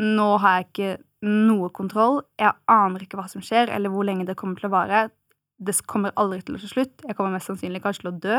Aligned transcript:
nå 0.00 0.28
har 0.40 0.58
jeg 0.58 0.68
ikke 0.68 0.90
noe 1.28 1.70
kontroll. 1.76 2.22
Jeg 2.40 2.56
aner 2.72 3.04
ikke 3.04 3.20
hva 3.20 3.28
som 3.28 3.44
skjer, 3.44 3.72
eller 3.74 3.92
hvor 3.92 4.06
lenge 4.08 4.26
det 4.28 4.38
kommer 4.40 4.60
til 4.60 4.70
å 4.70 4.74
vare. 4.74 5.08
Det 5.60 5.76
kommer 5.88 6.14
aldri 6.16 6.40
til 6.40 6.56
å 6.56 6.62
ta 6.62 6.70
slutt. 6.70 6.94
Jeg 7.04 7.16
kommer 7.18 7.36
mest 7.36 7.50
sannsynlig 7.50 7.82
kanskje 7.84 8.06
til 8.06 8.12
å 8.12 8.18
dø. 8.24 8.38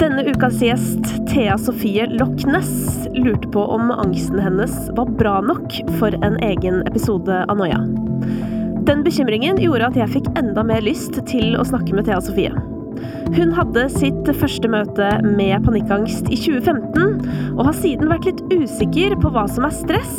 Denne 0.00 0.24
ukas 0.24 0.62
gjest, 0.64 1.04
Thea 1.28 1.58
Sofie 1.60 2.06
Loch 2.08 2.46
lurte 3.12 3.50
på 3.52 3.64
om 3.74 3.90
angsten 3.92 4.40
hennes 4.40 4.72
var 4.96 5.10
bra 5.18 5.40
nok 5.44 5.76
for 5.98 6.16
en 6.24 6.38
egen 6.40 6.80
episode 6.88 7.42
av 7.44 7.60
Noia. 7.60 7.82
Den 8.88 9.04
bekymringen 9.04 9.60
gjorde 9.60 9.90
at 9.90 9.98
jeg 10.00 10.12
fikk 10.14 10.30
enda 10.40 10.64
mer 10.64 10.80
lyst 10.80 11.20
til 11.28 11.52
å 11.60 11.66
snakke 11.68 11.92
med 11.92 12.08
Thea 12.08 12.22
Sofie. 12.24 12.54
Hun 13.36 13.52
hadde 13.54 13.84
sitt 13.92 14.30
første 14.40 14.70
møte 14.72 15.10
med 15.26 15.66
panikkangst 15.66 16.32
i 16.32 16.38
2015, 16.38 17.09
og 17.60 17.66
har 17.68 17.76
siden 17.76 18.08
vært 18.08 18.24
litt 18.24 18.40
usikker 18.48 19.12
på 19.20 19.30
hva 19.34 19.44
som 19.52 19.66
er 19.68 19.74
stress, 19.76 20.14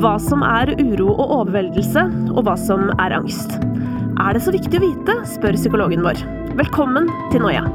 hva 0.00 0.14
som 0.24 0.40
er 0.46 0.72
uro 0.80 1.10
og 1.12 1.34
overveldelse, 1.42 2.06
og 2.32 2.46
hva 2.48 2.56
som 2.56 2.88
er 2.96 3.12
angst. 3.18 3.58
Er 4.18 4.32
det 4.32 4.42
så 4.46 4.54
viktig 4.56 4.80
å 4.80 4.86
vite, 4.86 5.18
spør 5.36 5.60
psykologen 5.60 6.06
vår. 6.06 6.24
Velkommen 6.56 7.12
til 7.28 7.44
Noia. 7.44 7.68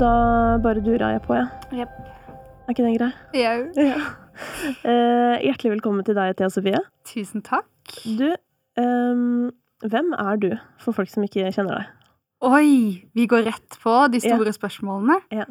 Da 0.00 0.39
bare 0.58 0.82
dura 0.84 1.12
jeg 1.14 1.22
på, 1.22 1.34
jeg. 1.34 1.46
Ja. 1.72 1.84
Yep. 1.84 1.88
Er 2.66 2.74
ikke 2.74 2.86
det 2.86 2.98
grei? 2.98 3.12
Jau. 3.34 3.60
Ja. 3.76 4.00
Uh, 4.80 5.36
hjertelig 5.44 5.74
velkommen 5.74 6.04
til 6.06 6.16
deg, 6.16 6.30
Thea 6.38 6.48
Sofie. 6.48 6.78
Tusen 7.04 7.42
takk. 7.44 7.90
Du, 8.06 8.30
um, 8.80 9.50
hvem 9.84 10.14
er 10.16 10.38
du, 10.40 10.48
for 10.80 10.96
folk 10.96 11.10
som 11.12 11.26
ikke 11.26 11.50
kjenner 11.52 11.82
deg? 11.82 11.90
Oi! 12.48 12.70
Vi 13.12 13.26
går 13.28 13.44
rett 13.50 13.76
på 13.82 13.96
de 14.08 14.22
store 14.24 14.54
spørsmålene. 14.56 15.18
Ja. 15.34 15.44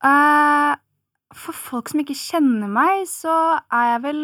Uh, 0.00 0.78
for 1.36 1.52
folk 1.52 1.92
som 1.92 2.00
ikke 2.00 2.16
kjenner 2.16 2.72
meg, 2.72 3.04
så 3.10 3.34
er 3.68 3.90
jeg 3.90 4.02
vel 4.06 4.22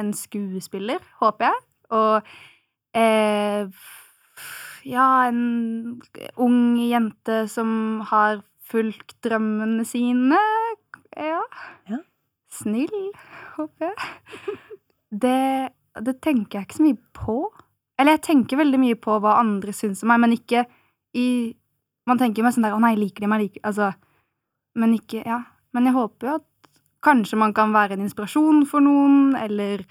en 0.00 0.14
skuespiller, 0.16 1.04
håper 1.20 1.50
jeg. 1.50 1.60
Og 1.92 2.32
uh, 2.96 3.84
ja, 4.84 5.08
en 5.28 6.00
ung 6.40 6.58
jente 6.80 7.44
som 7.52 8.00
har 8.08 8.40
fulgt 8.70 9.16
drømmene 9.24 9.84
sine. 9.88 10.38
Ja. 11.16 11.42
Ja. 11.90 12.00
Snill, 12.54 13.10
håper 13.56 13.90
jeg. 13.90 14.56
Det, 15.14 15.70
det 16.06 16.14
tenker 16.24 16.58
jeg 16.58 16.68
ikke 16.68 16.78
så 16.78 16.86
mye 16.86 17.00
på. 17.16 17.36
Eller 17.98 18.16
jeg 18.16 18.24
tenker 18.28 18.58
veldig 18.58 18.80
mye 18.82 18.98
på 18.98 19.18
hva 19.22 19.36
andre 19.40 19.74
syns 19.76 20.02
om 20.02 20.10
meg, 20.10 20.24
men 20.24 20.34
ikke 20.38 20.64
i 21.14 21.28
Man 22.04 22.18
tenker 22.20 22.42
jo 22.42 22.44
mest 22.44 22.58
sånn 22.58 22.66
der 22.66 22.74
'Å 22.76 22.80
nei, 22.84 22.96
liker 23.00 23.24
de 23.24 23.28
meg?' 23.32 23.40
Liker, 23.40 23.62
altså, 23.64 23.94
men 24.76 24.92
ikke 24.92 25.22
Ja. 25.24 25.38
Men 25.72 25.86
jeg 25.86 25.94
håper 25.94 26.26
jo 26.26 26.34
at 26.34 26.44
kanskje 27.02 27.38
man 27.38 27.54
kan 27.54 27.72
være 27.72 27.96
en 27.96 28.04
inspirasjon 28.04 28.66
for 28.68 28.84
noen, 28.84 29.34
eller 29.34 29.86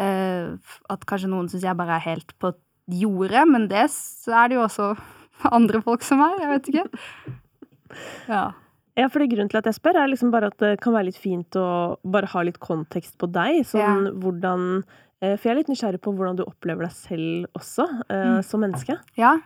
eh, 0.00 0.56
at 0.88 1.04
kanskje 1.04 1.28
noen 1.28 1.50
syns 1.50 1.66
jeg 1.66 1.76
bare 1.76 1.98
er 1.98 2.06
helt 2.06 2.32
på 2.40 2.54
jordet, 2.88 3.44
men 3.48 3.68
det 3.68 3.84
er 3.84 4.48
det 4.48 4.56
jo 4.56 4.64
også 4.64 4.96
andre 5.58 5.82
folk 5.82 6.02
som 6.02 6.20
er. 6.24 6.40
Jeg 6.40 6.48
vet 6.54 6.68
ikke. 6.72 6.86
Ja. 8.28 8.52
Ja, 8.98 9.06
fordi 9.06 9.28
Grunnen 9.30 9.48
til 9.48 9.58
at 9.60 9.64
jeg 9.70 9.74
spør, 9.76 9.94
er 10.02 10.08
liksom 10.10 10.32
bare 10.34 10.48
at 10.50 10.56
det 10.58 10.80
kan 10.82 10.92
være 10.92 11.06
litt 11.06 11.16
fint 11.22 11.54
å 11.54 11.98
bare 12.04 12.26
ha 12.32 12.40
litt 12.42 12.58
kontekst 12.58 13.14
på 13.20 13.28
deg. 13.30 13.60
Sånn 13.64 14.08
hvordan 14.18 14.64
eh, 15.22 15.36
For 15.36 15.48
jeg 15.48 15.52
er 15.52 15.58
litt 15.60 15.68
nysgjerrig 15.70 16.00
på 16.02 16.12
hvordan 16.16 16.36
du 16.40 16.42
opplever 16.44 16.82
deg 16.88 16.92
selv 16.96 17.46
også, 17.54 17.86
eh, 18.10 18.24
Mm. 18.38 18.42
som 18.44 18.60
menneske. 18.60 18.98
ja. 19.16 19.36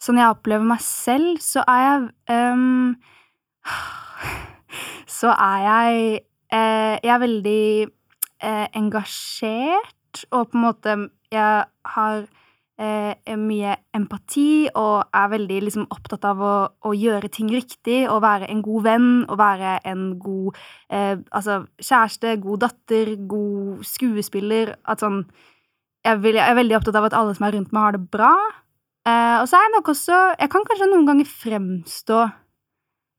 Sånn 0.00 0.16
jeg 0.16 0.32
opplever 0.32 0.64
meg 0.64 0.80
selv, 0.80 1.36
så 1.44 1.60
er 1.68 1.82
jeg 1.84 2.54
um, 2.54 2.96
Så 5.06 5.28
er 5.34 5.58
jeg 5.66 6.20
eh, 6.52 6.96
Jeg 7.04 7.12
er 7.14 7.20
veldig 7.20 7.64
eh, 8.40 8.66
engasjert, 8.80 10.24
og 10.32 10.50
på 10.50 10.56
en 10.56 10.64
måte 10.64 10.94
Jeg 11.30 11.64
har 11.94 12.24
mye 12.80 13.74
empati 13.92 14.70
og 14.78 15.10
er 15.12 15.26
veldig 15.34 15.58
liksom, 15.66 15.86
opptatt 15.92 16.24
av 16.24 16.38
å, 16.40 16.54
å 16.88 16.92
gjøre 16.96 17.28
ting 17.32 17.50
riktig 17.52 18.06
og 18.08 18.22
være 18.24 18.48
en 18.48 18.62
god 18.64 18.86
venn 18.86 19.10
og 19.26 19.36
være 19.40 19.74
en 19.90 20.06
god 20.22 20.56
eh, 20.88 21.18
altså, 21.36 21.58
kjæreste, 21.76 22.38
god 22.40 22.64
datter, 22.64 23.12
god 23.28 23.84
skuespiller. 23.84 24.74
At 24.88 25.04
sånn 25.04 25.22
jeg, 26.06 26.22
vil, 26.24 26.38
jeg 26.40 26.48
er 26.48 26.56
veldig 26.56 26.78
opptatt 26.78 26.96
av 26.96 27.10
at 27.10 27.18
alle 27.18 27.36
som 27.36 27.46
er 27.46 27.58
rundt 27.58 27.74
meg, 27.76 27.84
har 27.84 27.96
det 27.98 28.02
bra. 28.16 28.32
Eh, 29.04 29.36
og 29.42 29.46
så 29.48 29.58
er 29.58 29.66
jeg 29.66 29.72
nok 29.72 29.88
også 29.88 30.16
Jeg 30.36 30.50
kan 30.52 30.64
kanskje 30.68 30.88
noen 30.90 31.06
ganger 31.08 31.28
fremstå 31.28 32.18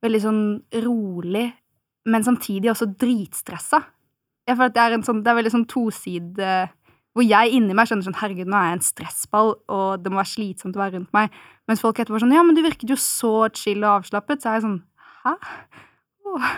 veldig 0.01 0.21
sånn 0.21 0.43
rolig, 0.81 1.47
men 2.09 2.23
samtidig 2.25 2.71
også 2.71 2.87
dritstressa. 2.97 3.83
Jeg 4.49 4.57
føler 4.57 4.71
at 4.71 4.77
det 4.77 4.83
er, 4.83 4.95
en 4.97 5.03
sånn, 5.05 5.19
det 5.21 5.29
er 5.29 5.37
veldig 5.37 5.53
sånn 5.53 5.67
toside 5.69 6.53
Hvor 7.11 7.25
jeg 7.27 7.51
inni 7.57 7.75
meg 7.75 7.89
skjønner 7.89 8.07
sånn 8.07 8.19
Herregud, 8.21 8.47
nå 8.47 8.55
er 8.55 8.69
jeg 8.69 8.77
en 8.77 8.85
stressball, 8.87 9.49
og 9.67 10.03
det 10.03 10.11
må 10.11 10.21
være 10.21 10.31
slitsomt 10.31 10.77
å 10.77 10.83
være 10.83 10.95
rundt 10.95 11.11
meg. 11.15 11.33
Mens 11.67 11.83
folk 11.83 11.99
etterpå 11.99 12.19
er 12.19 12.23
sånn 12.23 12.35
Ja, 12.35 12.43
men 12.47 12.55
du 12.55 12.63
virket 12.63 12.91
jo 12.91 12.97
så 12.99 13.33
chill 13.57 13.83
og 13.83 13.97
avslappet. 13.99 14.43
Så 14.43 14.51
er 14.51 14.59
jeg 14.59 14.65
sånn 14.67 14.79
Hæ? 15.25 15.35
Oh. 16.31 16.51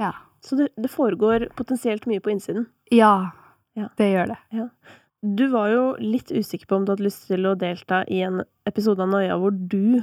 Ja. 0.00 0.10
Så 0.44 0.56
det, 0.58 0.70
det 0.80 0.90
foregår 0.90 1.48
potensielt 1.56 2.08
mye 2.10 2.22
på 2.24 2.32
innsiden. 2.32 2.66
Ja. 2.92 3.34
Ja. 3.78 3.90
Det 3.98 4.08
gjør 4.10 4.32
det. 4.32 4.64
Du 5.24 5.46
var 5.52 5.70
jo 5.72 5.84
litt 6.02 6.32
usikker 6.34 6.68
på 6.68 6.78
om 6.78 6.84
du 6.84 6.92
hadde 6.92 7.06
lyst 7.06 7.28
til 7.30 7.46
å 7.48 7.54
delta 7.58 8.02
i 8.12 8.20
en 8.26 8.42
episode 8.68 9.02
av 9.02 9.10
Noia 9.12 9.38
hvor 9.40 9.54
du 9.54 10.02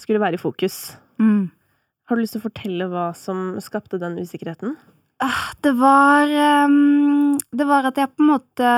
skulle 0.00 0.22
være 0.22 0.38
i 0.38 0.42
fokus. 0.42 0.96
Mm. 1.20 1.50
Har 2.08 2.16
du 2.16 2.22
lyst 2.22 2.36
til 2.36 2.42
å 2.42 2.46
fortelle 2.48 2.86
hva 2.90 3.10
som 3.18 3.58
skapte 3.62 4.00
den 4.02 4.18
usikkerheten? 4.20 4.76
Ah, 5.20 5.52
Det 5.62 5.72
var 5.76 6.28
ehm, 6.28 7.38
Det 7.52 7.66
var 7.68 7.84
at 7.84 7.98
jeg 8.00 8.08
på 8.16 8.24
en 8.24 8.30
måte 8.32 8.68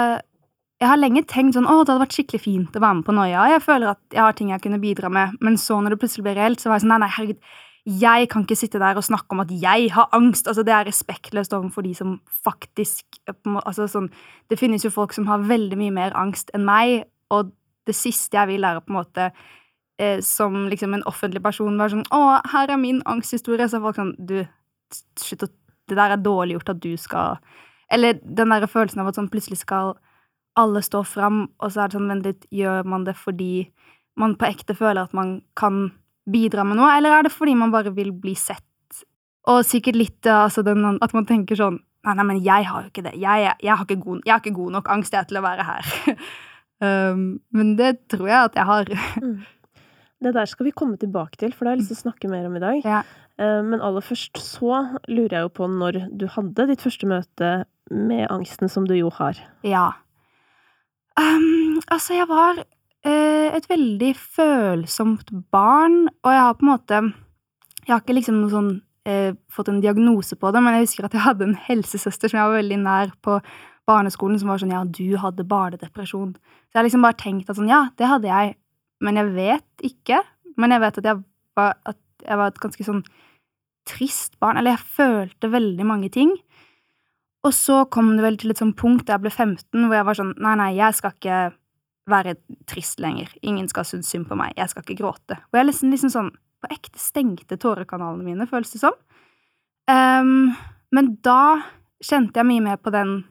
Jeg 0.83 0.89
har 0.91 0.99
lenge 0.99 1.23
tenkt 1.31 1.55
sånn 1.55 1.69
Å, 1.71 1.83
det 1.85 1.93
hadde 1.93 2.03
vært 2.03 2.17
skikkelig 2.17 2.43
fint 2.43 2.77
å 2.79 2.83
være 2.83 2.99
med 2.99 3.07
på 3.07 3.15
Noia. 3.15 3.45
Jeg 3.55 3.63
føler 3.63 3.93
at 3.93 4.01
jeg 4.11 4.23
har 4.23 4.35
ting 4.35 4.51
jeg 4.51 4.63
kunne 4.65 4.81
bidra 4.83 5.11
med. 5.13 5.37
Men 5.41 5.55
så 5.61 5.79
når 5.79 5.95
det 5.95 6.01
plutselig 6.03 6.25
ble 6.27 6.35
reelt, 6.41 6.59
så 6.59 6.71
var 6.71 6.81
jeg 6.81 6.87
sånn 6.87 6.95
Nei, 6.97 7.03
nei, 7.05 7.13
herregud. 7.15 7.53
Jeg 8.03 8.29
kan 8.31 8.45
ikke 8.47 8.59
sitte 8.59 8.79
der 8.79 8.99
og 8.99 9.07
snakke 9.07 9.35
om 9.35 9.43
at 9.43 9.51
jeg 9.51 9.89
har 9.95 10.11
angst. 10.15 10.47
Altså, 10.51 10.63
det 10.67 10.75
er 10.75 10.87
respektløst 10.87 11.55
overfor 11.55 11.87
de 11.87 11.95
som 11.99 12.19
faktisk 12.45 13.23
eh, 13.31 13.39
altså, 13.63 13.87
sånn, 13.91 14.11
Det 14.51 14.59
finnes 14.59 14.83
jo 14.87 14.91
folk 14.95 15.15
som 15.15 15.27
har 15.31 15.47
veldig 15.47 15.79
mye 15.79 15.95
mer 15.95 16.19
angst 16.19 16.51
enn 16.55 16.67
meg, 16.67 17.07
og 17.31 17.55
det 17.87 17.95
siste 17.99 18.39
jeg 18.39 18.51
vil, 18.51 18.67
er 18.67 18.83
på 18.83 18.91
en 18.93 18.99
måte 19.01 19.31
eh, 20.03 20.19
som 20.23 20.67
liksom 20.71 20.95
en 20.95 21.07
offentlig 21.11 21.43
person 21.43 21.79
være 21.79 21.97
sånn 21.97 22.11
'Å, 22.11 22.43
her 22.53 22.71
er 22.71 22.79
min 22.79 23.03
angsthistorie.' 23.07 23.71
Så 23.71 23.79
er 23.79 23.87
folk 23.87 23.99
sånn 23.99 24.15
Du, 24.19 24.43
slutt 25.19 25.47
å 25.47 25.51
Det 25.93 26.01
der 26.01 26.17
er 26.17 26.25
dårlig 26.25 26.57
gjort 26.57 26.75
at 26.75 26.83
du 26.83 26.97
skal 26.97 27.39
Eller 27.93 28.17
den 28.25 28.53
der 28.55 28.65
følelsen 28.67 29.03
av 29.03 29.11
at 29.11 29.19
sånn 29.19 29.31
plutselig 29.33 29.61
skal 29.61 29.95
alle 30.57 30.83
stå 30.85 31.03
fram, 31.05 31.47
og 31.61 31.73
så 31.73 31.83
er 31.83 31.89
det 31.91 31.97
sånn 31.97 32.11
Vent 32.11 32.29
litt, 32.29 32.45
gjør 32.53 32.85
man 32.89 33.07
det 33.09 33.15
fordi 33.17 33.69
man 34.21 34.35
på 34.37 34.49
ekte 34.51 34.77
føler 34.77 35.07
at 35.07 35.15
man 35.17 35.39
kan 35.57 35.87
bidra 36.29 36.65
med 36.69 36.77
noe, 36.79 36.91
eller 36.97 37.17
er 37.17 37.27
det 37.27 37.33
fordi 37.33 37.55
man 37.57 37.73
bare 37.73 37.95
vil 37.97 38.13
bli 38.13 38.35
sett? 38.37 38.65
Og 39.51 39.65
sikkert 39.67 39.99
litt 39.99 40.29
eh, 40.29 40.45
altså 40.45 40.63
den, 40.67 40.85
at 41.03 41.17
man 41.17 41.27
tenker 41.29 41.59
sånn 41.59 41.81
Nei, 42.03 42.17
nei, 42.19 42.25
men 42.27 42.39
jeg 42.43 42.67
har 42.67 42.83
jo 42.83 42.89
ikke 42.91 43.05
det. 43.07 43.13
Jeg, 43.15 43.51
jeg, 43.63 43.71
har, 43.71 43.85
ikke 43.87 44.03
god, 44.03 44.25
jeg 44.27 44.33
har 44.33 44.41
ikke 44.41 44.57
god 44.57 44.73
nok 44.75 44.89
angst 44.91 45.13
jeg, 45.15 45.23
til 45.31 45.37
å 45.39 45.43
være 45.45 45.67
her. 45.69 45.91
um, 47.15 47.21
men 47.55 47.69
det 47.79 47.93
tror 48.11 48.27
jeg 48.27 48.49
at 48.49 48.59
jeg 48.59 48.67
har. 48.67 48.91
Det 50.27 50.33
der 50.35 50.51
skal 50.51 50.67
vi 50.67 50.73
komme 50.75 50.99
tilbake 50.99 51.39
til, 51.39 51.55
for 51.55 51.63
det 51.63 51.71
har 51.71 51.77
jeg 51.77 51.85
lyst 51.85 51.93
til 51.95 52.01
å 52.01 52.03
snakke 52.09 52.33
mer 52.33 52.49
om 52.49 52.59
i 52.59 52.65
dag. 52.65 52.81
Ja. 52.83 53.05
Eh, 53.43 53.63
Men 53.63 53.83
aller 53.83 54.05
først 54.05 54.39
så 54.39 55.01
lurer 55.09 55.37
jeg 55.37 55.47
jo 55.47 55.55
på 55.57 55.69
når 55.71 56.05
du 56.19 56.29
hadde 56.31 56.69
ditt 56.71 56.85
første 56.85 57.09
møte 57.11 57.51
med 57.91 58.29
angsten 58.31 58.71
som 58.71 58.87
du 58.89 58.95
jo 58.97 59.11
har. 59.19 59.41
Ja. 59.67 59.91
Um, 61.19 61.81
altså, 61.93 62.15
jeg 62.17 62.29
var 62.31 62.63
uh, 62.63 63.49
et 63.53 63.67
veldig 63.69 64.13
følsomt 64.17 65.33
barn, 65.53 66.07
og 66.23 66.33
jeg 66.33 66.41
har 66.47 66.57
på 66.57 66.65
en 66.65 66.71
måte 66.73 67.01
Jeg 67.83 67.91
har 67.91 68.01
ikke 68.01 68.15
liksom 68.15 68.39
noe 68.39 68.53
sånn 68.53 68.71
uh, 69.11 69.35
fått 69.53 69.69
en 69.69 69.83
diagnose 69.83 70.39
på 70.39 70.53
det, 70.55 70.63
men 70.63 70.79
jeg 70.79 70.87
husker 70.87 71.09
at 71.09 71.17
jeg 71.19 71.27
hadde 71.27 71.51
en 71.51 71.59
helsesøster 71.67 72.31
som 72.31 72.39
jeg 72.39 72.49
var 72.49 72.61
veldig 72.63 72.79
nær 72.81 73.13
på 73.21 73.41
barneskolen, 73.91 74.39
som 74.41 74.53
var 74.53 74.63
sånn 74.63 74.73
Ja, 74.73 74.85
du 74.87 75.19
hadde 75.21 75.49
barnedepresjon. 75.49 76.37
Så 76.39 76.73
jeg 76.73 76.81
har 76.81 76.89
liksom 76.89 77.05
bare 77.05 77.19
tenkt 77.21 77.51
at 77.51 77.59
sånn 77.59 77.73
Ja, 77.73 77.89
det 77.99 78.09
hadde 78.09 78.31
jeg, 78.31 78.55
men 79.03 79.19
jeg 79.19 79.35
vet 79.35 79.85
ikke. 79.91 80.23
Men 80.57 80.73
jeg 80.73 80.85
vet 80.87 81.03
at 81.03 81.11
jeg 81.11 81.25
var, 81.59 81.77
at 81.85 81.99
jeg 82.23 82.39
var 82.39 82.53
et 82.53 82.63
ganske 82.63 82.87
sånn 82.87 83.03
trist 83.89 84.39
barn. 84.43 84.59
Eller 84.61 84.77
jeg 84.77 84.93
følte 84.99 85.53
veldig 85.53 85.87
mange 85.89 86.11
ting. 86.13 86.35
Og 87.43 87.55
så 87.57 87.83
kom 87.91 88.13
det 88.17 88.25
vel 88.25 88.39
til 88.39 88.55
et 88.55 88.61
sånt 88.61 88.79
punkt 88.79 89.09
da 89.09 89.17
jeg 89.17 89.25
ble 89.25 89.33
15, 89.33 89.87
hvor 89.89 89.97
jeg 89.97 90.07
var 90.07 90.19
sånn 90.19 90.37
Nei, 90.39 90.55
nei, 90.61 90.71
jeg 90.79 90.99
skal 90.99 91.17
ikke 91.17 91.41
være 92.11 92.37
trist 92.71 93.03
lenger. 93.03 93.31
Ingen 93.47 93.69
skal 93.71 93.87
synes 93.87 94.11
synd 94.11 94.29
på 94.31 94.39
meg. 94.39 94.55
Jeg 94.59 94.71
skal 94.71 94.85
ikke 94.85 95.01
gråte. 95.03 95.39
Og 95.51 95.59
jeg 95.59 95.69
liksom, 95.69 95.93
liksom 95.95 96.13
sånn 96.15 96.33
På 96.63 96.71
ekte 96.71 97.01
stengte 97.03 97.57
tårekanalene 97.59 98.23
mine, 98.23 98.47
føles 98.47 98.71
det 98.71 98.79
som. 98.79 98.95
Um, 99.91 100.53
men 100.95 101.09
da 101.27 101.59
kjente 102.03 102.39
jeg 102.39 102.47
mye 102.47 102.63
mer 102.63 102.79
på 102.79 102.93
den 102.95 103.25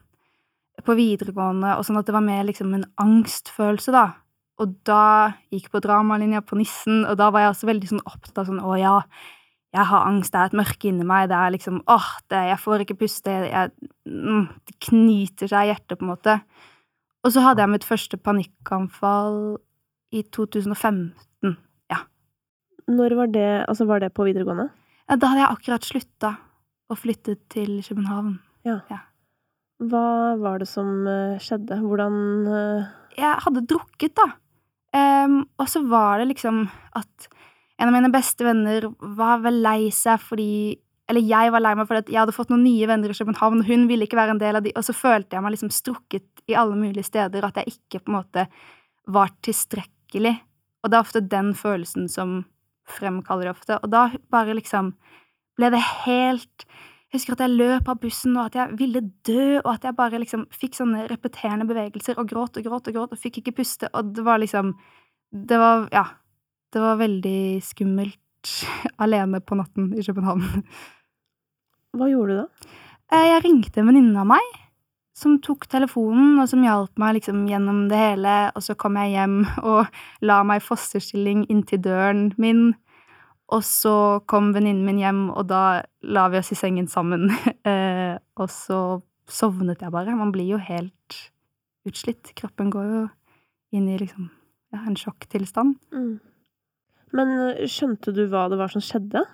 på 0.84 0.96
videregående, 0.98 1.76
og 1.78 1.86
sånn 1.86 1.96
at 2.00 2.08
det 2.08 2.12
var 2.12 2.24
mer 2.24 2.42
liksom 2.48 2.74
en 2.76 2.84
angstfølelse, 3.00 3.92
da. 3.94 4.04
Og 4.60 4.74
da 4.84 5.32
gikk 5.52 5.70
på 5.72 5.80
dramalinja 5.80 6.42
på 6.44 6.58
Nissen, 6.58 7.06
og 7.08 7.16
da 7.20 7.30
var 7.32 7.46
jeg 7.46 7.54
også 7.54 7.70
veldig 7.70 7.90
sånn 7.92 8.04
opptatt 8.04 8.42
av 8.42 8.50
sånn 8.50 8.60
Å 8.60 8.76
ja, 8.80 8.94
jeg 9.72 9.88
har 9.88 10.04
angst, 10.04 10.34
det 10.34 10.40
er 10.40 10.50
et 10.50 10.58
mørke 10.60 10.88
inni 10.90 11.06
meg, 11.08 11.30
det 11.30 11.38
er 11.38 11.54
liksom 11.54 11.80
åh, 11.90 12.08
det, 12.28 12.42
jeg 12.50 12.60
får 12.60 12.84
ikke 12.84 12.98
puste, 13.00 13.32
jeg, 13.48 13.72
mm, 14.04 14.44
det 14.68 14.76
knyter 14.88 15.48
seg 15.48 15.64
i 15.64 15.70
hjertet, 15.72 15.96
på 15.96 16.04
en 16.04 16.12
måte. 16.12 16.36
Og 17.22 17.32
så 17.32 17.44
hadde 17.44 17.62
jeg 17.62 17.72
mitt 17.72 17.86
første 17.86 18.18
panikkanfall 18.20 19.38
i 20.12 20.24
2015. 20.34 21.56
Ja. 21.92 22.02
Når 22.90 23.16
var 23.16 23.32
det 23.32 23.50
Altså, 23.68 23.86
var 23.88 24.02
det 24.02 24.12
på 24.12 24.26
videregående? 24.28 24.68
ja 25.08 25.16
da 25.16 25.28
hadde 25.28 25.42
jeg 25.42 25.52
akkurat 25.56 25.86
slutta 25.86 26.34
og 26.92 26.98
flyttet 26.98 27.40
til 27.52 27.80
København. 27.84 28.36
Ja. 28.68 28.78
Hva 29.82 30.36
var 30.38 30.60
det 30.62 30.68
som 30.70 31.06
eh, 31.08 31.40
skjedde? 31.42 31.80
Hvordan 31.80 32.14
eh, 32.46 32.90
jeg 33.18 33.40
hadde 33.44 33.66
drukket, 33.68 34.14
da. 34.18 34.28
Um, 34.92 35.38
og 35.56 35.68
så 35.72 35.80
var 35.88 36.20
det 36.20 36.28
liksom 36.34 36.66
at 36.98 37.28
en 37.82 37.90
av 37.90 37.96
mine 37.96 38.12
beste 38.14 38.46
venner 38.46 38.86
var 39.18 39.42
vel 39.42 39.58
lei 39.64 39.90
seg 39.94 40.20
fordi 40.22 40.78
Eller 41.10 41.24
jeg 41.26 41.50
var 41.52 41.60
lei 41.64 41.72
meg 41.76 41.88
fordi 41.90 42.14
jeg 42.14 42.20
hadde 42.22 42.34
fått 42.36 42.52
noen 42.52 42.62
nye 42.62 42.86
venner 42.88 43.10
i 43.10 43.16
København, 43.16 43.64
og 43.64 43.68
hun 43.68 43.88
ville 43.90 44.06
ikke 44.06 44.16
være 44.16 44.36
en 44.36 44.40
del 44.40 44.56
av 44.56 44.62
de, 44.64 44.70
og 44.78 44.84
så 44.86 44.94
følte 44.94 45.34
jeg 45.36 45.44
meg 45.44 45.52
liksom 45.56 45.72
strukket 45.74 46.44
i 46.48 46.54
alle 46.56 46.78
mulige 46.78 47.04
steder, 47.04 47.44
at 47.44 47.58
jeg 47.58 47.74
ikke 47.74 48.00
på 48.04 48.12
en 48.12 48.16
måte 48.20 48.44
var 49.10 49.34
tilstrekkelig. 49.44 50.32
Og 50.80 50.88
det 50.88 50.96
er 50.96 51.04
ofte 51.04 51.24
den 51.34 51.50
følelsen 51.58 52.06
som 52.08 52.44
fremkaller 52.88 53.50
det 53.50 53.52
ofte. 53.56 53.76
Og 53.82 53.90
da 53.92 54.06
bare 54.32 54.56
liksom 54.56 54.94
ble 55.58 55.72
det 55.74 55.82
helt 56.06 56.66
Jeg 57.12 57.18
husker 57.18 57.34
at 57.34 57.42
jeg 57.44 57.58
løp 57.58 57.90
av 57.92 57.98
bussen, 58.00 58.38
og 58.38 58.46
at 58.46 58.54
jeg 58.56 58.78
ville 58.78 59.02
dø, 59.26 59.58
og 59.58 59.74
at 59.74 59.82
jeg 59.84 59.98
bare 59.98 60.22
liksom 60.22 60.46
fikk 60.54 60.78
sånne 60.78 61.02
repeterende 61.10 61.66
bevegelser 61.68 62.16
og 62.16 62.30
gråt 62.30 62.56
og 62.56 62.64
gråt 62.64 62.88
og 62.88 62.96
gråt 62.96 63.12
og 63.12 63.20
fikk 63.20 63.42
ikke 63.42 63.58
puste, 63.58 63.90
og 63.92 64.14
det 64.16 64.24
var 64.24 64.40
liksom 64.40 64.72
Det 65.32 65.58
var 65.58 65.88
Ja. 65.92 66.06
Det 66.72 66.80
var 66.80 66.98
veldig 67.00 67.60
skummelt 67.64 68.52
alene 69.04 69.40
på 69.44 69.58
natten 69.58 69.92
i 69.98 70.04
København. 70.06 70.44
Hva 71.92 72.08
gjorde 72.08 72.32
du 72.32 72.40
da? 72.42 72.74
Eh, 73.12 73.26
Jeg 73.28 73.44
ringte 73.44 73.82
en 73.82 73.90
venninne 73.90 74.22
av 74.22 74.28
meg 74.32 74.58
som 75.22 75.36
tok 75.44 75.66
telefonen, 75.70 76.38
og 76.40 76.48
som 76.50 76.62
hjalp 76.64 76.96
meg 76.98 77.18
liksom 77.18 77.44
gjennom 77.46 77.84
det 77.90 77.98
hele, 78.00 78.36
og 78.56 78.64
så 78.64 78.74
kom 78.80 78.96
jeg 78.98 79.12
hjem 79.12 79.42
og 79.68 79.84
la 80.24 80.40
meg 80.48 80.62
i 80.62 80.64
fosterstilling 80.64 81.44
inntil 81.52 81.82
døren 81.84 82.30
min. 82.40 82.70
Og 83.52 83.60
så 83.68 83.94
kom 84.30 84.54
venninnen 84.56 84.86
min 84.88 84.98
hjem, 85.02 85.22
og 85.36 85.44
da 85.50 85.82
la 86.08 86.24
vi 86.32 86.40
oss 86.40 86.54
i 86.54 86.58
sengen 86.58 86.88
sammen. 86.90 87.28
Eh, 87.62 88.16
og 88.42 88.48
så 88.50 88.76
sovnet 89.30 89.84
jeg 89.84 89.92
bare. 89.94 90.16
Man 90.18 90.32
blir 90.34 90.48
jo 90.50 90.58
helt 90.58 91.14
utslitt. 91.86 92.32
Kroppen 92.34 92.72
går 92.74 92.88
jo 92.90 93.02
inn 93.76 93.86
i 93.92 94.00
liksom 94.00 94.26
ja, 94.74 94.80
en 94.82 94.96
sjokktilstand. 94.98 95.76
Men 97.16 97.32
eh, 97.52 97.68
skjønte 97.70 98.14
du 98.14 98.24
hva 98.30 98.48
det 98.50 98.58
var 98.60 98.72
som 98.72 98.84
skjedde? 98.84 99.24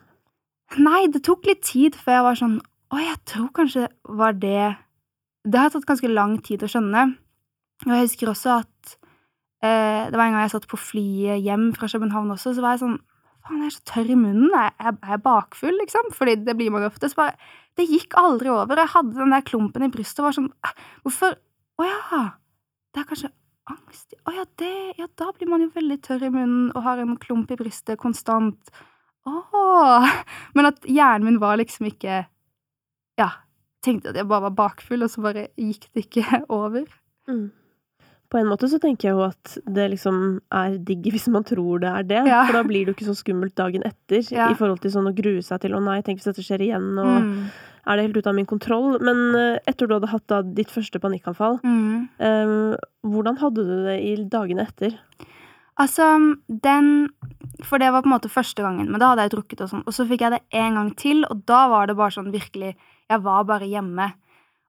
Nei, 0.78 1.06
det 1.12 1.24
tok 1.26 1.46
litt 1.48 1.62
tid 1.64 1.96
før 1.96 2.18
jeg 2.18 2.26
var 2.26 2.38
sånn 2.42 2.58
Å, 2.60 2.98
jeg 3.00 3.18
tror 3.28 3.48
kanskje 3.56 3.86
det 3.86 4.16
var 4.20 4.36
det 4.36 4.64
Det 5.48 5.60
har 5.62 5.72
tatt 5.72 5.86
ganske 5.88 6.10
lang 6.12 6.36
tid 6.44 6.64
å 6.64 6.68
skjønne. 6.68 7.04
Og 7.86 7.92
jeg 7.94 8.08
husker 8.08 8.32
også 8.32 8.58
at 8.58 8.96
eh, 9.64 10.08
det 10.10 10.18
var 10.18 10.26
en 10.26 10.36
gang 10.36 10.44
jeg 10.44 10.56
satt 10.56 10.68
på 10.68 10.80
flyet 10.80 11.44
hjem 11.44 11.70
fra 11.76 11.88
København 11.88 12.34
også, 12.34 12.56
så 12.56 12.64
var 12.64 12.76
jeg 12.76 12.84
sånn 12.84 12.98
Faen, 13.48 13.62
jeg 13.62 13.70
er 13.70 13.76
så 13.78 13.84
tørr 13.88 14.10
i 14.12 14.16
munnen. 14.18 14.50
Er 14.52 14.72
jeg, 14.76 14.96
er 15.14 15.20
bakfull, 15.24 15.76
liksom? 15.78 16.10
Fordi 16.12 16.34
det 16.44 16.52
blir 16.58 16.72
man 16.74 16.82
jo 16.84 16.90
ofte. 16.90 17.08
Så 17.08 17.16
bare 17.16 17.36
Det 17.78 17.86
gikk 17.88 18.16
aldri 18.18 18.50
over. 18.52 18.76
Jeg 18.82 18.92
hadde 18.92 19.14
den 19.14 19.32
der 19.32 19.44
klumpen 19.46 19.86
i 19.86 19.88
brystet 19.92 20.20
og 20.20 20.26
var 20.26 20.36
sånn 20.36 20.50
«Eh, 20.66 20.74
Hvorfor 21.06 21.38
Å 21.78 21.86
ja. 21.86 22.22
Det 22.92 23.00
er 23.00 23.06
kanskje 23.08 23.30
angst 23.70 24.14
Å 24.26 24.34
ja, 24.34 24.44
det 24.60 24.72
Ja, 24.98 25.06
da 25.16 25.30
blir 25.36 25.48
man 25.48 25.60
jo 25.64 25.70
veldig 25.74 26.00
tørr 26.02 26.22
i 26.26 26.30
munnen 26.34 26.70
og 26.74 26.82
har 26.82 26.98
en 27.02 27.16
klump 27.16 27.50
i 27.50 27.56
brystet 27.60 27.98
konstant. 27.98 28.70
Å 29.26 29.32
Men 30.54 30.66
at 30.72 30.80
hjernen 30.88 31.24
min 31.24 31.38
var 31.42 31.56
liksom 31.60 31.86
ikke 31.92 32.26
Ja. 33.18 33.30
Tenkte 33.84 34.10
at 34.10 34.16
jeg 34.18 34.26
bare 34.28 34.48
var 34.48 34.56
bakfull, 34.58 35.02
og 35.06 35.10
så 35.12 35.22
bare 35.22 35.48
gikk 35.56 35.86
det 35.94 36.06
ikke 36.08 36.42
over. 36.50 36.84
På 38.28 38.36
en 38.40 38.48
måte 38.50 38.68
så 38.68 38.76
tenker 38.82 39.08
jeg 39.08 39.14
jo 39.16 39.22
at 39.24 39.54
det 39.72 39.86
liksom 39.94 40.40
er 40.52 40.74
digg 40.84 41.06
hvis 41.14 41.28
man 41.32 41.44
tror 41.48 41.80
det 41.84 41.88
er 41.94 42.02
det, 42.10 42.22
Ja. 42.28 42.42
for 42.48 42.58
da 42.58 42.64
blir 42.66 42.84
det 42.84 42.92
jo 42.92 42.96
ikke 42.98 43.08
så 43.12 43.16
skummelt 43.16 43.54
dagen 43.56 43.82
etter 43.88 44.20
Ja. 44.34 44.50
i 44.50 44.58
forhold 44.58 44.82
til 44.82 44.90
sånn 44.92 45.08
å 45.08 45.14
grue 45.16 45.40
seg 45.46 45.60
til 45.62 45.72
'å 45.72 45.80
nei, 45.84 46.00
tenk 46.02 46.18
hvis 46.20 46.28
dette 46.32 46.44
skjer 46.44 46.60
igjen', 46.66 46.98
og 46.98 47.22
Mm. 47.22 47.50
Er 47.88 47.96
det 47.96 48.04
helt 48.08 48.18
ute 48.20 48.28
av 48.30 48.36
min 48.36 48.46
kontroll? 48.46 48.98
Men 49.00 49.22
eh, 49.34 49.58
etter 49.66 49.88
du 49.88 49.94
hadde 49.96 50.10
hatt 50.12 50.26
da 50.30 50.42
ditt 50.42 50.68
første 50.70 51.00
panikkanfall, 51.00 51.58
Mm. 51.64 52.08
eh, 52.20 52.76
hvordan 53.08 53.38
hadde 53.40 53.64
du 53.64 53.74
det 53.88 53.98
i 54.04 54.14
dagene 54.28 54.66
etter? 54.68 54.98
Altså, 55.78 56.04
den 56.48 57.08
For 57.64 57.78
det 57.78 57.92
var 57.94 58.02
på 58.02 58.08
en 58.10 58.14
måte 58.16 58.30
første 58.30 58.62
gangen, 58.62 58.88
men 58.90 58.98
da 59.00 59.12
hadde 59.12 59.24
jeg 59.28 59.32
drukket 59.36 59.60
og 59.62 59.68
sånn. 59.70 59.84
Og 59.86 59.94
så 59.94 60.06
fikk 60.06 60.20
jeg 60.26 60.32
det 60.34 60.40
en 60.58 60.74
gang 60.74 60.88
til, 60.98 61.24
og 61.30 61.44
da 61.46 61.68
var 61.70 61.86
det 61.86 61.96
bare 61.96 62.10
sånn 62.14 62.32
virkelig 62.34 62.74
Jeg 63.10 63.22
var 63.22 63.44
bare 63.44 63.66
hjemme. 63.66 64.12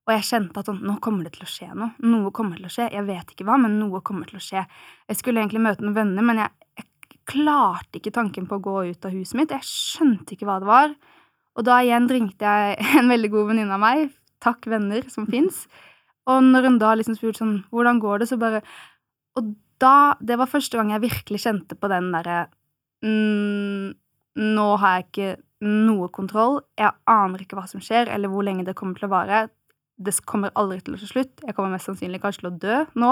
Og 0.07 0.13
jeg 0.15 0.23
kjente 0.29 0.57
at 0.57 0.65
sånn, 0.65 0.79
nå 0.81 0.99
kommer 1.01 1.23
det 1.25 1.33
til 1.33 1.43
å 1.45 1.49
skje 1.49 1.75
noe. 1.75 1.91
Noe 2.01 2.31
kommer 2.31 2.55
til 2.57 2.65
å 2.65 2.71
skje. 2.73 2.91
Jeg 2.93 3.05
vet 3.05 3.33
ikke 3.35 3.45
hva, 3.45 3.57
men 3.61 3.79
noe 3.79 3.99
kommer 4.01 4.25
til 4.29 4.37
å 4.39 4.41
skje. 4.41 4.63
Jeg 5.09 5.17
skulle 5.19 5.41
egentlig 5.43 5.61
møte 5.61 5.81
noen 5.83 5.93
venner, 5.97 6.23
men 6.25 6.37
jeg, 6.37 6.49
jeg 6.79 6.85
klarte 7.29 7.99
ikke 7.99 8.13
tanken 8.15 8.47
på 8.47 8.57
å 8.57 8.63
gå 8.63 8.75
ut 8.89 9.05
av 9.05 9.11
huset 9.11 9.35
mitt. 9.37 9.49
Jeg 9.53 9.61
skjønte 9.67 10.33
ikke 10.37 10.47
hva 10.49 10.59
det 10.63 10.69
var. 10.69 10.95
Og 11.59 11.65
da 11.67 11.81
igjen 11.83 12.07
ringte 12.07 12.47
jeg 12.47 12.79
en 13.01 13.11
veldig 13.11 13.31
god 13.33 13.51
venninne 13.51 13.75
av 13.75 13.83
meg. 13.83 14.13
Takk, 14.43 14.69
venner 14.71 15.07
som 15.11 15.27
fins. 15.33 15.65
Og 16.29 16.45
når 16.45 16.69
hun 16.69 16.79
da 16.81 16.93
liksom 16.95 17.17
spurte 17.17 17.41
sånn 17.41 17.59
Hvordan 17.73 17.99
går 18.03 18.21
det? 18.21 18.29
Så 18.29 18.37
bare 18.37 18.59
Og 19.39 19.53
da 19.81 20.13
Det 20.21 20.35
var 20.37 20.51
første 20.51 20.77
gang 20.77 20.91
jeg 20.93 21.05
virkelig 21.07 21.39
kjente 21.45 21.77
på 21.79 21.89
den 21.89 22.11
derre 22.13 22.41
mm, 23.05 23.95
Nå 24.39 24.65
har 24.79 24.97
jeg 24.97 25.07
ikke 25.07 25.29
noe 25.65 26.07
kontroll. 26.15 26.61
Jeg 26.79 26.93
aner 27.11 27.41
ikke 27.43 27.57
hva 27.57 27.65
som 27.67 27.81
skjer, 27.83 28.07
eller 28.13 28.31
hvor 28.31 28.45
lenge 28.47 28.63
det 28.63 28.77
kommer 28.79 28.95
til 28.95 29.09
å 29.09 29.11
vare. 29.11 29.41
Det 29.99 30.13
kommer 30.23 30.53
aldri 30.55 30.77
til 30.79 30.95
å 30.95 30.99
ta 31.01 31.09
slutt. 31.09 31.41
Jeg 31.43 31.55
kommer 31.57 31.73
mest 31.73 31.89
sannsynlig 31.89 32.21
kanskje 32.23 32.45
til 32.45 32.47
å 32.47 32.59
dø 32.61 32.77
nå. 33.03 33.09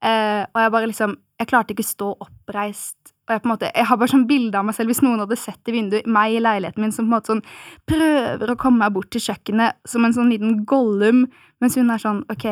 Eh, 0.00 0.40
og 0.48 0.62
jeg 0.62 0.72
bare 0.72 0.88
liksom 0.88 1.18
Jeg 1.40 1.50
klarte 1.50 1.74
ikke 1.74 1.84
stå 1.84 2.08
oppreist. 2.24 3.13
Og 3.24 3.32
jeg 3.32 3.40
på 3.40 3.48
en 3.48 3.52
måte 3.54 3.70
Jeg 3.72 3.88
har 3.88 3.96
bare 3.96 4.12
sånn 4.12 4.26
bilde 4.28 4.58
av 4.60 4.66
meg 4.68 4.76
selv 4.76 4.92
hvis 4.92 5.00
noen 5.04 5.22
hadde 5.22 5.38
sett 5.40 5.70
i 5.70 5.74
vinduet, 5.74 6.08
meg 6.08 6.34
i 6.34 6.42
leiligheten 6.42 6.84
min 6.84 6.92
som 6.92 7.06
på 7.06 7.08
en 7.08 7.14
måte 7.16 7.32
sånn 7.32 7.44
prøver 7.88 8.52
å 8.52 8.58
komme 8.60 8.82
meg 8.82 8.96
bort 8.96 9.10
til 9.14 9.24
kjøkkenet 9.24 9.80
som 9.88 10.04
en 10.04 10.16
sånn 10.16 10.32
liten 10.32 10.58
gollum, 10.68 11.24
mens 11.62 11.78
hun 11.80 11.92
er 11.94 12.02
sånn 12.02 12.24
OK, 12.32 12.48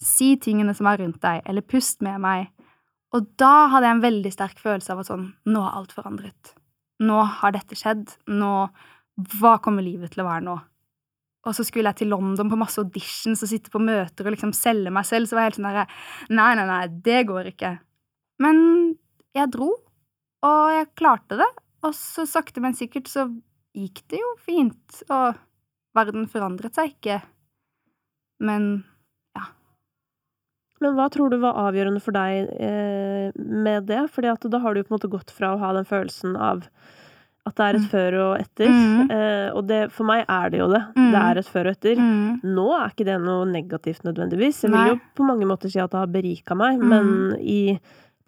si 0.00 0.30
tingene 0.40 0.72
som 0.76 0.88
er 0.88 1.02
rundt 1.02 1.20
deg, 1.24 1.42
eller 1.44 1.66
pust 1.66 2.00
med 2.06 2.22
meg. 2.24 2.48
Og 3.16 3.28
da 3.40 3.68
hadde 3.72 3.88
jeg 3.88 3.96
en 3.96 4.04
veldig 4.04 4.32
sterk 4.32 4.62
følelse 4.62 4.92
av 4.92 5.02
at 5.02 5.08
sånn 5.08 5.28
Nå 5.48 5.62
har 5.64 5.76
alt 5.78 5.94
forandret. 5.96 6.54
Nå 7.04 7.20
har 7.40 7.54
dette 7.54 7.76
skjedd. 7.78 8.04
Nå 8.28 8.68
Hva 9.38 9.56
kommer 9.62 9.82
livet 9.82 10.12
til 10.14 10.22
å 10.22 10.28
være 10.28 10.44
nå? 10.46 10.58
Og 11.48 11.54
så 11.56 11.64
skulle 11.64 11.90
jeg 11.90 12.02
til 12.02 12.12
London 12.12 12.50
på 12.50 12.58
masse 12.60 12.80
auditions 12.82 13.42
og 13.42 13.50
sitte 13.50 13.72
på 13.72 13.80
møter 13.80 14.26
og 14.26 14.34
liksom 14.34 14.52
selge 14.56 14.92
meg 14.92 15.06
selv. 15.08 15.28
Så 15.28 15.36
var 15.36 15.46
jeg 15.46 15.52
helt 15.52 15.60
sånn 15.60 15.68
derre 15.70 15.86
Nei, 16.34 16.50
nei, 16.58 16.66
nei, 16.68 16.82
det 17.06 17.22
går 17.30 17.52
ikke. 17.54 17.72
Men 18.44 18.58
jeg 19.36 19.50
dro, 19.54 19.70
og 20.46 20.70
jeg 20.74 20.90
klarte 20.98 21.38
det. 21.40 21.48
Og 21.86 21.94
så 21.94 22.24
sakte, 22.26 22.60
men 22.60 22.74
sikkert 22.74 23.06
så 23.10 23.26
gikk 23.76 24.02
det 24.10 24.18
jo 24.18 24.30
fint, 24.42 25.02
og 25.10 25.36
verden 25.94 26.26
forandret 26.30 26.74
seg 26.74 26.94
ikke. 26.96 27.20
Men 28.42 28.84
ja. 29.36 29.44
Men 30.82 30.94
hva 30.98 31.08
tror 31.10 31.30
du 31.32 31.38
var 31.42 31.58
avgjørende 31.68 32.02
for 32.02 32.14
deg 32.14 32.50
eh, 32.60 33.30
med 33.38 33.86
det? 33.90 34.04
Fordi 34.14 34.30
at 34.30 34.46
da 34.50 34.60
har 34.62 34.74
du 34.74 34.80
jo 34.82 34.86
på 34.88 34.94
en 34.94 34.98
måte 34.98 35.10
gått 35.10 35.30
fra 35.34 35.54
å 35.54 35.60
ha 35.62 35.72
den 35.78 35.86
følelsen 35.88 36.36
av 36.38 36.66
at 37.48 37.54
det 37.56 37.64
er 37.64 37.76
et 37.78 37.84
Mm. 37.86 37.88
før 37.88 38.14
og 38.20 38.32
etter. 38.42 38.68
Mm. 38.68 39.10
Eh, 39.10 39.50
og 39.56 39.62
det, 39.70 39.78
for 39.94 40.04
meg 40.04 40.26
er 40.28 40.50
det 40.52 40.58
jo 40.60 40.66
det. 40.68 40.82
Mm. 40.98 41.06
Det 41.14 41.20
er 41.22 41.38
et 41.40 41.46
før 41.48 41.66
og 41.70 41.76
etter. 41.78 41.96
mm, 41.96 42.40
Nå 42.44 42.66
er 42.76 42.90
ikke 42.92 43.06
det 43.08 43.14
noe 43.24 43.46
negativt 43.48 44.02
nødvendigvis. 44.04 44.58
Jeg 44.66 44.70
vil 44.70 44.76
Nei. 44.78 44.88
jo 44.90 44.98
på 45.16 45.24
mange 45.24 45.46
måter 45.48 45.70
si 45.72 45.78
at 45.80 45.90
det 45.94 45.98
har 46.02 46.06
berika 46.12 46.54
meg, 46.58 46.78
Mm. 46.78 46.88
men 46.90 47.40
i 47.40 47.78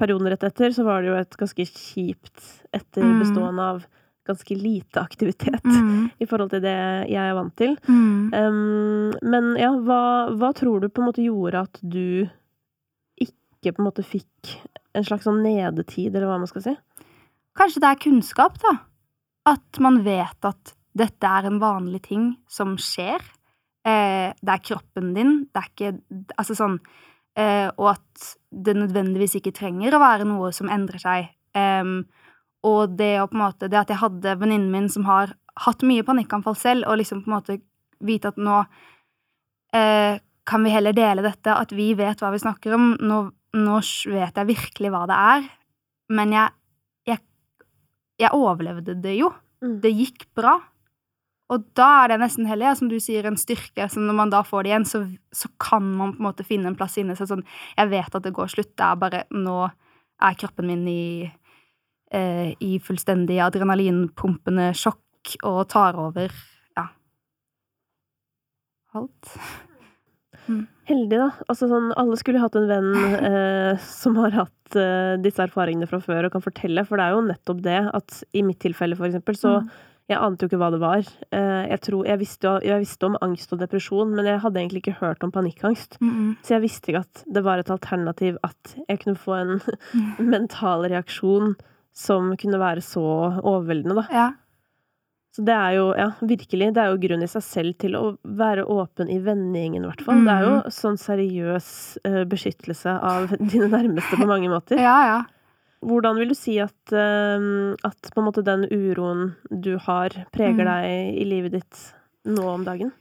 perioden 0.00 0.30
rett 0.32 0.44
etter 0.48 0.72
så 0.74 0.84
var 0.86 1.02
det 1.04 1.10
jo 1.12 1.16
et 1.20 1.36
ganske 1.40 1.66
kjipt 1.68 2.44
etter 2.76 3.04
Mm. 3.04 3.18
bestående 3.22 3.66
av 3.74 3.84
ganske 4.30 4.54
lite 4.56 5.00
aktivitet 5.00 5.64
mm, 5.64 6.10
i 6.22 6.26
forhold 6.28 6.50
til 6.52 6.60
det 6.62 6.74
jeg 7.10 7.22
er 7.24 7.34
vant 7.34 7.54
til. 7.58 7.72
mm. 7.88 8.32
Um, 8.36 9.14
men 9.22 9.48
ja, 9.58 9.70
hva, 9.74 10.02
hva 10.38 10.50
tror 10.54 10.80
du 10.82 10.88
på 10.88 11.02
en 11.02 11.08
måte 11.08 11.24
gjorde 11.24 11.64
at 11.66 11.80
du 11.82 12.28
ikke 13.20 13.74
på 13.74 13.80
en 13.82 13.88
måte 13.88 14.04
fikk 14.06 14.54
en 14.96 15.04
slags 15.06 15.26
sånn 15.28 15.42
nedetid, 15.44 16.14
eller 16.14 16.28
hva 16.30 16.38
man 16.42 16.50
skal 16.50 16.64
si? 16.68 16.76
Kanskje 17.58 17.82
det 17.82 17.90
er 17.90 18.00
kunnskap, 18.04 18.56
da. 18.62 18.76
At 19.50 19.80
man 19.82 20.00
vet 20.06 20.46
at 20.46 20.74
dette 20.96 21.26
er 21.26 21.48
en 21.48 21.58
vanlig 21.62 22.02
ting 22.06 22.30
som 22.50 22.76
skjer. 22.80 23.20
Eh, 23.86 24.30
det 24.36 24.54
er 24.54 24.64
kroppen 24.64 25.12
din. 25.16 25.36
Det 25.50 25.60
er 25.62 25.68
ikke 25.70 25.92
Altså 26.38 26.56
sånn 26.58 26.78
Og 27.38 27.86
at 27.92 28.24
det 28.50 28.74
nødvendigvis 28.76 29.36
ikke 29.38 29.54
trenger 29.54 29.94
å 29.94 30.00
være 30.02 30.26
noe 30.28 30.50
som 30.52 30.68
endrer 30.72 31.00
seg. 31.00 31.28
Og 32.66 32.96
det 32.98 33.12
å 33.20 33.28
på 33.30 33.38
en 33.38 33.44
måte 33.44 33.68
Det 33.70 33.78
at 33.80 33.92
jeg 33.92 34.00
hadde 34.02 34.36
venninnen 34.40 34.72
min 34.72 34.88
som 34.92 35.06
har 35.08 35.32
hatt 35.64 35.84
mye 35.86 36.04
panikkanfall 36.06 36.56
selv, 36.56 36.86
og 36.88 37.00
liksom 37.00 37.22
på 37.24 37.30
en 37.30 37.36
måte 37.36 37.58
vite 38.04 38.30
at 38.32 38.38
nå 38.40 38.62
eh, 39.76 40.20
kan 40.48 40.64
vi 40.64 40.72
heller 40.72 40.96
dele 40.96 41.24
dette, 41.24 41.52
at 41.52 41.72
vi 41.76 41.90
vet 41.98 42.22
hva 42.22 42.30
vi 42.32 42.40
snakker 42.40 42.74
om. 42.76 42.94
Nå, 42.96 43.18
nå 43.58 43.80
vet 44.12 44.40
jeg 44.40 44.48
virkelig 44.48 44.92
hva 44.94 45.02
det 45.10 45.18
er, 45.34 45.48
men 46.16 46.32
jeg, 46.34 46.54
jeg, 47.10 47.20
jeg 48.24 48.32
overlevde 48.36 48.96
det 49.02 49.18
jo. 49.18 49.32
Mm. 49.60 49.76
Det 49.84 49.92
gikk 49.92 50.26
bra. 50.38 50.56
Og 51.50 51.64
da 51.78 51.88
er 52.04 52.12
det 52.12 52.20
nesten 52.22 52.46
heller, 52.46 52.76
som 52.78 52.90
du 52.90 52.96
sier, 53.02 53.26
en 53.26 53.38
styrke. 53.40 53.88
Så 53.90 54.02
når 54.02 54.16
man 54.20 54.30
da 54.30 54.44
får 54.46 54.64
det 54.64 54.70
igjen, 54.70 54.86
så, 54.86 55.02
så 55.34 55.50
kan 55.62 55.82
man 55.98 56.14
på 56.14 56.22
en 56.22 56.28
måte 56.28 56.46
finne 56.46 56.70
en 56.70 56.78
plass 56.78 56.98
inni 57.00 57.16
seg. 57.18 57.30
Sånn, 57.32 57.46
jeg 57.74 57.90
vet 57.90 58.16
at 58.16 58.26
det 58.26 58.34
går 58.36 58.52
slutt. 58.52 58.70
Det 58.78 58.86
er 58.86 59.00
bare 59.00 59.24
Nå 59.34 59.56
er 60.20 60.36
kroppen 60.38 60.68
min 60.68 60.84
i, 60.90 61.30
eh, 62.14 62.52
i 62.60 62.76
fullstendig 62.84 63.40
adrenalinpumpende 63.42 64.70
sjokk 64.78 65.34
og 65.48 65.64
tar 65.72 65.98
over. 65.98 66.30
Ja. 66.78 66.86
Alt. 68.94 69.34
Heldig, 70.90 71.18
da. 71.18 71.28
Altså, 71.48 71.68
sånn, 71.70 71.90
alle 71.98 72.16
skulle 72.18 72.40
hatt 72.42 72.56
en 72.58 72.70
venn 72.70 72.90
eh, 73.26 73.74
som 73.84 74.16
har 74.18 74.34
hatt 74.34 74.78
eh, 74.78 75.14
disse 75.22 75.42
erfaringene 75.44 75.86
fra 75.90 76.00
før 76.02 76.26
og 76.26 76.34
kan 76.34 76.44
fortelle, 76.44 76.84
for 76.86 76.98
det 76.98 77.06
er 77.06 77.14
jo 77.14 77.26
nettopp 77.28 77.62
det 77.66 77.78
at 77.94 78.22
i 78.34 78.42
mitt 78.46 78.60
tilfelle, 78.62 78.98
for 78.98 79.10
eksempel, 79.10 79.38
så 79.38 79.60
Mm. 79.60 79.70
Jeg 80.10 80.22
ante 80.26 80.44
jo 80.44 80.50
ikke 80.50 80.60
hva 80.60 80.70
det 80.74 80.80
var. 80.82 81.06
Eh, 81.30 81.64
jeg, 81.70 81.80
tror, 81.86 82.06
jeg, 82.08 82.20
visste 82.20 82.54
jeg 82.66 82.82
visste 82.82 83.08
om 83.08 83.18
angst 83.22 83.52
og 83.54 83.62
depresjon, 83.62 84.12
men 84.16 84.28
jeg 84.28 84.42
hadde 84.42 84.60
egentlig 84.62 84.84
ikke 84.84 84.98
hørt 85.00 85.24
om 85.26 85.32
panikkangst. 85.34 85.98
Mm 86.00 86.10
-hmm. 86.10 86.36
Så 86.42 86.54
jeg 86.54 86.62
visste 86.62 86.90
ikke 86.90 87.04
at 87.06 87.24
det 87.34 87.44
var 87.44 87.58
et 87.58 87.70
alternativ 87.70 88.36
at 88.42 88.76
jeg 88.88 89.00
kunne 89.00 89.16
få 89.16 89.34
en 89.34 89.60
mental 90.34 90.86
reaksjon 90.90 91.56
som 91.92 92.36
kunne 92.36 92.58
være 92.58 92.80
så 92.80 93.02
overveldende, 93.42 93.94
da. 93.94 94.06
Ja. 94.10 94.30
Så 95.30 95.42
det 95.46 95.54
er 95.54 95.70
jo, 95.70 95.94
ja, 95.94 96.10
virkelig, 96.20 96.74
det 96.74 96.82
er 96.82 96.90
jo 96.90 96.98
grunn 96.98 97.22
i 97.22 97.28
seg 97.30 97.42
selv 97.42 97.74
til 97.78 97.94
å 97.94 98.16
være 98.24 98.64
åpen 98.66 99.10
i 99.12 99.20
vennegjengen, 99.22 99.84
i 99.84 99.86
hvert 99.86 100.02
fall. 100.02 100.24
Det 100.26 100.32
er 100.34 100.46
jo 100.48 100.54
sånn 100.74 100.98
seriøs 100.98 101.68
eh, 102.04 102.24
beskyttelse 102.30 102.96
av 102.98 103.30
dine 103.52 103.68
nærmeste 103.70 104.18
på 104.18 104.26
mange 104.26 104.50
måter. 104.50 104.76
ja, 104.76 104.96
ja. 105.06 105.20
Hvordan 105.80 106.18
vil 106.20 106.28
du 106.28 106.36
si 106.36 106.58
at, 106.60 106.92
eh, 106.92 107.74
at 107.88 108.10
måte 108.20 108.44
den 108.44 108.66
uroen 108.68 109.34
du 109.48 109.78
har, 109.78 110.10
preger 110.32 110.64
Mm. 110.64 110.68
deg 110.68 111.20
i 111.22 111.24
livet 111.24 111.52
ditt 111.52 111.94
nå 112.26 112.44
om 112.44 112.64
dagen? 112.64 112.92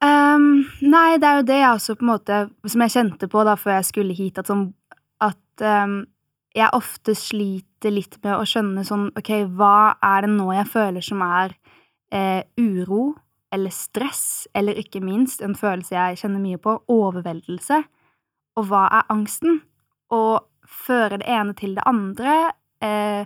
Um, 0.00 0.66
nei, 0.82 1.16
det 1.16 1.24
er 1.24 1.36
jo 1.38 1.46
det 1.48 1.56
jeg 1.56 1.72
også 1.72 1.94
på 1.96 2.04
en 2.04 2.10
måte 2.10 2.50
Som 2.68 2.82
jeg 2.84 2.92
kjente 2.92 3.28
på 3.32 3.44
da 3.48 3.54
før 3.56 3.78
jeg 3.78 3.86
skulle 3.88 4.14
hit, 4.14 4.38
at, 4.38 4.46
sånn, 4.46 4.74
at 5.24 5.64
um, 5.64 6.06
jeg 6.54 6.68
ofte 6.76 7.14
sliter 7.16 7.92
litt 7.92 8.18
med 8.22 8.34
å 8.36 8.44
skjønne 8.44 8.84
sånn 8.84 9.06
OK, 9.16 9.30
hva 9.56 9.96
er 10.04 10.26
det 10.26 10.30
nå 10.34 10.50
jeg 10.52 10.68
føler 10.68 11.04
som 11.04 11.22
er 11.24 11.54
eh, 12.12 12.42
uro 12.60 13.14
eller 13.52 13.70
stress, 13.72 14.46
eller 14.54 14.76
ikke 14.76 15.00
minst 15.00 15.40
en 15.44 15.54
følelse 15.56 15.94
jeg 15.94 16.20
kjenner 16.20 16.40
mye 16.40 16.60
på, 16.60 16.76
overveldelse? 16.92 17.82
Og 18.56 18.68
hva 18.68 18.86
er 18.98 19.08
angsten? 19.12 19.60
Og 20.12 20.44
føre 20.66 21.20
det 21.22 21.28
ene 21.30 21.54
til 21.58 21.76
det 21.78 21.84
andre. 21.86 22.36
Eh, 22.84 23.24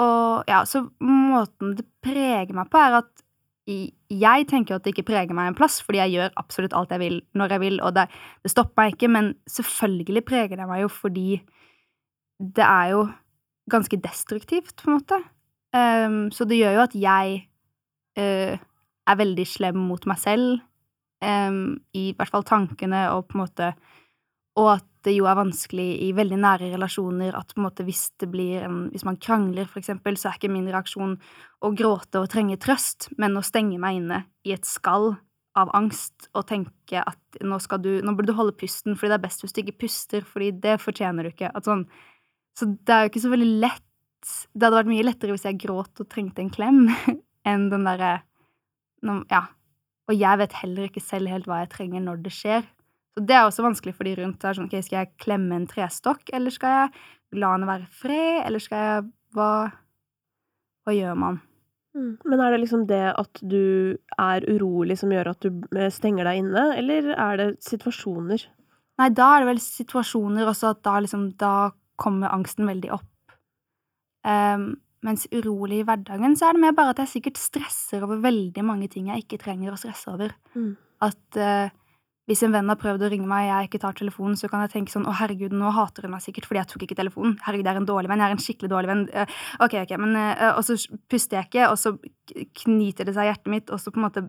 og 0.00 0.48
ja, 0.48 0.62
så 0.68 0.84
måten 1.04 1.74
det 1.78 1.86
preger 2.04 2.54
meg 2.56 2.70
på, 2.72 2.80
er 2.80 3.00
at 3.02 3.26
jeg 3.70 4.46
tenker 4.50 4.76
at 4.76 4.84
det 4.84 4.94
ikke 4.94 5.10
preger 5.12 5.36
meg 5.36 5.50
en 5.50 5.56
plass, 5.58 5.78
fordi 5.84 6.00
jeg 6.00 6.14
gjør 6.16 6.38
absolutt 6.40 6.74
alt 6.76 6.92
jeg 6.94 7.02
vil 7.02 7.18
når 7.38 7.54
jeg 7.54 7.62
vil, 7.62 7.76
og 7.84 7.94
det, 7.94 8.06
det 8.42 8.52
stopper 8.52 8.82
meg 8.82 8.94
ikke, 8.94 9.10
men 9.12 9.34
selvfølgelig 9.50 10.24
preger 10.26 10.58
det 10.58 10.68
meg 10.70 10.82
jo 10.84 10.88
fordi 10.90 11.28
det 12.40 12.64
er 12.64 12.94
jo 12.94 13.04
ganske 13.70 14.00
destruktivt, 14.02 14.74
på 14.80 14.88
en 14.88 14.96
måte. 14.96 15.20
Um, 15.76 16.30
så 16.34 16.46
det 16.48 16.58
gjør 16.58 16.78
jo 16.78 16.86
at 16.88 16.96
jeg 16.98 17.36
uh, 18.18 18.56
er 18.58 19.20
veldig 19.20 19.46
slem 19.46 19.78
mot 19.90 20.06
meg 20.10 20.18
selv, 20.18 20.64
um, 21.22 21.78
i 21.94 22.10
hvert 22.16 22.32
fall 22.32 22.46
tankene, 22.48 23.04
og 23.14 23.28
på 23.28 23.38
en 23.38 23.44
måte 23.44 23.72
Og 24.58 24.72
at 24.72 24.89
det 25.06 25.14
jo 25.14 25.26
er 25.28 25.38
vanskelig 25.38 25.88
i 26.04 26.10
veldig 26.16 26.38
nære 26.42 26.68
relasjoner 26.74 27.36
at 27.38 27.54
på 27.54 27.60
en 27.60 27.66
måte 27.66 27.84
hvis 27.86 28.10
det 28.20 28.28
blir 28.32 28.66
en 28.66 28.82
Hvis 28.92 29.06
man 29.06 29.16
krangler, 29.16 29.64
for 29.64 29.80
eksempel, 29.80 30.16
så 30.16 30.28
er 30.28 30.38
ikke 30.38 30.52
min 30.52 30.68
reaksjon 30.68 31.16
å 31.60 31.72
gråte 31.76 32.20
og 32.20 32.28
trenge 32.32 32.58
trøst, 32.60 33.08
men 33.18 33.36
å 33.36 33.44
stenge 33.44 33.78
meg 33.80 34.00
inne 34.00 34.24
i 34.44 34.52
et 34.52 34.68
skall 34.68 35.14
av 35.58 35.70
angst 35.74 36.28
og 36.36 36.46
tenke 36.46 37.02
at 37.02 37.40
nå 37.42 37.58
skal 37.62 37.80
du 37.82 37.90
Nå 38.04 38.14
burde 38.14 38.30
du 38.30 38.38
holde 38.38 38.56
pusten, 38.56 38.96
fordi 38.96 39.12
det 39.12 39.18
er 39.18 39.26
best 39.26 39.44
hvis 39.44 39.54
du 39.54 39.62
ikke 39.64 39.80
puster, 39.86 40.26
fordi 40.26 40.50
det 40.62 40.78
fortjener 40.82 41.26
du 41.26 41.32
ikke. 41.32 41.52
At 41.54 41.68
sånn 41.68 41.86
Så 42.58 42.68
det 42.68 42.94
er 42.94 43.06
jo 43.06 43.12
ikke 43.12 43.24
så 43.24 43.32
veldig 43.32 43.52
lett 43.62 43.86
Det 44.52 44.66
hadde 44.66 44.76
vært 44.82 44.92
mye 44.92 45.06
lettere 45.06 45.34
hvis 45.34 45.48
jeg 45.48 45.62
gråt 45.62 46.02
og 46.02 46.10
trengte 46.12 46.44
en 46.44 46.52
klem, 46.52 46.84
enn 47.50 47.70
den 47.72 47.88
derre 47.88 48.20
Ja. 49.30 49.46
Og 50.10 50.18
jeg 50.18 50.38
vet 50.42 50.58
heller 50.60 50.88
ikke 50.88 51.00
selv 51.00 51.30
helt 51.30 51.46
hva 51.46 51.62
jeg 51.62 51.70
trenger 51.72 52.02
når 52.02 52.24
det 52.24 52.32
skjer. 52.34 52.64
Så 53.16 53.24
det 53.26 53.36
er 53.36 53.44
også 53.46 53.64
vanskelig 53.66 53.94
for 53.96 54.06
de 54.06 54.14
rundt. 54.20 54.44
Er 54.44 54.56
sånn, 54.56 54.70
ok, 54.70 54.80
Skal 54.86 55.02
jeg 55.02 55.14
klemme 55.22 55.58
en 55.58 55.68
trestokk, 55.70 56.22
eller 56.36 56.54
skal 56.54 56.76
jeg 56.76 57.40
la 57.42 57.54
henne 57.54 57.68
være 57.68 57.88
fred, 58.02 58.42
eller 58.46 58.62
skal 58.62 58.84
jeg 58.86 59.08
Hva, 59.30 59.50
hva 60.82 60.94
gjør 60.94 61.14
man? 61.14 61.36
Men 61.94 62.40
er 62.42 62.54
det 62.54 62.60
liksom 62.62 62.84
det 62.86 63.02
at 63.18 63.40
du 63.42 63.96
er 64.18 64.46
urolig 64.46 64.96
som 64.98 65.10
gjør 65.10 65.32
at 65.32 65.42
du 65.42 65.62
eh, 65.74 65.90
stenger 65.90 66.26
deg 66.26 66.42
inne, 66.44 66.64
eller 66.78 67.10
er 67.16 67.40
det 67.40 67.48
situasjoner? 67.66 68.44
Nei, 69.00 69.08
da 69.16 69.30
er 69.32 69.42
det 69.42 69.50
vel 69.52 69.62
situasjoner 69.64 70.50
også 70.50 70.74
at 70.74 70.82
da 70.86 70.98
liksom 71.00 71.30
Da 71.40 71.54
kommer 72.00 72.32
angsten 72.32 72.68
veldig 72.68 72.92
opp. 72.94 73.34
Um, 74.24 74.70
mens 75.04 75.26
urolig 75.32 75.80
i 75.80 75.84
hverdagen 75.88 76.36
så 76.36 76.48
er 76.48 76.56
det 76.56 76.62
mer 76.62 76.76
bare 76.76 76.94
at 76.94 77.02
jeg 77.02 77.12
sikkert 77.14 77.40
stresser 77.40 78.04
over 78.04 78.20
veldig 78.20 78.64
mange 78.64 78.88
ting 78.92 79.10
jeg 79.10 79.24
ikke 79.24 79.40
trenger 79.42 79.74
å 79.74 79.80
stresse 79.80 80.08
over. 80.12 80.32
Mm. 80.54 80.72
At 81.04 81.40
eh, 81.40 81.72
hvis 82.30 82.44
en 82.46 82.52
venn 82.54 82.70
har 82.70 82.78
prøvd 82.78 83.02
å 83.02 83.08
ringe 83.10 83.26
meg, 83.26 83.48
og 83.48 83.50
jeg 83.50 83.68
ikke 83.68 83.78
tar 83.82 83.96
telefonen, 83.98 84.36
så 84.38 84.46
kan 84.50 84.60
jeg 84.62 84.70
tenke 84.70 84.92
sånn 84.92 85.08
Å, 85.10 85.14
herregud, 85.18 85.54
nå 85.56 85.72
hater 85.74 86.06
hun 86.06 86.12
meg 86.14 86.22
sikkert 86.22 86.46
fordi 86.46 86.60
jeg 86.60 86.70
tok 86.70 86.84
ikke 86.86 86.96
telefonen. 87.00 87.32
Herregud, 87.42 87.66
jeg 87.66 87.74
er 87.74 87.80
en 87.80 87.88
dårlig 87.88 88.10
venn. 88.12 88.22
Jeg 88.22 88.30
er 88.30 88.36
en 88.36 88.44
skikkelig 88.44 88.70
dårlig 88.70 88.90
venn. 88.92 89.02
Eh, 89.10 89.32
ok, 89.66 89.74
ok, 89.80 89.94
men 89.98 90.18
eh, 90.20 90.44
Og 90.52 90.62
så 90.68 90.76
puster 91.10 91.40
jeg 91.40 91.48
ikke, 91.48 91.64
og 91.72 91.80
så 91.80 91.96
knyter 92.62 93.08
det 93.08 93.16
seg 93.16 93.26
i 93.26 93.32
hjertet 93.32 93.50
mitt, 93.50 93.74
og 93.74 93.82
så 93.82 93.90
på 93.90 93.98
en 93.98 94.06
måte 94.06 94.22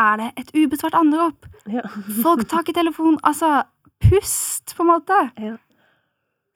er 0.00 0.22
det 0.22 0.30
et 0.40 0.54
ubesvart 0.56 0.96
anrop. 0.96 1.44
Ja. 1.68 1.84
Folk 2.24 2.46
tar 2.48 2.64
ikke 2.64 2.78
telefonen. 2.78 3.20
Altså, 3.20 3.66
pust, 4.06 4.72
på 4.72 4.86
en 4.86 4.92
måte. 4.94 5.20
Ja. 5.36 5.58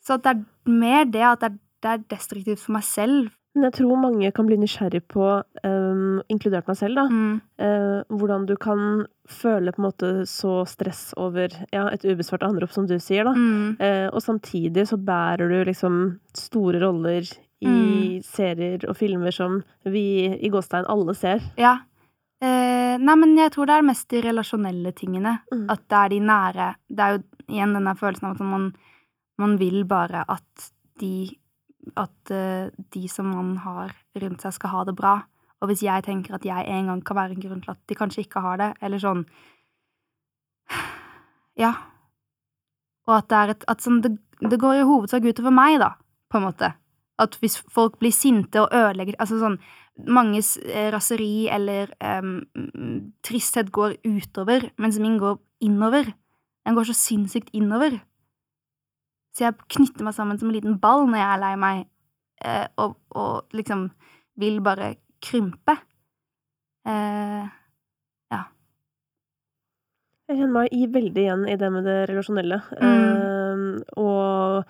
Så 0.00 0.16
det 0.16 0.32
er 0.32 0.72
mer 0.80 1.04
det 1.12 1.26
at 1.28 1.44
det 1.44 1.52
er, 1.52 1.60
det 1.84 1.92
er 1.92 2.08
destruktivt 2.16 2.64
for 2.64 2.78
meg 2.78 2.88
selv. 2.88 3.28
Men 3.54 3.64
jeg 3.66 3.72
tror 3.80 3.98
mange 3.98 4.28
kan 4.32 4.46
bli 4.46 4.56
nysgjerrig 4.62 5.00
på, 5.10 5.24
um, 5.66 6.20
inkludert 6.30 6.68
meg 6.70 6.76
selv, 6.78 6.94
da, 7.00 7.04
Mm. 7.10 7.40
uh, 7.58 8.02
hvordan 8.14 8.46
du 8.46 8.54
kan 8.56 9.06
føle 9.26 9.72
på 9.74 9.82
en 9.82 9.88
måte 9.88 10.10
så 10.30 10.64
stress 10.70 11.12
over 11.18 11.48
ja, 11.72 11.88
et 11.90 12.04
ubesvart 12.06 12.44
anrop, 12.46 12.70
som 12.70 12.86
du 12.86 12.94
sier, 13.02 13.24
da. 13.26 13.32
Mm. 13.34 13.76
Uh, 13.80 14.08
og 14.14 14.22
samtidig 14.22 14.86
så 14.86 14.96
bærer 15.02 15.50
du 15.50 15.64
liksom 15.66 16.20
store 16.32 16.78
roller 16.80 17.26
i 17.60 17.66
Mm. 17.66 18.22
serier 18.22 18.88
og 18.88 18.96
filmer 18.96 19.32
som 19.34 19.62
vi 19.84 20.28
i 20.40 20.48
gåstein 20.48 20.86
alle 20.88 21.12
ser. 21.14 21.40
Ja. 21.58 21.80
Uh, 22.42 22.96
nei, 23.02 23.14
men 23.16 23.36
jeg 23.36 23.50
tror 23.52 23.66
det 23.66 23.74
er 23.76 23.82
mest 23.84 24.08
de 24.08 24.22
relasjonelle 24.22 24.94
tingene. 24.96 25.40
Mm. 25.52 25.66
At 25.68 25.82
det 25.90 25.98
er 25.98 26.08
de 26.08 26.20
nære. 26.20 26.74
Det 26.88 27.00
er 27.04 27.18
jo 27.18 27.22
igjen 27.50 27.74
denne 27.74 27.96
følelsen 27.98 28.30
av 28.30 28.38
at 28.38 28.40
man, 28.46 28.72
man 29.38 29.58
vil 29.58 29.82
bare 29.84 30.24
at 30.28 30.70
de 31.00 31.28
At 31.96 32.32
eh, 32.34 32.70
de 32.94 33.08
som 33.08 33.30
man 33.32 33.54
har 33.64 33.94
rundt 34.20 34.42
seg, 34.44 34.56
skal 34.56 34.74
ha 34.74 34.84
det 34.88 34.96
bra. 34.98 35.14
Og 35.60 35.70
hvis 35.70 35.84
jeg 35.84 36.04
tenker 36.06 36.36
at 36.36 36.44
jeg 36.46 36.68
en 36.68 36.90
gang 36.90 37.02
kan 37.04 37.18
være 37.18 37.36
en 37.36 37.44
grunn 37.44 37.62
til 37.64 37.74
at 37.74 37.80
de 37.88 37.96
kanskje 37.96 38.24
ikke 38.24 38.42
har 38.44 38.60
det, 38.60 38.70
eller 38.80 39.02
sånn 39.02 39.24
Ja. 41.60 41.74
Og 43.08 43.16
at 43.18 43.28
det 43.32 43.40
er 43.40 43.54
et 43.54 43.66
At 43.68 43.84
sånn 43.84 44.00
det, 44.04 44.14
det 44.40 44.60
går 44.60 44.80
i 44.80 44.86
hovedsak 44.88 45.26
utover 45.26 45.52
meg, 45.54 45.80
da, 45.82 45.94
på 46.32 46.40
en 46.40 46.46
måte. 46.48 46.72
At 47.20 47.36
hvis 47.42 47.58
folk 47.60 47.98
blir 48.00 48.14
sinte 48.16 48.62
og 48.62 48.72
ødelegger 48.72 49.18
Altså 49.20 49.40
sånn 49.42 49.60
Manges 50.08 50.54
eh, 50.62 50.88
raseri 50.94 51.50
eller 51.52 51.90
mm, 52.00 53.10
tristhet 53.26 53.68
går 53.74 53.98
utover, 54.06 54.70
mens 54.80 54.96
min 55.02 55.18
går 55.20 55.34
innover. 55.66 56.06
Den 56.64 56.78
går 56.78 56.88
så 56.88 56.94
sinnssykt 56.96 57.50
innover. 57.52 57.98
Så 59.36 59.46
jeg 59.46 59.70
knytter 59.76 60.06
meg 60.06 60.16
sammen 60.16 60.40
som 60.40 60.50
en 60.50 60.56
liten 60.56 60.78
ball 60.82 61.06
når 61.06 61.20
jeg 61.20 61.28
er 61.28 61.42
lei 61.44 61.54
meg, 61.60 61.86
eh, 62.42 62.66
og, 62.82 62.98
og 63.14 63.56
liksom 63.56 63.88
vil 64.40 64.60
bare 64.64 64.94
krympe. 65.22 65.76
Eh, 66.88 67.48
Jeg 70.30 70.38
kjenner 70.38 70.54
meg 70.60 70.74
i 70.76 70.86
veldig 70.86 71.22
igjen 71.24 71.40
i 71.50 71.56
det 71.58 71.68
med 71.74 71.86
det 71.88 71.96
relasjonelle. 72.06 72.60
Mm. 72.78 72.84
Eh, 72.86 73.94
og 73.98 74.68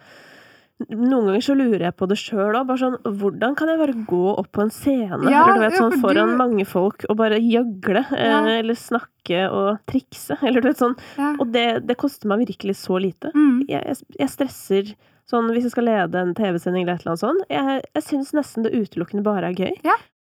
noen 0.88 1.26
ganger 1.28 1.42
så 1.44 1.54
lurer 1.58 1.82
jeg 1.87 1.96
på 2.00 2.06
det 2.08 2.16
sjøl 2.18 2.56
òg. 2.56 2.70
Sånn 2.80 2.96
Hvordan 3.04 3.54
kan 3.58 3.68
jeg 3.68 3.78
bare 3.80 3.94
gå 4.08 4.20
opp 4.38 4.49
på 4.56 4.62
en 4.64 4.70
scene 4.72 5.28
Ja, 5.30 5.42
eller 5.44 5.54
du 5.54 5.60
vet, 5.66 5.72
ja, 5.75 5.78
sånn 5.82 5.92
for 5.99 6.08
foran 6.08 6.32
du- 6.32 6.37
mange 6.40 6.66
folk 6.66 7.04
og 7.08 7.16
bare 7.20 7.38
gjøgle? 7.40 8.04
eh, 8.16 8.26
Ja. 8.30 8.40
Eller 8.58 8.75
snakke 8.75 9.42
og 9.52 9.78
trikse? 9.87 10.38
Eller 10.46 10.60
du 10.60 10.68
vet 10.68 10.78
sånn. 10.80 10.96
ja. 11.18 11.34
Og 11.38 11.52
det, 11.52 11.87
det 11.87 11.96
koster 12.00 12.28
meg 12.28 12.46
virkelig 12.46 12.76
så 12.80 12.99
lite. 13.00 13.32
Mm. 13.34 13.64
Jeg, 13.68 13.96
jeg, 14.18 14.28
stresser 14.28 14.94
sånn 15.30 15.50
hvis 15.52 15.62
jeg 15.68 15.70
skal 15.76 15.84
lede 15.84 16.14
en 16.18 16.34
TV-sending 16.34 16.82
eller 16.82 16.94
et 16.99 17.02
eller 17.04 17.12
annet 17.12 17.26
sånt. 17.26 17.44
Jeg, 17.50 17.82
jeg 17.94 18.02
syns 18.02 18.32
nesten 18.34 18.64
det 18.66 18.72
utelukkende 18.75 19.22
bare 19.22 19.50
er 19.52 19.54
gøy. 19.54 19.76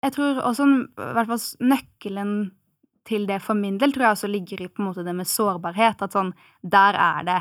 Jeg 0.03 0.13
tror 0.13 0.41
også 0.45 0.67
i 0.67 1.13
hvert 1.15 1.27
fall 1.29 1.45
nøkkelen 1.71 2.35
til 3.09 3.25
det 3.27 3.41
for 3.43 3.55
min 3.57 3.79
del 3.81 3.93
tror 3.93 4.05
jeg 4.11 4.17
også 4.19 4.29
ligger 4.31 4.61
i 4.61 4.69
på 4.69 4.83
en 4.83 4.91
måte 4.91 5.05
det 5.07 5.15
med 5.17 5.27
sårbarhet. 5.29 6.03
At 6.05 6.13
sånn, 6.13 6.35
der 6.63 6.95
er 7.01 7.25
det 7.25 7.39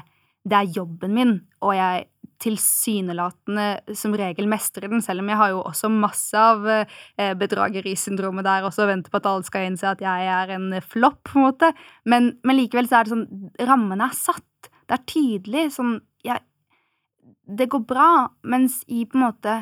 Det 0.47 0.55
er 0.55 0.69
jobben 0.71 1.11
min, 1.13 1.33
og 1.61 1.73
jeg 1.75 2.05
tilsynelatende 2.39 3.96
som 3.98 4.15
regel 4.17 4.48
mestrer 4.50 4.89
den, 4.91 5.03
selv 5.03 5.24
om 5.24 5.31
jeg 5.31 5.39
har 5.41 5.51
jo 5.53 5.62
også 5.67 5.89
masse 5.91 6.39
av 6.39 6.67
eh, 6.72 7.34
bedragerisyndromet 7.39 8.48
der 8.48 8.67
også, 8.67 8.86
og 8.86 8.91
venter 8.93 9.13
på 9.13 9.19
at 9.19 9.29
alle 9.29 9.48
skal 9.48 9.67
innse 9.67 9.89
at 9.89 10.03
jeg 10.03 10.29
er 10.34 10.53
en 10.55 10.69
flopp, 10.86 11.22
på 11.29 11.39
en 11.39 11.48
måte. 11.50 11.72
Men, 12.10 12.34
men, 12.48 12.60
likevel 12.62 12.88
så 12.89 13.00
er 13.00 13.08
det 13.08 13.15
sånn 13.15 13.50
Rammene 13.67 14.08
er 14.08 14.15
satt. 14.15 14.69
Det 14.88 14.96
er 14.96 15.05
tydelig. 15.10 15.65
Sånn 15.75 15.98
jeg, 16.25 16.41
Det 17.60 17.69
går 17.69 17.84
bra, 17.89 18.12
mens 18.43 18.81
i 18.88 19.03
på 19.05 19.19
en 19.19 19.27
måte 19.27 19.60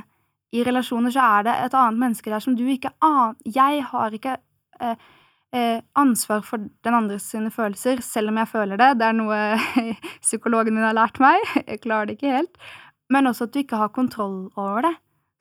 i 0.55 0.63
relasjoner 0.63 1.11
så 1.11 1.25
er 1.37 1.47
det 1.47 1.55
et 1.65 1.75
annet 1.75 2.01
menneske 2.01 2.31
der 2.31 2.43
som 2.43 2.55
du 2.55 2.63
ikke 2.71 2.93
aner 3.03 3.35
Jeg 3.43 3.83
har 3.89 4.13
ikke 4.15 4.37
eh, 4.79 4.95
ansvar 5.97 6.41
for 6.45 6.59
den 6.83 6.95
andres 6.97 7.29
sine 7.31 7.49
følelser, 7.53 8.01
selv 8.03 8.29
om 8.29 8.37
jeg 8.41 8.49
føler 8.51 8.77
det. 8.77 8.89
Det 8.99 9.05
er 9.07 9.15
noe 9.15 9.37
psykologen 10.25 10.75
min 10.75 10.83
har 10.83 10.97
lært 10.97 11.21
meg. 11.23 11.39
Jeg 11.71 11.81
klarer 11.85 12.09
det 12.09 12.17
ikke 12.17 12.33
helt. 12.35 12.59
Men 13.09 13.29
også 13.29 13.47
at 13.47 13.53
du 13.53 13.61
ikke 13.61 13.79
har 13.79 13.93
kontroll 13.95 14.49
over 14.59 14.83
det. 14.89 14.93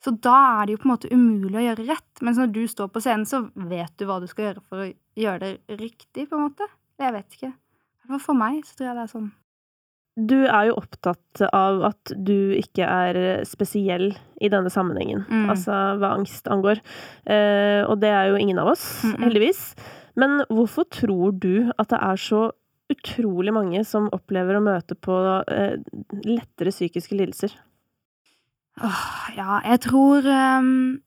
Så 0.03 0.13
da 0.23 0.35
er 0.61 0.67
det 0.67 0.75
jo 0.75 0.81
på 0.83 0.87
en 0.87 0.93
måte 0.93 1.11
umulig 1.11 1.57
å 1.59 1.65
gjøre 1.65 1.87
rett. 1.89 2.21
Mens 2.23 2.39
når 2.39 2.51
du 2.55 2.61
står 2.69 2.91
på 2.93 3.01
scenen, 3.03 3.25
så 3.27 3.43
vet 3.67 3.93
du 3.97 4.05
hva 4.07 4.19
du 4.23 4.27
skal 4.29 4.49
gjøre 4.49 4.63
for 4.63 4.85
å 4.85 4.91
gjøre 5.19 5.39
det 5.43 5.79
riktig, 5.81 6.29
på 6.29 6.37
en 6.37 6.45
måte. 6.47 6.67
Jeg 7.01 7.15
vet 7.17 7.37
ikke. 7.37 7.51
For 8.23 8.37
meg 8.37 8.61
så 8.63 8.77
tror 8.77 8.87
jeg 8.87 8.97
det 8.97 9.03
er 9.03 9.11
sånn. 9.11 9.31
Du 10.17 10.37
er 10.47 10.71
jo 10.71 10.77
opptatt 10.79 11.43
av 11.53 11.83
at 11.91 12.11
du 12.17 12.55
ikke 12.57 12.87
er 12.89 13.43
spesiell 13.45 14.09
i 14.41 14.49
denne 14.49 14.71
sammenhengen, 14.73 15.23
mm. 15.29 15.45
altså 15.53 15.75
hva 16.01 16.15
angst 16.17 16.49
angår. 16.49 16.81
Eh, 17.29 17.83
og 17.85 17.99
det 18.01 18.09
er 18.09 18.31
jo 18.31 18.39
ingen 18.41 18.57
av 18.57 18.71
oss, 18.73 19.03
mm 19.03 19.13
-mm. 19.13 19.23
heldigvis. 19.23 19.61
Men 20.15 20.41
hvorfor 20.49 20.89
tror 20.89 21.31
du 21.37 21.71
at 21.77 21.89
det 21.89 21.99
er 22.01 22.17
så 22.17 22.51
utrolig 22.89 23.53
mange 23.53 23.83
som 23.85 24.09
opplever 24.15 24.57
å 24.57 24.63
møte 24.63 24.95
på 24.95 25.15
eh, 25.51 25.77
lettere 26.25 26.73
psykiske 26.73 27.15
lidelser? 27.15 27.53
Åh, 28.81 29.33
ja, 29.37 29.59
jeg 29.65 29.81
tror 29.87 30.21
um, 30.21 31.01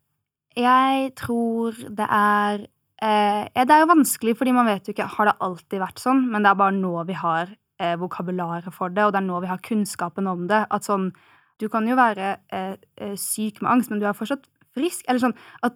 Jeg 0.58 1.12
tror 1.14 1.76
det 1.86 2.06
er 2.10 2.64
eh, 2.98 3.46
Det 3.54 3.70
er 3.70 3.84
jo 3.84 3.92
vanskelig, 3.92 4.34
fordi 4.36 4.54
man 4.56 4.66
vet 4.66 4.88
jo 4.88 4.94
ikke 4.96 5.06
Har 5.06 5.30
det 5.30 5.36
alltid 5.38 5.78
vært 5.78 6.02
sånn? 6.02 6.24
Men 6.32 6.42
det 6.42 6.50
er 6.50 6.58
bare 6.58 6.74
nå 6.74 7.04
vi 7.06 7.14
har 7.14 7.54
eh, 7.80 7.96
vokabularet 8.00 8.68
for 8.74 8.92
det, 8.92 9.04
og 9.04 9.14
det 9.14 9.22
er 9.22 9.26
nå 9.26 9.40
vi 9.42 9.50
har 9.50 9.62
kunnskapen 9.64 10.28
om 10.30 10.46
det. 10.50 10.66
At 10.70 10.88
sånn 10.88 11.12
Du 11.60 11.68
kan 11.68 11.84
jo 11.84 11.92
være 11.92 12.38
eh, 12.56 12.76
eh 12.96 13.16
syk 13.20 13.60
med 13.60 13.70
angst, 13.70 13.90
men 13.90 14.00
du 14.00 14.06
er 14.08 14.16
fortsatt 14.16 14.46
frisk. 14.72 15.04
Eller 15.08 15.20
sånn 15.20 15.36
at 15.62 15.74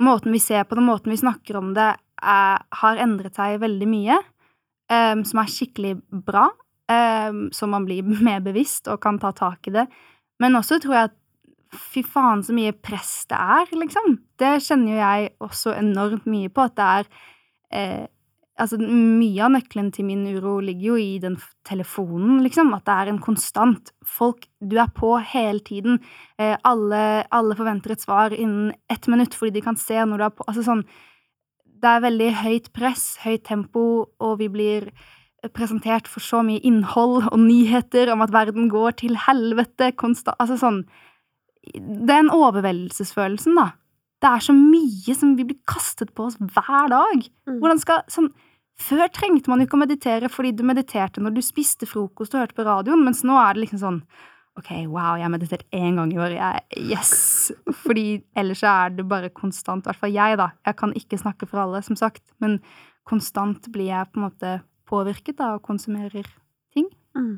måten 0.00 0.32
vi 0.32 0.40
ser 0.40 0.64
på 0.64 0.78
det, 0.78 0.84
måten 0.84 1.12
vi 1.12 1.20
snakker 1.20 1.58
om 1.60 1.74
det, 1.76 1.90
er, 2.22 2.62
har 2.80 2.96
endret 2.96 3.36
seg 3.36 3.60
veldig 3.60 3.88
mye. 3.90 4.16
Um, 4.86 5.24
som 5.26 5.40
er 5.42 5.50
skikkelig 5.50 5.96
bra. 6.24 6.46
Um, 6.86 7.48
så 7.52 7.66
man 7.66 7.84
blir 7.84 8.06
mer 8.28 8.40
bevisst 8.40 8.88
og 8.88 9.00
kan 9.02 9.18
ta 9.18 9.34
tak 9.36 9.68
i 9.68 9.74
det. 9.74 9.86
Men 10.40 10.56
også 10.56 10.78
tror 10.80 10.94
jeg 10.94 11.10
at 11.10 11.16
fy 11.76 12.02
faen 12.06 12.44
så 12.46 12.54
mye 12.56 12.72
press 12.72 13.26
det 13.28 13.36
er, 13.36 13.72
liksom. 13.76 14.18
Det 14.38 14.56
kjenner 14.64 14.92
jo 14.92 14.98
jeg 15.00 15.32
også 15.42 15.74
enormt 15.76 16.28
mye 16.30 16.48
på, 16.48 16.64
at 16.64 16.76
det 16.78 16.86
er 16.86 17.08
eh, 17.76 18.04
Altså, 18.56 18.78
mye 18.80 19.42
av 19.44 19.52
nøkkelen 19.52 19.90
til 19.92 20.06
min 20.08 20.22
uro 20.32 20.58
ligger 20.64 20.94
jo 20.94 20.96
i 20.96 21.18
den 21.20 21.34
telefonen, 21.68 22.38
liksom. 22.44 22.70
At 22.76 22.86
det 22.88 22.94
er 22.94 23.10
en 23.12 23.20
konstant. 23.20 23.92
Folk 24.04 24.46
Du 24.60 24.78
er 24.80 24.88
på 24.96 25.16
hele 25.20 25.60
tiden. 25.60 26.00
Eh, 26.38 26.56
alle, 26.64 27.26
alle, 27.30 27.56
forventer 27.58 27.92
et 27.92 28.00
svar 28.00 28.32
innen 28.32 28.72
ett 28.88 29.06
minutt 29.06 29.34
fordi 29.36 29.58
de 29.58 29.66
kan 29.66 29.76
se 29.76 29.94
når 29.94 30.18
du 30.18 30.24
er 30.24 30.34
på 30.34 30.48
Altså 30.48 30.64
sånn 30.64 30.86
det 31.76 31.90
er 31.92 32.04
veldig 32.06 32.30
høyt 32.40 32.68
press, 32.72 33.04
høyt 33.20 33.44
tempo, 33.44 33.82
og 34.18 34.38
vi 34.40 34.48
blir 34.48 34.88
presentert 35.54 36.08
for 36.10 36.24
så 36.24 36.40
mye 36.42 36.62
innhold 36.66 37.28
og 37.28 37.38
nyheter 37.38 38.10
om 38.12 38.24
at 38.24 38.32
verden 38.34 38.70
går 38.72 38.96
til 39.02 39.18
helvete 39.26 39.92
konstant 40.00 40.40
Altså 40.42 40.56
sånn 40.58 40.80
Den 41.76 42.30
overveldelsesfølelsen, 42.32 43.58
da. 43.58 43.74
Det 44.22 44.28
er 44.30 44.42
så 44.46 44.54
mye 44.56 45.14
som 45.18 45.34
vi 45.36 45.44
blir 45.48 45.58
kastet 45.68 46.12
på 46.14 46.28
oss 46.28 46.36
hver 46.38 46.92
dag. 46.92 47.24
Mm. 47.48 47.56
Hvordan 47.58 47.80
skal 47.82 48.04
sånn 48.10 48.30
Før 48.76 49.08
trengte 49.08 49.50
man 49.50 49.60
jo 49.60 49.66
ikke 49.68 49.78
å 49.78 49.82
meditere 49.82 50.30
fordi 50.32 50.52
du 50.56 50.64
mediterte 50.68 51.22
når 51.24 51.36
du 51.36 51.42
spiste 51.44 51.88
frokost 51.88 52.34
og 52.36 52.42
hørte 52.42 52.56
på 52.58 52.66
radioen, 52.66 53.04
mens 53.06 53.22
nå 53.24 53.36
er 53.40 53.56
det 53.56 53.66
liksom 53.66 53.82
sånn 53.82 54.00
Ok, 54.56 54.70
wow, 54.88 55.18
jeg 55.18 55.26
har 55.26 55.32
meditert 55.34 55.66
én 55.76 55.98
gang 55.98 56.08
i 56.14 56.16
år. 56.16 56.32
Jeg, 56.32 56.62
yes! 56.94 57.10
Fordi 57.82 58.22
ellers 58.40 58.62
er 58.64 58.94
det 58.96 59.04
bare 59.04 59.28
konstant, 59.28 59.84
i 59.84 59.90
hvert 59.90 60.00
fall 60.00 60.14
jeg, 60.14 60.38
da. 60.40 60.46
Jeg 60.64 60.78
kan 60.80 60.94
ikke 60.96 61.18
snakke 61.20 61.48
for 61.50 61.60
alle, 61.60 61.82
som 61.84 61.98
sagt, 62.00 62.22
men 62.40 62.54
konstant 63.04 63.68
blir 63.74 63.90
jeg 63.90 64.08
på 64.08 64.16
en 64.16 64.24
måte 64.24 64.54
påvirket 64.88 65.36
da, 65.42 65.50
og 65.58 65.66
konsumerer 65.66 66.24
ting. 66.72 66.88
Mm. 67.12 67.34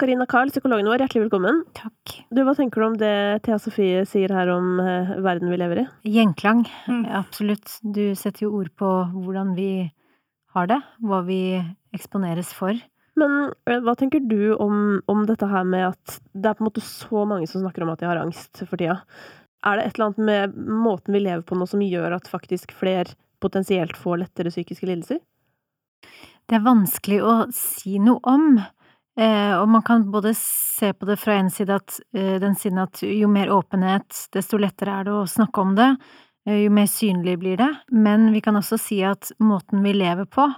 Karina 0.00 0.24
Karl, 0.26 0.48
psykologen 0.50 0.88
vår, 0.90 1.04
hjertelig 1.04 1.26
velkommen. 1.26 1.60
Takk. 1.76 2.14
Du, 2.34 2.40
Hva 2.42 2.56
tenker 2.56 2.80
du 2.80 2.86
om 2.88 2.96
det 2.98 3.12
Thea 3.44 3.60
Sofie 3.62 4.06
sier 4.08 4.32
her 4.34 4.48
om 4.50 4.80
eh, 4.82 5.12
verden 5.22 5.52
vi 5.52 5.60
lever 5.60 5.84
i? 5.84 5.86
Gjenklang. 6.16 6.64
Mm. 6.88 7.04
Absolutt. 7.20 7.76
Du 7.84 8.16
setter 8.18 8.48
jo 8.48 8.56
ord 8.62 8.72
på 8.80 8.88
hvordan 9.12 9.52
vi 9.54 9.68
har 10.54 10.70
det, 10.70 10.80
hva 11.04 11.20
vi 11.26 11.58
eksponeres 11.94 12.52
for. 12.56 12.78
Men 13.18 13.52
eh, 13.68 13.80
hva 13.82 13.94
tenker 13.98 14.24
du 14.26 14.54
om, 14.54 15.00
om, 15.10 15.24
dette 15.28 15.48
her 15.50 15.66
med 15.68 15.88
at 15.92 16.18
det 16.32 16.50
er 16.50 16.58
på 16.58 16.64
en 16.64 16.70
måte 16.70 16.84
så 16.84 17.24
mange 17.28 17.48
som 17.50 17.62
snakker 17.62 17.84
om 17.84 17.92
at 17.94 18.02
de 18.02 18.10
har 18.10 18.22
angst 18.22 18.64
for 18.64 18.78
tida? 18.80 19.00
Er 19.64 19.78
det 19.78 19.86
et 19.86 19.98
eller 19.98 20.10
annet 20.10 20.24
med 20.28 20.56
måten 20.84 21.14
vi 21.16 21.22
lever 21.24 21.44
på 21.46 21.56
nå 21.56 21.66
som 21.70 21.82
gjør 21.84 22.18
at 22.18 22.30
faktisk 22.30 22.74
flere 22.76 23.14
potensielt 23.44 23.96
får 23.96 24.24
lettere 24.24 24.52
psykiske 24.52 24.88
lidelser? 24.88 25.22
Det 26.44 26.58
er 26.58 26.66
vanskelig 26.66 27.20
å 27.24 27.34
si 27.54 27.96
noe 28.02 28.20
om. 28.28 28.58
Eh, 29.14 29.54
og 29.56 29.68
man 29.70 29.84
kan 29.86 30.04
både 30.10 30.34
se 30.36 30.90
på 30.92 31.06
det 31.08 31.16
fra 31.22 31.38
en 31.38 31.50
side 31.54 31.78
at 31.78 32.00
eh, 32.16 32.36
den 32.42 32.56
siden 32.58 32.82
at 32.82 33.00
jo 33.06 33.30
mer 33.30 33.52
åpenhet, 33.54 34.26
desto 34.34 34.58
lettere 34.60 34.98
er 34.98 35.06
det 35.06 35.14
å 35.14 35.26
snakke 35.30 35.62
om 35.62 35.76
det, 35.78 35.92
jo 36.44 36.70
mer 36.76 36.88
synlig 36.90 37.38
blir 37.40 37.56
det. 37.60 37.70
Men 37.88 38.32
vi 38.34 38.42
kan 38.44 38.56
også 38.58 38.78
si 38.80 39.00
at 39.06 39.32
måten 39.40 39.84
vi 39.84 39.94
lever 39.96 40.28
på, 40.28 40.48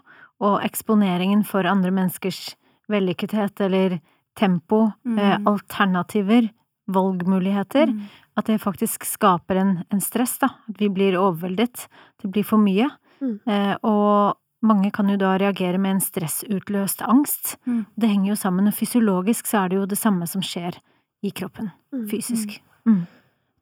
og 0.45 0.61
eksponeringen 0.67 1.45
for 1.49 1.69
andre 1.69 1.93
menneskers 1.95 2.57
vellykkethet 2.93 3.61
eller 3.67 3.99
tempo, 4.37 4.91
mm. 5.07 5.19
eh, 5.19 5.37
alternativer, 5.49 6.49
valgmuligheter, 6.87 7.87
mm. 7.87 8.03
at 8.37 8.51
det 8.51 8.61
faktisk 8.63 9.07
skaper 9.09 9.63
en, 9.63 9.73
en, 9.91 10.03
stress, 10.03 10.37
da. 10.43 10.53
At 10.69 10.81
vi 10.81 10.91
blir 10.93 11.17
overveldet. 11.19 11.87
Det 12.23 12.31
blir 12.31 12.47
for 12.47 12.63
mye. 12.63 12.89
Mm. 13.23 13.39
Eh, 13.49 13.73
og 13.89 14.37
mange 14.67 14.93
kan 14.95 15.09
jo 15.11 15.19
da 15.21 15.35
reagere 15.41 15.81
med 15.83 15.97
en 15.97 16.05
stressutløst 16.05 17.03
angst. 17.07 17.57
Mm. 17.67 17.85
Det 17.97 18.13
henger 18.13 18.33
jo 18.35 18.39
sammen, 18.43 18.69
og 18.69 18.77
fysiologisk 18.77 19.49
så 19.51 19.65
er 19.65 19.73
det 19.73 19.81
jo 19.81 19.91
det 19.91 20.01
samme 20.01 20.29
som 20.31 20.45
skjer 20.45 20.79
i 21.25 21.33
kroppen. 21.35 21.73
Mm. 21.95 22.07
Fysisk. 22.13 22.59
Mm. 22.87 23.07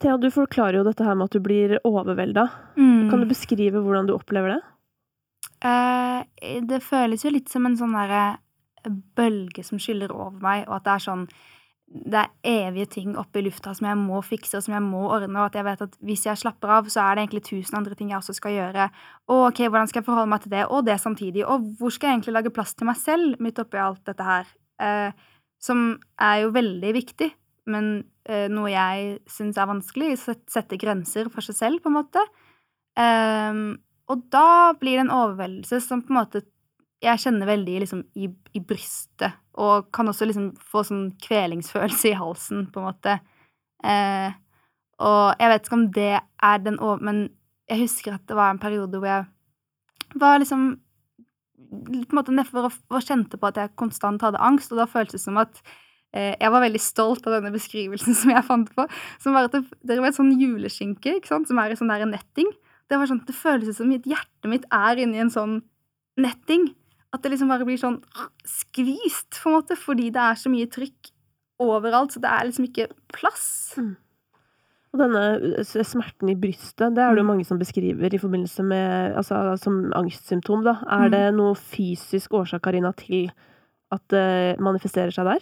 Thea, 0.05 0.19
du 0.21 0.29
forklarer 0.29 0.77
jo 0.77 0.85
dette 0.85 1.05
her 1.07 1.17
med 1.17 1.31
at 1.31 1.37
du 1.39 1.41
blir 1.41 1.79
overvelda. 1.89 2.43
Kan 3.09 3.23
du 3.23 3.29
beskrive 3.31 3.81
hvordan 3.81 4.11
du 4.11 4.13
opplever 4.13 4.53
det? 4.53 4.61
Uh, 5.65 6.21
det 6.69 6.83
føles 6.85 7.25
jo 7.25 7.33
litt 7.33 7.49
som 7.49 7.65
en 7.65 7.77
sånn 7.79 7.95
derre 7.97 8.37
bølge 9.17 9.65
som 9.65 9.81
skyller 9.81 10.13
over 10.13 10.37
meg, 10.45 10.67
og 10.69 10.77
at 10.77 10.85
det 10.85 10.93
er 10.93 11.05
sånn 11.07 11.27
det 11.95 12.21
er 12.21 12.67
evige 12.67 12.89
ting 12.95 13.15
oppe 13.21 13.39
i 13.39 13.45
lufta 13.47 13.73
som 13.77 13.87
jeg 13.87 13.97
må 14.01 14.19
fikse 14.25 14.59
og 14.59 14.65
som 14.67 14.75
jeg 14.75 14.83
må 14.85 15.05
ordne, 15.15 15.37
og 15.39 15.47
at 15.47 15.57
jeg 15.57 15.67
vet 15.67 15.85
at 15.85 15.97
hvis 16.05 16.25
jeg 16.27 16.41
slapper 16.41 16.73
av, 16.77 16.89
så 16.91 17.05
er 17.05 17.15
det 17.17 17.25
egentlig 17.25 17.45
tusen 17.47 17.79
andre 17.79 17.97
ting 17.97 18.11
jeg 18.11 18.19
også 18.19 18.35
skal 18.37 18.55
gjøre. 18.57 18.89
Og 19.31 19.43
ok, 19.51 19.63
hvordan 19.69 19.89
skal 19.89 20.01
jeg 20.03 20.09
forholde 20.09 20.33
meg 20.33 20.43
til 20.43 20.53
det, 20.57 20.65
og 20.67 20.85
det 20.89 20.97
samtidig? 21.01 21.45
Og 21.47 21.69
hvor 21.79 21.95
skal 21.95 22.11
jeg 22.11 22.19
egentlig 22.19 22.37
lage 22.37 22.53
plass 22.57 22.75
til 22.75 22.89
meg 22.89 22.99
selv 23.01 23.41
midt 23.45 23.61
oppi 23.63 23.81
alt 23.81 24.03
dette 24.09 24.27
her? 24.27 24.51
Eh, 24.85 25.29
som 25.65 25.87
er 26.21 26.43
jo 26.43 26.53
veldig 26.57 26.93
viktig, 26.97 27.31
men 27.71 27.91
eh, 28.29 28.47
noe 28.53 28.73
jeg 28.73 29.19
syns 29.31 29.59
er 29.61 29.71
vanskelig. 29.71 30.15
Sette 30.21 30.79
grenser 30.81 31.31
for 31.33 31.45
seg 31.45 31.59
selv, 31.59 31.83
på 31.85 31.93
en 31.93 31.99
måte. 31.99 32.25
Um, 32.95 33.65
og 34.13 34.27
da 34.33 34.75
blir 34.79 34.99
det 34.99 35.07
en 35.07 35.15
overveldelse 35.15 35.81
som 35.83 36.05
på 36.05 36.13
en 36.13 36.21
måte 36.21 36.45
jeg 37.05 37.21
kjenner 37.21 37.49
veldig 37.49 37.81
liksom, 37.83 38.01
i, 38.17 38.31
i, 38.57 38.61
brystet, 38.65 39.35
og 39.61 39.91
kan 39.93 40.09
også 40.09 40.29
liksom 40.29 40.53
få 40.57 40.85
sånn 40.89 41.05
kvelingsfølelse 41.21 42.11
i 42.11 42.17
halsen, 42.17 42.69
på 42.73 42.81
en 42.81 42.87
måte. 42.89 43.19
Eh, 43.85 44.31
og 45.05 45.43
jeg 45.43 45.51
vet 45.51 45.67
ikke 45.67 45.77
om 45.77 45.89
det 45.93 46.13
er 46.17 46.63
den 46.65 46.79
over... 46.81 47.03
Men 47.05 47.27
jeg 47.69 47.85
husker 47.85 48.17
at 48.17 48.25
det 48.29 48.37
var 48.39 48.53
en 48.53 48.61
periode 48.63 49.01
hvor 49.01 49.09
jeg 49.09 50.19
var 50.21 50.41
liksom 50.41 50.67
på 51.75 51.95
en 51.97 52.17
måte 52.17 52.35
nedfor 52.35 52.69
og, 52.69 52.99
kjente 53.03 53.39
på 53.41 53.49
at 53.49 53.59
jeg 53.59 53.73
konstant 53.81 54.23
hadde 54.23 54.43
angst, 54.43 54.73
og 54.73 54.79
da 54.79 54.89
føltes 54.89 55.19
det 55.19 55.25
som 55.25 55.41
at 55.41 55.59
jeg 56.15 56.51
var 56.55 56.63
veldig 56.63 56.81
stolt 56.81 57.27
av 57.27 57.35
denne 57.39 57.51
beskrivelsen 57.55 58.15
som 58.21 58.31
jeg 58.31 58.47
fant 58.47 58.71
på, 58.77 58.87
som 59.19 59.35
var 59.35 59.49
at 59.49 59.57
det, 59.57 59.65
det 59.83 59.99
var 59.99 60.13
et 60.13 60.19
sånn 60.19 60.35
juleskinke, 60.39 61.17
ikke 61.19 61.33
sant, 61.33 61.49
som 61.51 61.59
er 61.59 61.75
i 61.75 61.79
sånn 61.79 61.91
der 61.91 62.07
netting. 62.07 62.51
Det 62.89 62.99
var 63.01 63.09
sånn, 63.11 63.23
det 63.27 63.35
føles 63.35 63.77
som 63.77 63.91
at 63.97 64.07
hjertet 64.07 64.51
mitt 64.51 64.65
er 64.71 65.01
inni 65.03 65.19
en 65.23 65.33
sånn 65.33 65.63
netting. 66.21 66.69
At 67.15 67.23
det 67.23 67.31
liksom 67.33 67.49
bare 67.51 67.65
blir 67.67 67.79
sånn 67.81 68.01
skvist, 68.47 69.41
på 69.43 69.51
en 69.51 69.57
måte, 69.59 69.77
fordi 69.79 70.11
det 70.15 70.21
er 70.23 70.39
så 70.39 70.51
mye 70.53 70.67
trykk 70.71 71.11
overalt, 71.63 72.13
så 72.15 72.21
det 72.23 72.31
er 72.31 72.49
liksom 72.49 72.67
ikke 72.69 72.89
plass. 73.15 73.47
Mm. 73.79 73.95
Og 74.95 75.01
denne 75.01 75.65
smerten 75.87 76.31
i 76.31 76.37
brystet, 76.39 76.95
det 76.95 77.03
er 77.03 77.15
det 77.15 77.23
jo 77.23 77.25
Mm. 77.25 77.31
mange 77.33 77.47
som 77.47 77.59
beskriver 77.59 78.15
i 78.15 78.19
forbindelse 78.19 78.63
med 78.63 79.17
Altså 79.17 79.59
som 79.59 79.93
angstsymptom, 79.93 80.63
da. 80.63 80.77
Er 80.87 81.09
Mm. 81.09 81.11
det 81.11 81.35
noe 81.35 81.55
fysisk 81.55 82.31
årsak, 82.31 82.63
Karina, 82.63 82.93
til 82.93 83.31
at 83.91 84.07
det 84.09 84.59
manifesterer 84.61 85.13
seg 85.13 85.25
der? 85.25 85.41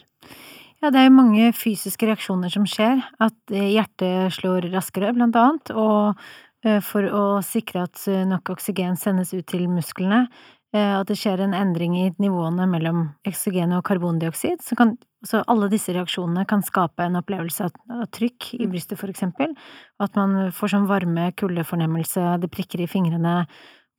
Ja, 0.82 0.90
det 0.90 0.98
er 0.98 1.04
jo 1.06 1.14
mange 1.14 1.50
fysiske 1.54 2.08
reaksjoner 2.08 2.50
som 2.50 2.64
skjer. 2.66 3.04
At 3.22 3.52
eh, 3.54 3.68
hjertet 3.76 4.34
slår 4.34 4.66
raskere, 4.72 5.12
blant 5.14 5.36
annet. 5.38 5.70
Og 5.78 6.18
eh, 6.66 6.80
for 6.82 7.06
å 7.06 7.22
sikre 7.46 7.84
at 7.86 8.02
eh, 8.10 8.24
nok 8.26 8.50
oksygen 8.56 8.98
sendes 8.98 9.30
ut 9.36 9.46
til 9.52 9.68
musklene, 9.70 10.26
at 10.72 11.04
det 11.04 11.18
skjer 11.20 11.42
en 11.44 11.52
endring 11.52 11.92
i 12.00 12.06
nivåene 12.16 12.64
mellom 12.64 13.02
oksygen 13.28 13.74
og 13.76 13.82
karbondioksid, 13.84 14.62
så 14.64 14.72
kan 14.78 14.94
så 15.20 15.42
alle 15.52 15.66
disse 15.68 15.92
reaksjonene 15.92 16.46
kan 16.48 16.64
skape 16.64 17.04
en 17.04 17.18
opplevelse 17.20 17.66
av, 17.66 17.74
av 17.92 18.06
trykk 18.16 18.46
i 18.56 18.62
Mm. 18.64 18.70
brystet, 18.72 18.96
for 18.96 19.12
eksempel. 19.12 19.52
At 20.00 20.16
man 20.16 20.48
får 20.48 20.72
sånn 20.72 20.88
varme, 20.88 21.28
kuldefornemmelse, 21.36 22.40
det 22.40 22.50
prikker 22.56 22.80
i 22.80 22.88
fingrene, 22.88 23.44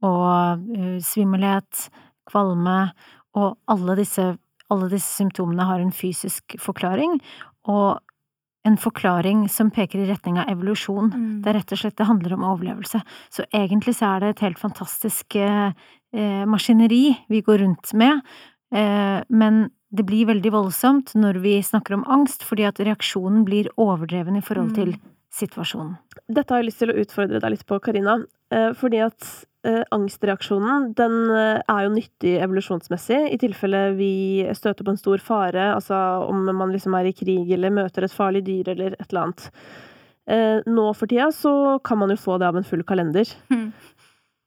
og 0.01 0.65
svimmelhet, 1.05 1.91
kvalme, 2.25 2.79
og 3.37 3.53
alle 3.69 3.95
disse 4.01 4.31
alle 4.71 4.89
disse 4.89 5.11
symptomene 5.17 5.65
har 5.67 5.79
en 5.83 5.91
fysisk 5.91 6.55
forklaring, 6.59 7.19
og 7.67 7.99
en 8.65 8.77
forklaring 8.79 9.49
som 9.51 9.69
peker 9.75 9.99
i 9.99 10.07
retning 10.07 10.37
av 10.39 10.47
evolusjon. 10.47 11.09
Mm. 11.11 11.41
Det 11.43 11.49
er 11.51 11.57
rett 11.59 11.71
og 11.75 11.79
slett, 11.81 11.97
det 11.99 12.07
handler 12.07 12.33
om 12.37 12.45
overlevelse. 12.47 13.01
Så 13.29 13.43
egentlig 13.51 13.97
så 13.97 14.13
er 14.15 14.19
det 14.23 14.29
et 14.29 14.43
helt 14.45 14.59
fantastisk 14.61 15.35
eh, 15.35 15.73
eh, 16.15 16.45
maskineri 16.47 17.17
vi 17.27 17.41
går 17.43 17.59
rundt 17.65 17.91
med, 17.93 18.21
eh, 18.73 19.19
men 19.29 19.65
det 19.93 20.05
blir 20.07 20.25
veldig 20.31 20.51
voldsomt 20.55 21.11
når 21.13 21.41
vi 21.43 21.57
snakker 21.61 21.93
om 21.99 22.05
angst, 22.09 22.41
fordi 22.47 22.63
at 22.65 22.79
reaksjonen 22.79 23.43
blir 23.45 23.67
overdreven 23.77 24.39
i 24.39 24.41
forhold 24.41 24.71
Mm. 24.71 24.75
til 24.75 24.95
situasjonen. 25.33 25.97
Dette 26.29 26.49
har 26.53 26.61
jeg 26.61 26.71
lyst 26.71 26.79
til 26.79 26.89
å 26.89 26.97
utfordre 27.03 27.39
deg 27.41 27.51
litt 27.51 27.65
på, 27.67 27.79
Karina. 27.81 28.23
Eh, 28.49 28.71
fordi 28.73 29.03
at 29.05 29.45
eh, 29.67 29.81
angstreaksjonen, 29.95 30.91
den 30.97 31.15
eh, 31.31 31.61
er 31.61 31.85
jo 31.85 31.93
nyttig 31.93 32.35
evolusjonsmessig, 32.43 33.21
i 33.33 33.39
tilfelle 33.41 33.85
vi 33.97 34.13
støter 34.55 34.85
på 34.85 34.93
en 34.93 34.99
stor 34.99 35.23
fare, 35.23 35.71
altså 35.75 35.97
om 36.27 36.45
man 36.51 36.73
liksom 36.73 36.95
er 36.99 37.09
i 37.09 37.15
krig 37.15 37.51
eller 37.55 37.73
møter 37.73 38.05
et 38.05 38.15
farlig 38.15 38.43
dyr 38.47 38.73
eller 38.75 38.97
et 38.97 39.07
eller 39.09 39.25
annet. 39.27 39.49
Eh, 40.29 40.59
nå 40.69 40.85
for 40.95 41.11
tida 41.11 41.29
så 41.35 41.79
kan 41.83 41.99
man 41.99 42.13
jo 42.13 42.19
få 42.19 42.37
det 42.39 42.47
av 42.47 42.59
en 42.59 42.67
full 42.67 42.83
kalender. 42.87 43.27
Mm. 43.51 43.71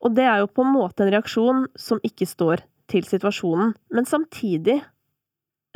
Og 0.05 0.17
det 0.17 0.27
er 0.29 0.43
jo 0.43 0.53
på 0.53 0.65
en 0.65 0.75
måte 0.75 1.05
en 1.05 1.13
reaksjon 1.13 1.67
som 1.81 2.01
ikke 2.07 2.29
står 2.29 2.65
til 2.91 3.07
situasjonen, 3.09 3.75
men 3.95 4.07
samtidig 4.09 4.83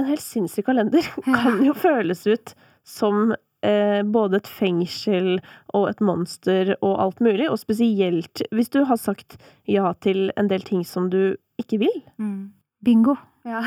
En 0.01 0.07
helt 0.09 0.23
sinnssyk 0.25 0.65
kalender 0.65 1.05
kan 1.43 1.59
jo 1.61 1.75
føles 1.77 2.23
ut 2.25 2.55
som 2.89 3.35
eh, 3.67 4.01
både 4.07 4.41
et 4.41 4.51
fengsel 4.51 5.39
og 5.77 5.89
et 5.91 6.03
monster 6.05 6.75
og 6.81 6.95
alt 7.05 7.21
mulig, 7.25 7.49
og 7.51 7.61
spesielt 7.61 8.43
hvis 8.55 8.73
du 8.73 8.83
har 8.89 9.01
sagt 9.01 9.39
ja 9.69 9.93
til 10.05 10.31
en 10.41 10.51
del 10.51 10.65
ting 10.67 10.85
som 10.87 11.11
du 11.13 11.37
ikke 11.61 11.81
vil. 11.83 12.01
Mm. 12.21 12.53
Bingo! 12.85 13.17
Ja. 13.45 13.65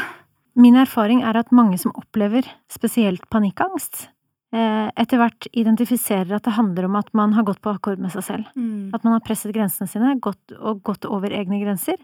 Min 0.54 0.78
erfaring 0.78 1.24
er 1.26 1.38
at 1.40 1.54
mange 1.54 1.80
som 1.82 1.94
opplever 1.98 2.46
spesielt 2.72 3.26
panikkangst, 3.34 4.08
eh, 4.54 4.90
etter 5.02 5.22
hvert 5.22 5.48
identifiserer 5.50 6.36
at 6.38 6.46
det 6.46 6.58
handler 6.58 6.86
om 6.90 7.00
at 7.00 7.10
man 7.18 7.34
har 7.34 7.46
gått 7.48 7.62
på 7.62 7.74
akkord 7.74 8.02
med 8.02 8.14
seg 8.14 8.28
selv. 8.28 8.52
Mm. 8.54 8.92
At 8.94 9.06
man 9.06 9.18
har 9.18 9.26
presset 9.26 9.54
grensene 9.56 9.90
sine, 9.90 10.14
gått, 10.22 10.54
og 10.60 10.84
gått 10.86 11.10
over 11.10 11.34
egne 11.34 11.62
grenser. 11.64 11.98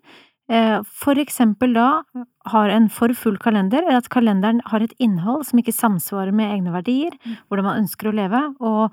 Eh, 0.50 0.80
For 0.84 1.14
eksempel 1.22 1.74
da 1.78 2.02
har 2.50 2.70
en 2.74 2.88
for 2.90 3.14
full 3.14 3.38
kalender, 3.38 3.84
eller 3.86 3.98
at 4.02 4.10
kalenderen 4.10 4.62
har 4.66 4.82
et 4.82 4.94
innhold 5.00 5.44
som 5.46 5.60
ikke 5.62 5.76
samsvarer 5.76 6.34
med 6.34 6.50
egne 6.56 6.72
verdier, 6.74 7.12
Mm. 7.26 7.36
hvordan 7.50 7.64
man 7.68 7.82
ønsker 7.84 8.10
å 8.10 8.16
leve, 8.16 8.56
og, 8.60 8.92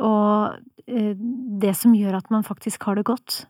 og 0.00 0.56
eh, 0.88 1.14
det 1.62 1.76
som 1.76 1.94
gjør 1.94 2.16
at 2.18 2.30
man 2.30 2.42
faktisk 2.42 2.82
har 2.88 2.96
det 2.96 3.04
godt. 3.06 3.46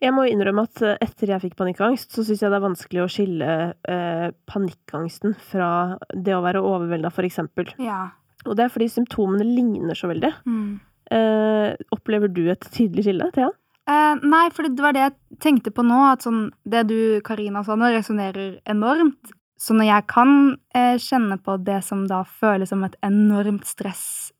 Jeg 0.00 0.14
må 0.16 0.22
innrømme 0.30 0.62
at 0.64 0.80
eh, 0.86 0.96
etter 1.02 1.28
jeg 1.34 1.42
fikk 1.42 1.56
panikkangst, 1.58 2.14
så 2.14 2.22
syns 2.24 2.40
jeg 2.40 2.50
det 2.50 2.56
er 2.60 2.68
vanskelig 2.68 3.02
å 3.02 3.08
skille 3.10 3.74
eh, 3.88 4.30
panikkangsten 4.48 5.34
fra 5.50 5.98
det 6.14 6.32
å 6.32 6.40
være 6.46 6.62
overvelda, 6.62 7.10
for 7.12 7.26
eksempel. 7.26 7.68
Ja. 7.82 8.06
Og 8.46 8.54
det 8.56 8.64
er 8.64 8.72
fordi 8.72 8.86
symptomene 8.88 9.44
ligner 9.44 9.98
så 9.98 10.08
veldig. 10.08 10.30
Mm. 10.46 10.78
Eh, 11.10 11.74
opplever 11.92 12.30
du 12.32 12.46
et 12.48 12.62
tydelig 12.72 13.04
skille, 13.08 13.26
Thea? 13.34 13.50
Eh, 13.90 14.22
nei, 14.22 14.46
for 14.54 14.68
det 14.68 14.84
var 14.84 14.94
det 14.94 15.02
jeg 15.06 15.40
tenkte 15.42 15.72
på 15.74 15.82
nå, 15.86 15.98
at 16.12 16.26
sånn 16.26 16.50
Det 16.68 16.84
du, 16.90 16.98
Karina, 17.26 17.64
sa 17.66 17.76
nå, 17.78 17.90
resonnerer 17.94 18.58
enormt. 18.68 19.32
Så 19.60 19.74
når 19.76 19.90
jeg 19.90 20.06
kan 20.08 20.34
eh, 20.76 20.96
kjenne 21.00 21.36
på 21.42 21.56
det 21.64 21.80
som 21.84 22.06
da 22.08 22.22
føles 22.24 22.70
som 22.72 22.84
et 22.86 22.96
enormt 23.04 23.66
stress, 23.68 24.32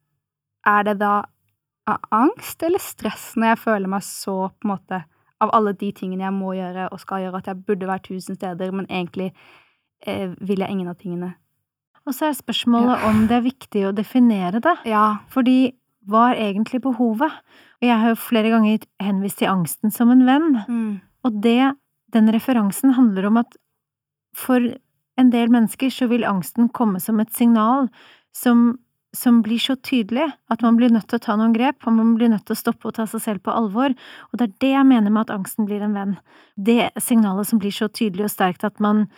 er 0.69 0.87
det 0.87 0.99
da 1.03 1.15
av 1.91 2.05
angst 2.15 2.63
eller 2.63 2.83
stress 2.83 3.33
når 3.37 3.55
jeg 3.55 3.61
føler 3.65 3.91
meg 3.91 4.05
så 4.05 4.37
på 4.53 4.69
en 4.69 4.75
måte 4.75 5.05
Av 5.41 5.49
alle 5.57 5.73
de 5.73 5.89
tingene 5.97 6.27
jeg 6.27 6.37
må 6.37 6.51
gjøre 6.53 6.91
og 6.93 7.01
skal 7.01 7.23
gjøre, 7.23 7.39
at 7.41 7.47
jeg 7.49 7.63
burde 7.65 7.87
være 7.89 8.03
tusen 8.11 8.37
steder, 8.37 8.75
men 8.77 8.85
egentlig 8.91 9.31
eh, 10.05 10.35
vil 10.37 10.61
jeg 10.61 10.69
ingen 10.69 10.91
av 10.93 10.99
tingene. 11.01 11.31
Og 12.05 12.13
så 12.13 12.27
er 12.29 12.37
spørsmålet 12.37 13.07
om 13.09 13.23
det 13.25 13.39
er 13.39 13.47
viktig 13.47 13.87
å 13.89 13.95
definere 13.97 14.61
det. 14.61 14.75
Ja. 14.93 15.23
Fordi 15.33 15.71
hva 16.09 16.31
er 16.33 16.51
egentlig 16.51 16.81
behovet? 16.85 17.33
Og 17.81 17.89
jeg 17.89 18.03
har 18.03 18.13
jo 18.13 18.21
flere 18.21 18.53
ganger 18.53 18.85
henvist 19.03 19.41
til 19.41 19.51
angsten 19.51 19.93
som 19.93 20.13
en 20.13 20.27
venn. 20.29 20.53
Mm. 20.69 20.93
Og 21.27 21.41
det, 21.45 21.73
den 22.15 22.31
referansen 22.33 22.95
handler 22.97 23.29
om 23.29 23.41
at 23.43 23.59
for 24.37 24.63
en 25.21 25.33
del 25.33 25.51
mennesker 25.53 25.91
så 25.93 26.09
vil 26.11 26.25
angsten 26.29 26.71
komme 26.73 27.01
som 27.03 27.21
et 27.21 27.33
signal 27.37 27.89
som, 28.37 28.79
som 29.17 29.41
blir 29.45 29.61
så 29.61 29.77
tydelig 29.77 30.29
at 30.53 30.63
man 30.65 30.79
blir 30.79 30.93
nødt 30.95 31.09
til 31.11 31.19
å 31.19 31.25
ta 31.25 31.37
noen 31.37 31.55
grep, 31.57 31.83
og 31.85 31.97
man 31.99 32.15
blir 32.17 32.31
nødt 32.33 32.47
til 32.49 32.57
å 32.57 32.61
stoppe 32.61 32.89
og 32.89 32.97
ta 32.97 33.09
seg 33.11 33.25
selv 33.25 33.45
på 33.45 33.55
alvor. 33.55 33.93
Og 34.31 34.41
det 34.41 34.47
er 34.47 34.57
det 34.65 34.73
jeg 34.77 34.89
mener 34.93 35.13
med 35.13 35.27
at 35.27 35.35
angsten 35.35 35.69
blir 35.69 35.85
en 35.85 35.97
venn. 35.99 36.17
Det 36.57 36.93
signalet 37.03 37.51
som 37.51 37.61
blir 37.61 37.75
så 37.75 37.91
tydelig 37.91 38.29
og 38.29 38.35
sterkt 38.37 38.65
at 38.69 38.81
man 38.81 39.09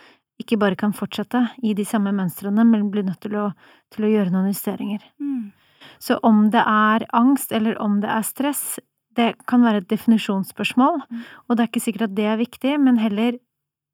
ikke 0.41 0.57
bare 0.59 0.75
kan 0.79 0.95
fortsette 0.97 1.45
i 1.63 1.75
de 1.77 1.85
samme 1.87 2.11
mønstrene, 2.15 2.65
men 2.65 2.89
blir 2.91 3.05
nødt 3.05 3.21
til 3.23 3.37
å, 3.37 3.51
til 3.93 4.07
å 4.07 4.13
gjøre 4.15 4.33
noen 4.33 4.49
justeringer. 4.49 5.05
Mm. 5.21 5.51
Så 5.99 6.19
om 6.23 6.49
det 6.53 6.63
er 6.65 7.05
angst 7.13 7.51
eller 7.51 7.79
om 7.81 7.99
det 8.01 8.09
er 8.09 8.21
stress, 8.27 8.79
det 9.15 9.35
kan 9.45 9.61
være 9.61 9.83
et 9.83 9.87
definisjonsspørsmål, 9.89 11.01
Mm. 11.09 11.23
og 11.49 11.55
det 11.57 11.63
er 11.63 11.67
ikke 11.71 11.85
sikkert 11.85 12.01
at 12.09 12.15
det 12.15 12.25
er 12.25 12.37
viktig, 12.37 12.79
men 12.81 12.97
heller 12.97 13.37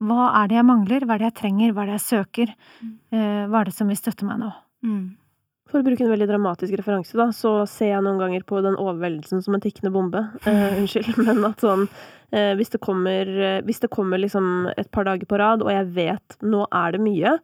hva 0.02 0.30
er 0.44 0.48
det 0.48 0.56
jeg 0.56 0.66
mangler, 0.66 1.02
hva 1.06 1.16
er 1.16 1.18
det 1.20 1.34
jeg 1.34 1.40
trenger, 1.42 1.74
hva 1.74 1.82
er 1.84 1.86
det 1.92 1.98
jeg 2.00 2.08
søker, 2.24 2.54
Mm. 2.82 2.94
eh, 3.12 3.48
hva 3.48 3.60
er 3.62 3.66
det 3.66 3.74
som 3.74 3.88
vil 3.88 3.98
støtte 3.98 4.24
meg 4.26 4.40
nå? 4.40 4.54
Mm. 4.86 5.16
For 5.70 5.82
å 5.82 5.84
bruke 5.86 6.02
en 6.02 6.10
veldig 6.10 6.28
dramatisk 6.28 6.74
referanse, 6.80 7.14
da, 7.14 7.28
så 7.36 7.68
ser 7.68 7.92
jeg 7.94 8.02
noen 8.02 8.18
ganger 8.18 8.44
på 8.44 8.62
den 8.64 8.76
overveldelsen 8.76 9.44
som 9.44 9.54
en 9.54 9.62
tikkende 9.62 9.92
bombe. 9.94 10.24
Eh, 10.48 10.78
unnskyld, 10.80 11.18
men 11.26 11.44
at 11.46 11.58
sånn 11.62 11.88
eh, 12.32 12.56
Hvis 12.56 12.70
det 12.70 12.80
kommer, 12.82 13.28
eh, 13.28 13.62
hvis 13.62 13.80
det 13.82 13.90
kommer 13.92 14.18
liksom 14.18 14.72
et 14.78 14.90
par 14.92 15.04
dager 15.04 15.26
på 15.26 15.38
rad, 15.38 15.62
og 15.62 15.70
jeg 15.70 15.94
vet 15.94 16.38
nå 16.42 16.66
er 16.72 16.92
det 16.94 17.02
mye, 17.02 17.40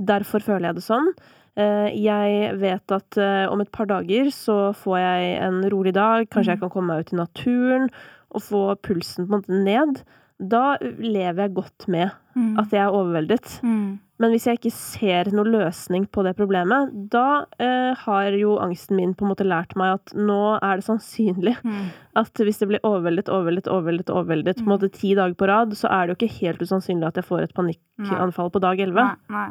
derfor 0.00 0.40
føler 0.40 0.68
jeg 0.72 0.74
det 0.76 0.84
sånn. 0.84 1.12
Eh, 1.56 1.88
jeg 1.98 2.54
vet 2.60 2.92
at 2.94 3.16
eh, 3.18 3.46
om 3.50 3.60
et 3.60 3.72
par 3.72 3.86
dager 3.90 4.30
så 4.30 4.70
får 4.76 4.98
jeg 4.98 5.42
en 5.42 5.60
rolig 5.72 5.92
dag, 5.96 6.28
kanskje 6.30 6.52
jeg 6.54 6.60
kan 6.60 6.70
komme 6.70 6.94
meg 6.94 7.06
ut 7.06 7.12
i 7.12 7.16
naturen 7.16 7.88
og 8.30 8.42
få 8.46 8.62
pulsen 8.80 9.26
på 9.26 9.34
en 9.34 9.40
måte 9.40 9.64
ned. 9.64 10.02
Da 10.40 10.76
lever 10.80 11.42
jeg 11.48 11.54
godt 11.54 11.88
med 11.88 12.10
Mm. 12.36 12.56
at 12.60 12.70
jeg 12.70 12.78
er 12.78 12.92
overveldet. 12.94 13.56
Mm. 13.66 13.98
Men 14.20 14.30
hvis 14.30 14.44
jeg 14.46 14.58
ikke 14.60 14.70
ser 14.72 15.24
noen 15.34 15.50
løsning 15.50 16.04
på 16.14 16.22
det 16.22 16.36
problemet, 16.38 16.92
da 17.10 17.44
eh, 17.58 17.92
har 17.98 18.30
jo 18.38 18.52
angsten 18.62 18.94
min 18.96 19.14
på 19.18 19.24
en 19.26 19.32
måte 19.32 19.44
lært 19.44 19.74
meg 19.76 19.96
at 19.98 20.14
nå 20.14 20.56
er 20.62 20.76
det 20.78 20.84
sannsynlig 20.86 21.56
Mm. 21.64 21.88
at 22.14 22.30
hvis 22.38 22.58
det 22.62 22.68
blir 22.68 22.80
overveldet, 22.86 23.26
overveldet, 23.28 23.66
overveldet, 23.66 24.10
overveldet 24.14 24.56
på 24.58 24.62
en 24.62 24.78
måte 24.78 24.92
ti 24.92 25.14
dager 25.18 25.34
på 25.34 25.48
rad, 25.50 25.72
så 25.74 25.90
er 25.90 26.06
det 26.06 26.14
jo 26.14 26.20
ikke 26.26 26.38
helt 26.40 26.62
usannsynlig 26.62 27.08
at 27.08 27.16
jeg 27.16 27.24
får 27.24 27.42
et 27.42 27.54
panikkanfall 27.54 28.50
på 28.54 28.60
dag 28.62 28.78
elleve. 28.78 29.04
Nei, 29.10 29.16
nei. 29.28 29.50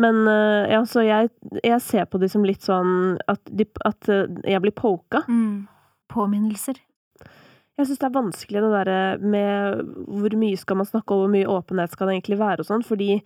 Men 0.00 0.22
eh, 0.28 0.70
ja, 0.72 0.80
så 0.88 1.04
jeg, 1.04 1.30
jeg 1.60 1.80
ser 1.84 2.06
på 2.08 2.20
de 2.22 2.28
som 2.32 2.44
litt 2.46 2.64
sånn 2.64 3.18
at, 3.30 3.42
de, 3.52 3.66
at 3.86 4.08
eh, 4.12 4.28
jeg 4.48 4.62
blir 4.64 4.76
poka. 4.76 5.24
Mm. 5.28 5.66
Påminnelser. 6.10 6.80
Jeg 7.80 7.88
syns 7.88 8.00
det 8.00 8.08
er 8.08 8.16
vanskelig 8.16 8.60
det 8.60 8.72
derre 8.74 9.00
med 9.22 9.86
hvor 10.20 10.34
mye 10.36 10.58
skal 10.60 10.80
man 10.80 10.88
snakke 10.88 11.16
og 11.16 11.24
hvor 11.24 11.32
mye 11.32 11.48
åpenhet 11.48 11.94
skal 11.94 12.10
det 12.10 12.18
egentlig 12.18 12.40
være 12.40 12.60
og 12.60 12.68
sånn, 12.68 12.84
fordi 12.84 13.22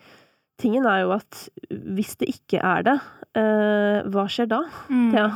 tingen 0.62 0.86
er 0.86 1.02
jo 1.02 1.14
at 1.16 1.40
hvis 1.68 2.14
det 2.20 2.28
ikke 2.30 2.60
er 2.62 2.86
det, 2.86 2.94
eh, 3.40 4.06
hva 4.14 4.28
skjer 4.30 4.50
da? 4.52 4.62
Mm. 4.86 5.10
Ja. 5.16 5.26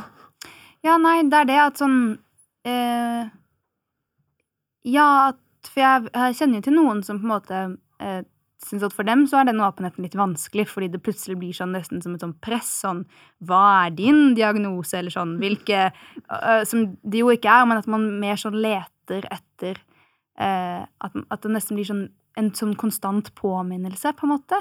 Ja, 0.85 0.95
nei, 1.01 1.17
det 1.27 1.41
er 1.41 1.49
det 1.49 1.59
at 1.59 1.81
sånn 1.81 1.99
eh, 2.63 3.27
Ja, 4.87 5.07
at 5.33 5.67
For 5.67 5.83
jeg, 5.83 6.05
jeg 6.13 6.37
kjenner 6.39 6.61
jo 6.61 6.65
til 6.69 6.77
noen 6.77 7.01
som 7.03 7.19
på 7.19 7.27
en 7.27 7.33
måte 7.33 7.57
eh, 7.99 8.21
syns 8.65 8.83
at 8.83 8.95
for 8.95 9.07
dem 9.07 9.25
så 9.29 9.39
er 9.39 9.49
den 9.49 9.61
åpenheten 9.63 10.03
litt 10.03 10.17
vanskelig, 10.19 10.67
fordi 10.71 10.89
det 10.93 11.01
plutselig 11.03 11.37
blir 11.39 11.55
sånn 11.55 11.71
nesten 11.75 12.03
som 12.03 12.15
et 12.15 12.23
sånn 12.23 12.35
press. 12.43 12.71
Sånn 12.83 13.05
Hva 13.45 13.61
er 13.85 13.95
din 13.95 14.33
diagnose? 14.37 14.97
Eller 14.99 15.15
sånn 15.15 15.37
hvilke 15.41 15.89
uh, 15.89 16.63
Som 16.67 16.95
det 17.03 17.23
jo 17.23 17.31
ikke 17.33 17.51
er, 17.51 17.69
men 17.69 17.79
at 17.79 17.87
man 17.91 18.09
mer 18.21 18.39
sånn 18.39 18.59
leter 18.59 19.27
etter 19.31 19.79
uh, 20.39 20.83
at, 20.83 21.15
at 21.15 21.45
det 21.45 21.53
nesten 21.55 21.79
blir 21.79 21.87
sånn 21.87 22.09
en 22.39 22.51
sånn 22.55 22.75
konstant 22.79 23.33
påminnelse, 23.35 24.13
på 24.15 24.27
en 24.27 24.31
måte. 24.37 24.59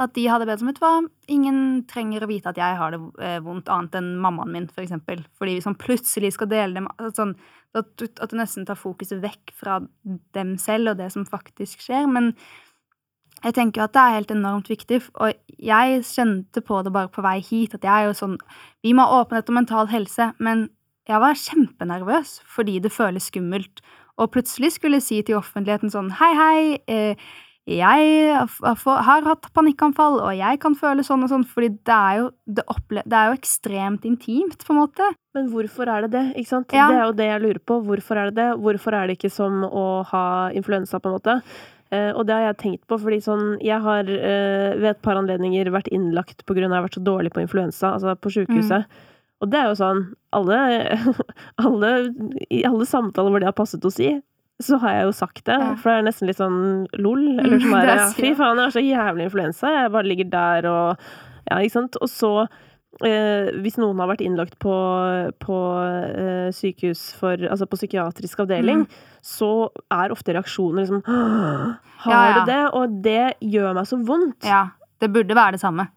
At 0.00 0.14
de 0.16 0.22
hadde 0.30 0.46
bedt 0.48 0.62
som 0.62 0.70
et 0.70 0.78
hva, 0.80 0.94
ingen 1.28 1.82
trenger 1.90 2.24
å 2.24 2.28
vite 2.30 2.48
at 2.48 2.60
jeg 2.60 2.76
har 2.78 2.94
det 2.94 3.00
vondt, 3.44 3.68
annet 3.68 3.98
enn 3.98 4.14
mammaen 4.22 4.54
min, 4.54 4.68
for 4.70 4.84
eksempel. 4.84 5.20
Fordi 5.36 5.58
hvis 5.58 5.68
man 5.68 5.76
plutselig 5.80 6.32
skal 6.36 6.48
dele 6.48 6.78
det 6.78 6.84
med 6.86 7.18
sånn, 7.18 7.34
at, 7.76 7.90
at 8.08 8.32
det 8.32 8.38
nesten 8.38 8.64
tar 8.66 8.80
fokuset 8.80 9.20
vekk 9.22 9.52
fra 9.58 9.76
dem 10.34 10.54
selv 10.62 10.94
og 10.94 11.02
det 11.02 11.10
som 11.12 11.28
faktisk 11.28 11.84
skjer. 11.84 12.08
Men 12.10 12.32
jeg 13.44 13.56
tenker 13.56 13.84
at 13.84 13.94
det 13.96 14.02
er 14.02 14.16
helt 14.18 14.34
enormt 14.34 14.68
viktig, 14.70 15.00
og 15.20 15.32
jeg 15.60 16.02
kjente 16.04 16.62
på 16.64 16.82
det 16.84 16.92
bare 16.92 17.10
på 17.12 17.24
vei 17.24 17.38
hit, 17.44 17.76
at 17.76 17.84
jeg 17.86 17.92
er 17.92 18.10
jo 18.10 18.16
sånn 18.16 18.36
Vi 18.84 18.92
må 18.96 19.06
ha 19.06 19.22
åpenhet 19.22 19.48
om 19.48 19.60
mental 19.60 19.90
helse, 19.92 20.32
men 20.38 20.68
jeg 21.08 21.20
var 21.22 21.38
kjempenervøs 21.38 22.40
fordi 22.48 22.78
det 22.84 22.92
føles 22.92 23.30
skummelt. 23.30 23.80
Og 24.20 24.32
plutselig 24.34 24.74
skulle 24.76 25.00
jeg 25.00 25.06
si 25.06 25.22
til 25.24 25.40
offentligheten 25.40 25.92
sånn 25.92 26.12
Hei, 26.20 26.34
hei. 26.36 26.60
Eh, 26.90 27.30
jeg 27.70 28.32
har 28.34 29.26
hatt 29.28 29.48
panikkanfall, 29.54 30.16
og 30.24 30.32
jeg 30.34 30.58
kan 30.62 30.74
føle 30.74 31.04
sånn 31.06 31.22
og 31.26 31.30
sånn, 31.30 31.44
fordi 31.46 31.68
det 31.86 31.96
er 31.96 32.14
jo, 32.18 32.30
det 32.48 32.64
det 33.04 33.18
er 33.18 33.28
jo 33.30 33.36
ekstremt 33.36 34.06
intimt, 34.08 34.64
på 34.64 34.74
en 34.74 34.80
måte. 34.80 35.06
Men 35.36 35.50
hvorfor 35.52 35.86
er 35.92 36.06
det 36.06 36.10
det, 36.16 36.24
ikke 36.40 36.50
sant? 36.50 36.74
Ja. 36.74 36.88
Det 36.90 36.98
er 36.98 37.04
jo 37.04 37.18
det 37.20 37.28
jeg 37.28 37.42
lurer 37.44 37.60
på. 37.62 37.78
Hvorfor 37.86 38.18
er 38.18 38.30
det 38.30 38.40
det? 38.40 38.48
Hvorfor 38.64 38.96
er 38.96 39.06
det 39.06 39.18
ikke 39.18 39.30
som 39.30 39.62
å 39.68 39.84
ha 40.10 40.24
influensa, 40.56 40.98
på 40.98 41.12
en 41.12 41.18
måte? 41.20 41.36
Eh, 41.90 42.10
og 42.14 42.22
det 42.28 42.36
har 42.36 42.44
jeg 42.44 42.58
tenkt 42.60 42.82
på, 42.86 43.00
fordi 43.02 43.16
sånn 43.24 43.56
Jeg 43.66 43.82
har 43.82 44.06
eh, 44.06 44.76
ved 44.78 44.92
et 44.92 45.00
par 45.02 45.18
anledninger 45.18 45.72
vært 45.74 45.90
innlagt 45.90 46.44
at 46.44 46.56
jeg 46.60 46.70
har 46.70 46.84
vært 46.84 46.98
så 47.00 47.02
dårlig 47.02 47.32
på 47.34 47.42
influensa, 47.42 47.96
altså 47.96 48.14
på 48.14 48.30
sjukehuset. 48.30 48.86
Mm. 48.86 49.08
Og 49.40 49.50
det 49.50 49.58
er 49.58 49.70
jo 49.70 49.78
sånn 49.80 50.02
alle, 50.36 50.58
alle, 51.64 51.92
I 52.52 52.62
alle 52.68 52.86
samtaler 52.86 53.32
hvor 53.32 53.42
det 53.42 53.48
har 53.50 53.58
passet 53.58 53.84
å 53.84 53.92
si, 53.92 54.12
så 54.60 54.76
har 54.82 54.98
jeg 54.98 55.08
jo 55.08 55.16
sagt 55.16 55.42
det, 55.48 55.56
ja. 55.56 55.72
for 55.80 55.90
det 55.90 55.98
er 55.98 56.06
nesten 56.10 56.28
litt 56.28 56.40
sånn 56.40 56.60
lol. 57.00 57.24
Eller 57.40 57.62
sånn 57.62 57.86
ja, 57.90 58.08
fy 58.14 58.34
faen, 58.38 58.60
jeg 58.60 58.68
har 58.68 58.74
så 58.76 58.84
jævlig 58.84 59.28
influensa, 59.30 59.74
jeg 59.78 59.94
bare 59.96 60.10
ligger 60.10 60.32
der 60.36 60.70
og 60.70 61.10
Ja, 61.50 61.58
ikke 61.58 61.80
sant. 61.80 61.96
Og 61.98 62.10
så, 62.12 62.32
eh, 63.06 63.50
hvis 63.62 63.78
noen 63.80 64.00
har 64.02 64.10
vært 64.10 64.24
innlagt 64.24 64.58
på, 64.62 64.74
på 65.42 65.60
eh, 65.84 66.50
sykehus 66.56 67.10
for 67.18 67.46
Altså 67.50 67.68
på 67.70 67.78
psykiatrisk 67.78 68.42
avdeling, 68.44 68.84
mm. 68.84 69.22
så 69.24 69.70
er 69.94 70.14
ofte 70.14 70.34
reaksjoner 70.36 70.84
liksom 70.84 71.02
Har 71.06 72.12
ja, 72.12 72.20
ja. 72.20 72.34
det 72.40 72.44
det? 72.50 72.60
Og 72.76 73.00
det 73.06 73.24
gjør 73.54 73.74
meg 73.78 73.88
så 73.88 74.00
vondt. 74.00 74.44
Ja. 74.46 74.66
Det 75.00 75.08
burde 75.12 75.36
være 75.36 75.56
det 75.56 75.64
samme. 75.64 75.88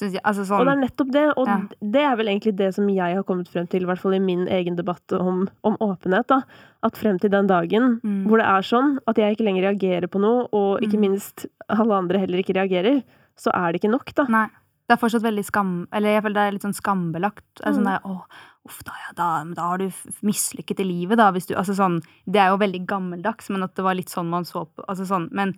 Altså 0.00 0.46
sånn, 0.48 0.62
og 0.62 0.64
det 0.64 0.72
er 0.72 0.80
nettopp 0.80 1.08
det, 1.12 1.24
og 1.36 1.48
ja. 1.50 1.56
det 1.94 2.02
er 2.08 2.14
vel 2.16 2.30
egentlig 2.32 2.54
det 2.56 2.70
som 2.76 2.86
jeg 2.88 3.16
har 3.18 3.24
kommet 3.28 3.50
frem 3.52 3.66
til, 3.68 3.84
i 3.84 3.88
hvert 3.88 4.00
fall 4.00 4.14
i 4.16 4.22
min 4.22 4.46
egen 4.48 4.78
debatt 4.78 5.12
om, 5.12 5.42
om 5.66 5.76
åpenhet, 5.84 6.28
da. 6.30 6.40
At 6.86 6.96
frem 6.96 7.18
til 7.20 7.32
den 7.34 7.50
dagen 7.50 7.98
mm. 8.00 8.22
hvor 8.28 8.40
det 8.40 8.46
er 8.48 8.64
sånn 8.64 8.94
at 9.10 9.20
jeg 9.20 9.36
ikke 9.36 9.44
lenger 9.44 9.68
reagerer 9.68 10.08
på 10.08 10.22
noe, 10.22 10.46
og 10.56 10.80
ikke 10.86 10.96
mm. 10.96 11.04
minst 11.04 11.44
alle 11.68 11.98
andre 11.98 12.22
heller 12.22 12.40
ikke 12.40 12.56
reagerer, 12.56 13.02
så 13.40 13.52
er 13.56 13.72
det 13.72 13.82
ikke 13.82 13.92
nok, 13.92 14.14
da. 14.16 14.26
Nei. 14.32 14.46
Det 14.90 14.96
er 14.96 15.02
fortsatt 15.04 15.22
veldig 15.22 15.44
skam... 15.46 15.74
Eller 15.94 16.16
jeg 16.16 16.24
føler 16.24 16.36
det 16.36 16.46
er 16.48 16.54
litt 16.56 16.64
sånn 16.66 16.74
skambelagt. 16.74 17.46
Mm. 17.60 17.76
Sånn 17.76 17.86
der, 17.86 18.00
å, 18.02 18.46
uff 18.66 18.80
da, 18.88 18.96
ja, 19.04 19.10
da, 19.14 19.28
da, 19.54 19.68
har 19.70 19.78
du 19.78 20.24
mislykket 20.26 20.82
i 20.82 20.88
livet, 20.88 21.20
da, 21.20 21.30
hvis 21.34 21.46
du 21.46 21.54
Altså 21.54 21.76
sånn 21.78 22.00
Det 22.26 22.42
er 22.42 22.50
jo 22.50 22.58
veldig 22.60 22.82
gammeldags, 22.90 23.52
men 23.54 23.62
at 23.64 23.76
det 23.78 23.86
var 23.86 23.96
litt 23.96 24.10
sånn 24.12 24.28
man 24.32 24.48
så 24.48 24.66
på 24.66 24.84
Altså 24.90 25.06
sånn 25.08 25.30
Men 25.36 25.54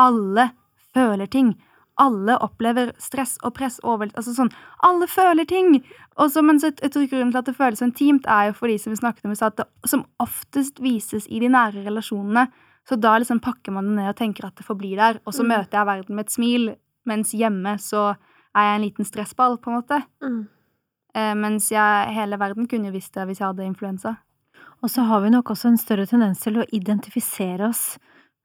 alle 0.00 0.50
føler 0.92 1.30
ting 1.30 1.54
alle 2.00 2.36
opplever 2.40 2.92
stress 3.00 3.36
og 3.44 3.54
press 3.56 3.78
Over, 3.84 4.10
altså 4.16 4.34
sånn, 4.36 4.50
Alle 4.86 5.08
føler 5.10 5.44
ting! 5.48 5.76
Og 6.20 6.32
så, 6.32 6.42
men 6.44 6.60
så 6.60 6.72
jeg 6.72 6.92
tror 6.92 7.08
grunnen 7.08 7.32
til 7.32 7.40
at 7.40 7.48
det 7.48 7.56
føles 7.56 7.82
intimt, 7.84 8.26
er 8.28 8.50
jo 8.50 8.56
for 8.56 8.68
de 8.68 8.76
som 8.80 8.92
vi 8.92 9.00
snakket 9.00 9.28
om, 9.28 9.32
at 9.32 9.60
det 9.60 9.66
som 9.88 10.04
oftest 10.20 10.82
vises 10.84 11.28
i 11.28 11.40
de 11.40 11.48
nære 11.52 11.86
relasjonene. 11.86 12.46
Så 12.88 12.98
da 13.00 13.14
liksom 13.16 13.40
pakker 13.40 13.72
man 13.72 13.88
det 13.88 13.96
ned 13.96 14.10
og 14.10 14.18
tenker 14.18 14.48
at 14.48 14.58
det 14.58 14.66
forblir 14.66 14.98
der, 15.00 15.20
og 15.24 15.32
så 15.32 15.44
mm. 15.44 15.52
møter 15.54 15.78
jeg 15.78 15.88
verden 15.88 16.18
med 16.18 16.26
et 16.26 16.34
smil, 16.34 16.66
mens 17.08 17.32
hjemme 17.36 17.76
så 17.80 18.10
er 18.56 18.68
jeg 18.68 18.78
en 18.78 18.84
liten 18.86 19.08
stressball, 19.08 19.58
på 19.58 19.70
en 19.70 19.78
måte. 19.80 20.00
Mm. 20.24 20.42
Eh, 21.14 21.34
mens 21.36 21.70
jeg, 21.72 22.14
hele 22.16 22.38
verden 22.40 22.68
kunne 22.68 22.90
jo 22.90 22.96
visst 22.96 23.14
det 23.16 23.26
hvis 23.28 23.40
jeg 23.40 23.48
hadde 23.48 23.68
influensa. 23.68 24.16
Og 24.82 24.90
så 24.90 25.04
har 25.06 25.22
vi 25.22 25.30
nok 25.30 25.52
også 25.54 25.70
en 25.70 25.78
større 25.78 26.08
tendens 26.10 26.42
til 26.42 26.58
å 26.58 26.66
identifisere 26.74 27.68
oss 27.68 27.96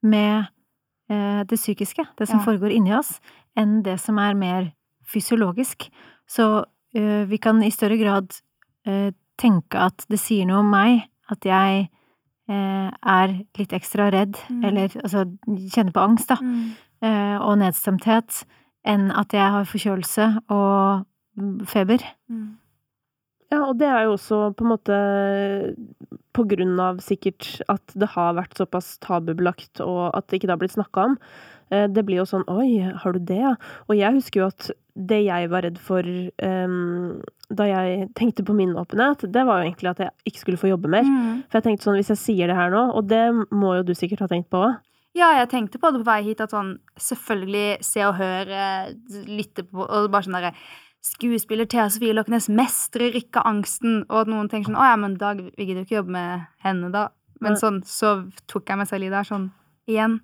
med 0.05 0.45
Eh, 1.09 1.43
det 1.47 1.55
psykiske, 1.55 2.03
det 2.17 2.27
som 2.27 2.41
ja. 2.41 2.43
foregår 2.43 2.73
inni 2.75 2.91
oss, 2.95 3.13
enn 3.55 3.79
det 3.83 3.95
som 4.03 4.17
er 4.19 4.35
mer 4.35 4.71
fysiologisk. 5.07 5.87
Så 6.27 6.65
eh, 6.95 7.23
vi 7.29 7.39
kan 7.39 7.61
i 7.63 7.71
større 7.71 7.95
grad 7.99 8.33
uh, 8.87 9.13
tenke 9.39 9.79
at 9.79 10.03
det 10.11 10.19
sier 10.19 10.47
noe 10.49 10.59
om 10.65 10.71
meg 10.71 11.05
at 11.31 11.47
jeg 11.47 11.85
uh, 12.51 12.89
er 12.91 13.37
litt 13.59 13.75
ekstra 13.77 14.09
redd, 14.11 14.35
mm. 14.51 14.65
eller 14.67 14.97
altså 14.99 15.23
kjenner 15.47 15.95
på 15.95 16.03
angst, 16.03 16.33
da, 16.33 16.41
mm. 16.43 17.39
og 17.45 17.59
nedstemthet, 17.61 18.41
enn 18.87 19.09
at 19.11 19.35
jeg 19.35 19.53
har 19.53 19.67
forkjølelse 19.69 20.29
og 20.53 21.05
feber. 21.69 22.03
Mm. 22.31 22.55
Ja, 23.47 23.61
og 23.63 23.77
det 23.79 23.87
er 23.87 24.03
jo 24.03 24.15
også 24.17 24.39
på 24.57 24.65
en 24.65 24.71
måte 24.73 24.95
på 26.35 26.43
grunn 26.51 26.75
av 26.83 26.99
sikkert 27.03 27.61
at 27.71 27.93
det 27.95 28.09
har 28.13 28.35
vært 28.37 28.57
såpass 28.59 28.97
tabubelagt, 29.03 29.79
og 29.83 30.09
at 30.17 30.27
det 30.27 30.41
ikke 30.41 30.51
har 30.51 30.59
blitt 30.61 30.75
snakka 30.75 31.05
om. 31.11 31.15
Eh, 31.71 31.87
det 31.91 32.03
blir 32.07 32.21
jo 32.21 32.27
sånn 32.27 32.45
Oi, 32.51 32.79
har 32.83 33.15
du 33.15 33.21
det, 33.23 33.39
ja? 33.43 33.53
Og 33.87 33.95
jeg 33.99 34.19
husker 34.19 34.43
jo 34.43 34.49
at 34.51 34.69
det 34.97 35.21
jeg 35.27 35.49
var 35.51 35.61
redd 35.61 35.77
for 35.77 36.01
um, 36.41 37.19
da 37.53 37.67
jeg 37.69 38.07
tenkte 38.17 38.43
på 38.47 38.55
min 38.57 38.73
åpenhet, 38.79 39.27
det 39.29 39.43
var 39.45 39.61
jo 39.61 39.67
egentlig 39.67 39.91
at 39.91 40.01
jeg 40.01 40.31
ikke 40.31 40.41
skulle 40.41 40.61
få 40.61 40.71
jobbe 40.71 40.89
mer. 40.91 41.05
Mm. 41.05 41.43
For 41.45 41.59
jeg 41.59 41.67
tenkte 41.67 41.87
sånn, 41.87 41.99
hvis 41.99 42.11
jeg 42.15 42.21
sier 42.23 42.49
det 42.49 42.57
her 42.57 42.73
nå, 42.73 42.83
og 42.97 43.07
det 43.11 43.23
må 43.53 43.75
jo 43.77 43.85
du 43.87 43.93
sikkert 43.95 44.25
ha 44.25 44.29
tenkt 44.31 44.49
på 44.51 44.63
òg. 44.65 44.79
Ja, 45.17 45.31
jeg 45.39 45.49
tenkte 45.49 45.79
på 45.81 45.89
det 45.93 46.03
på 46.03 46.09
vei 46.11 46.19
hit, 46.27 46.41
at 46.43 46.53
sånn 46.53 46.75
selvfølgelig 47.01 47.83
se 47.85 48.03
og 48.05 48.19
høre, 48.19 48.65
lytte 49.25 49.65
på 49.65 49.85
Og 49.85 50.11
bare 50.13 50.27
sånn 50.27 50.37
derre 50.37 50.53
skuespiller 51.07 51.67
Thea 51.69 51.87
Sofie 51.93 52.13
Lokenes 52.13 52.49
mestrer 52.51 53.15
ikke 53.15 53.43
angsten, 53.47 54.01
og 54.09 54.25
at 54.25 54.31
noen 54.31 54.49
tenker 54.51 54.71
sånn 54.71 54.79
'Å 54.79 54.89
ja, 54.91 54.95
men 54.99 55.15
da 55.17 55.33
vi 55.33 55.65
gidder 55.65 55.81
jo 55.81 55.87
ikke 55.87 55.99
jobbe 56.01 56.15
med 56.17 56.47
henne, 56.65 56.91
da'. 56.91 57.09
Men 57.41 57.53
sånn, 57.53 57.83
så 57.85 58.31
tok 58.47 58.65
jeg 58.65 58.77
meg 58.77 58.87
selv 58.89 59.05
i 59.05 59.09
det. 59.13 59.23
Sånn, 59.29 59.51
igjen 59.87 60.21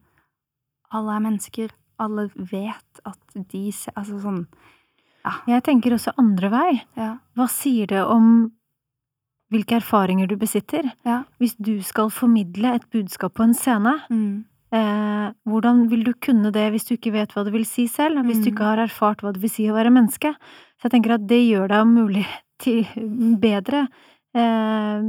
Alle 0.91 1.15
er 1.15 1.23
mennesker. 1.25 1.69
Alle 1.99 2.27
vet 2.35 3.01
at 3.05 3.19
de 3.33 3.71
ser 3.71 3.93
Altså 3.95 4.19
sånn 4.21 4.47
ja. 5.23 5.37
Jeg 5.47 5.63
tenker 5.63 5.93
også 5.95 6.11
andre 6.19 6.49
vei. 6.51 6.71
Ja. 6.99 7.17
Hva 7.37 7.47
sier 7.47 7.87
det 7.87 8.01
om 8.03 8.51
hvilke 9.53 9.77
erfaringer 9.77 10.27
du 10.27 10.35
besitter? 10.35 10.89
Ja. 11.05 11.23
Hvis 11.39 11.55
du 11.55 11.77
skal 11.81 12.09
formidle 12.11 12.73
et 12.75 12.89
budskap 12.91 13.37
på 13.37 13.45
en 13.45 13.53
scene, 13.55 14.01
mm. 14.09 14.43
Eh, 14.73 15.25
hvordan 15.45 15.83
vil 15.91 16.01
du 16.07 16.13
kunne 16.17 16.49
det 16.53 16.65
hvis 16.73 16.87
du 16.87 16.95
ikke 16.95 17.13
vet 17.13 17.33
hva 17.35 17.43
det 17.45 17.53
vil 17.53 17.65
si 17.67 17.85
selv, 17.91 18.23
hvis 18.25 18.41
du 18.41 18.49
ikke 18.49 18.63
mm. 18.63 18.69
har 18.71 18.81
erfart 18.87 19.21
hva 19.21 19.33
det 19.35 19.43
vil 19.43 19.51
si 19.53 19.67
å 19.69 19.75
være 19.75 19.93
menneske? 19.93 20.31
Så 20.79 20.87
jeg 20.87 20.95
tenker 20.95 21.13
at 21.19 21.27
det 21.29 21.43
gjør 21.43 21.69
deg 21.69 21.83
om 21.85 21.93
mulig 21.93 22.25
til 22.63 22.81
bedre 23.43 23.85
eh, 24.33 25.05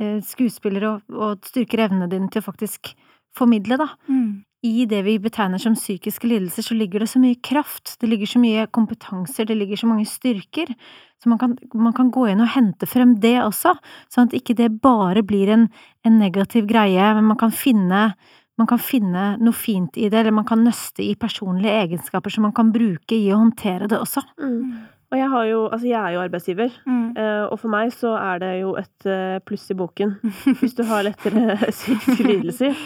eh, 0.00 0.16
skuespiller 0.24 0.88
og, 0.88 1.04
og, 1.12 1.44
styrker 1.52 1.84
evnene 1.88 2.08
dine 2.12 2.32
til 2.32 2.40
å 2.40 2.48
faktisk 2.48 2.94
formidle, 3.36 3.76
da. 3.80 3.90
Mm. 4.08 4.42
I 4.62 4.84
det 4.86 5.00
vi 5.02 5.16
betegner 5.18 5.58
som 5.58 5.74
psykiske 5.74 6.28
lidelser, 6.30 6.62
så 6.62 6.76
ligger 6.78 7.02
det 7.02 7.08
så 7.10 7.18
mye 7.18 7.40
kraft, 7.42 7.96
det 7.98 8.06
ligger 8.06 8.30
så 8.30 8.38
mye 8.38 8.68
kompetanser, 8.70 9.48
det 9.48 9.56
ligger 9.58 9.80
så 9.80 9.88
mange 9.90 10.04
styrker. 10.06 10.70
Så 11.18 11.32
man 11.32 11.40
kan, 11.40 11.56
man 11.74 11.96
kan 11.96 12.12
gå 12.14 12.28
inn 12.30 12.44
og 12.44 12.52
hente 12.54 12.86
frem 12.86 13.16
det 13.20 13.40
også, 13.42 13.74
sånn 14.12 14.30
at 14.30 14.36
ikke 14.38 14.54
det 14.60 14.68
bare 14.84 15.24
blir 15.26 15.50
en, 15.50 15.66
en 16.06 16.20
negativ 16.22 16.68
greie, 16.70 17.08
men 17.18 17.26
man 17.32 17.40
kan 17.40 17.50
finne 17.50 18.12
man 18.60 18.68
kan 18.68 18.80
finne 18.82 19.26
noe 19.40 19.56
fint 19.56 19.96
i 19.96 20.08
det, 20.12 20.18
eller 20.20 20.34
man 20.34 20.48
kan 20.48 20.62
nøste 20.64 21.04
i 21.04 21.14
personlige 21.18 21.72
egenskaper 21.86 22.32
som 22.32 22.46
man 22.46 22.56
kan 22.56 22.72
bruke 22.74 23.16
i 23.16 23.30
å 23.32 23.40
håndtere 23.40 23.88
det 23.90 24.00
også. 24.00 24.24
Mm. 24.42 24.82
Og 25.12 25.18
jeg 25.20 25.28
har 25.28 25.44
jo, 25.44 25.62
altså 25.68 25.88
jeg 25.90 25.98
er 26.00 26.14
jo 26.14 26.20
arbeidsgiver, 26.22 26.76
mm. 26.88 27.00
Eh, 27.20 27.44
og 27.52 27.58
for 27.60 27.72
meg 27.72 27.90
så 27.92 28.14
er 28.16 28.38
det 28.40 28.52
jo 28.62 28.70
et 28.80 29.08
eh, 29.08 29.40
pluss 29.44 29.66
i 29.72 29.76
boken 29.76 30.14
hvis 30.62 30.76
du 30.78 30.86
har 30.88 31.04
lettere 31.04 31.58
psykiske 31.66 32.24
lidelser. 32.24 32.78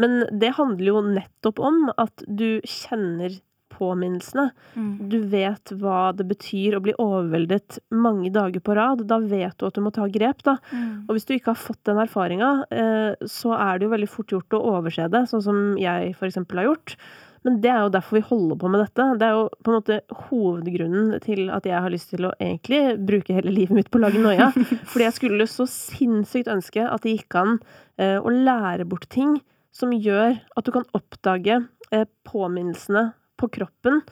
Men 0.00 0.22
det 0.32 0.54
handler 0.56 0.88
jo 0.88 1.02
nettopp 1.04 1.60
om 1.62 1.90
at 1.92 2.24
du 2.24 2.62
kjenner 2.64 3.36
påminnelsene. 3.74 4.48
Mm. 4.78 4.92
Du 5.12 5.18
vet 5.32 5.74
hva 5.80 6.12
det 6.16 6.26
betyr 6.30 6.78
å 6.78 6.82
bli 6.84 6.94
overveldet 7.02 7.80
mange 7.94 8.32
dager 8.34 8.62
på 8.64 8.78
rad. 8.78 9.04
Da 9.10 9.20
vet 9.20 9.58
du 9.58 9.68
at 9.68 9.76
du 9.76 9.82
må 9.84 9.92
ta 9.94 10.08
grep, 10.10 10.42
da. 10.46 10.56
Mm. 10.70 11.04
Og 11.08 11.16
hvis 11.16 11.28
du 11.28 11.34
ikke 11.36 11.52
har 11.52 11.60
fått 11.60 11.82
den 11.88 12.00
erfaringa, 12.04 12.54
eh, 12.70 13.28
så 13.30 13.54
er 13.58 13.78
det 13.78 13.88
jo 13.88 13.94
veldig 13.94 14.10
fort 14.10 14.34
gjort 14.34 14.56
å 14.58 14.64
overse 14.76 15.10
det, 15.12 15.26
sånn 15.30 15.44
som 15.44 15.62
jeg 15.80 16.14
eksempel 16.14 16.62
har 16.62 16.72
gjort. 16.72 16.98
Men 17.44 17.58
det 17.60 17.68
er 17.68 17.82
jo 17.84 17.92
derfor 17.92 18.16
vi 18.16 18.24
holder 18.24 18.56
på 18.56 18.68
med 18.72 18.80
dette. 18.80 19.06
Det 19.20 19.26
er 19.26 19.34
jo 19.36 19.48
på 19.60 19.70
en 19.70 19.76
måte 19.76 19.98
hovedgrunnen 20.30 21.18
til 21.24 21.50
at 21.52 21.66
jeg 21.68 21.76
har 21.84 21.92
lyst 21.92 22.14
til 22.14 22.24
å 22.24 22.32
egentlig 22.38 22.96
bruke 23.04 23.36
hele 23.36 23.52
livet 23.52 23.76
mitt 23.76 23.90
på 23.92 24.00
å 24.00 24.04
lage 24.06 24.22
noia. 24.22 24.48
Fordi 24.90 25.04
jeg 25.04 25.16
skulle 25.18 25.48
så 25.50 25.66
sinnssykt 25.68 26.48
ønske 26.52 26.86
at 26.88 27.04
det 27.04 27.18
gikk 27.18 27.36
an 27.42 27.58
eh, 28.00 28.16
å 28.16 28.32
lære 28.32 28.88
bort 28.88 29.10
ting 29.12 29.36
som 29.74 29.92
gjør 29.92 30.38
at 30.56 30.64
du 30.64 30.72
kan 30.72 30.88
oppdage 30.96 31.60
eh, 31.92 32.08
påminnelsene 32.24 33.10
på 33.40 33.50
kroppen 33.52 34.02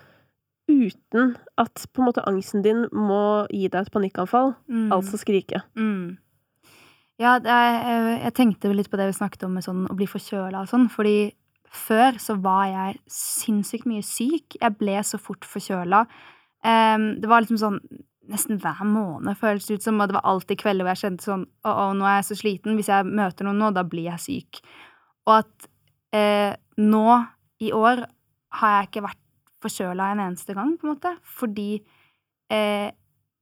uten 0.70 1.34
at 1.60 1.86
på 1.92 2.02
en 2.02 2.08
måte 2.08 2.24
angsten 2.28 2.62
din 2.64 2.84
må 2.94 3.44
gi 3.50 3.66
deg 3.68 3.86
et 3.86 3.94
panikkanfall, 3.94 4.54
mm. 4.70 4.90
altså 4.94 5.18
skrike. 5.20 5.62
Mm. 5.78 6.18
Ja, 7.20 7.36
er, 7.38 8.18
jeg 8.24 8.34
tenkte 8.38 8.72
litt 8.72 8.90
på 8.90 8.98
det 8.98 9.10
vi 9.10 9.18
snakket 9.18 9.44
om 9.46 9.56
med 9.56 9.66
sånn 9.66 9.84
å 9.90 9.96
bli 9.98 10.08
forkjøla 10.10 10.62
og 10.62 10.70
sånn, 10.70 10.88
fordi 10.92 11.32
før 11.72 12.18
så 12.20 12.36
var 12.42 12.66
jeg 12.68 13.00
sinnssykt 13.10 13.88
mye 13.88 14.04
syk. 14.04 14.58
Jeg 14.60 14.78
ble 14.78 14.98
så 15.06 15.20
fort 15.20 15.46
forkjøla. 15.48 16.04
Um, 16.62 17.06
det 17.20 17.30
var 17.30 17.44
liksom 17.44 17.60
sånn 17.60 17.78
nesten 18.30 18.60
hver 18.62 18.84
måned, 18.86 19.34
føles 19.40 19.66
det 19.66 19.80
ut 19.80 19.84
som, 19.84 19.98
og 19.98 20.08
det 20.08 20.14
var 20.14 20.28
alltid 20.30 20.60
kvelder 20.60 20.86
hvor 20.86 20.94
jeg 20.94 21.02
kjente 21.02 21.26
sånn 21.26 21.42
Å, 21.66 21.70
å, 21.72 21.86
nå 21.98 22.06
er 22.06 22.20
jeg 22.20 22.28
så 22.28 22.38
sliten. 22.38 22.76
Hvis 22.78 22.90
jeg 22.92 23.08
møter 23.08 23.48
noen 23.48 23.60
nå, 23.60 23.70
da 23.74 23.84
blir 23.86 24.10
jeg 24.12 24.22
syk. 24.22 24.60
Og 25.26 25.34
at 25.40 25.70
eh, 26.16 26.52
nå 26.80 27.06
i 27.62 27.72
år 27.76 28.04
har 28.60 28.76
jeg 28.76 28.90
ikke 28.90 29.04
vært 29.08 29.20
forkjøla 29.62 30.12
en 30.12 30.24
eneste 30.26 30.56
gang, 30.56 30.74
på 30.78 30.88
en 30.88 30.94
måte, 30.94 31.12
fordi 31.38 31.70
eh, 32.52 32.90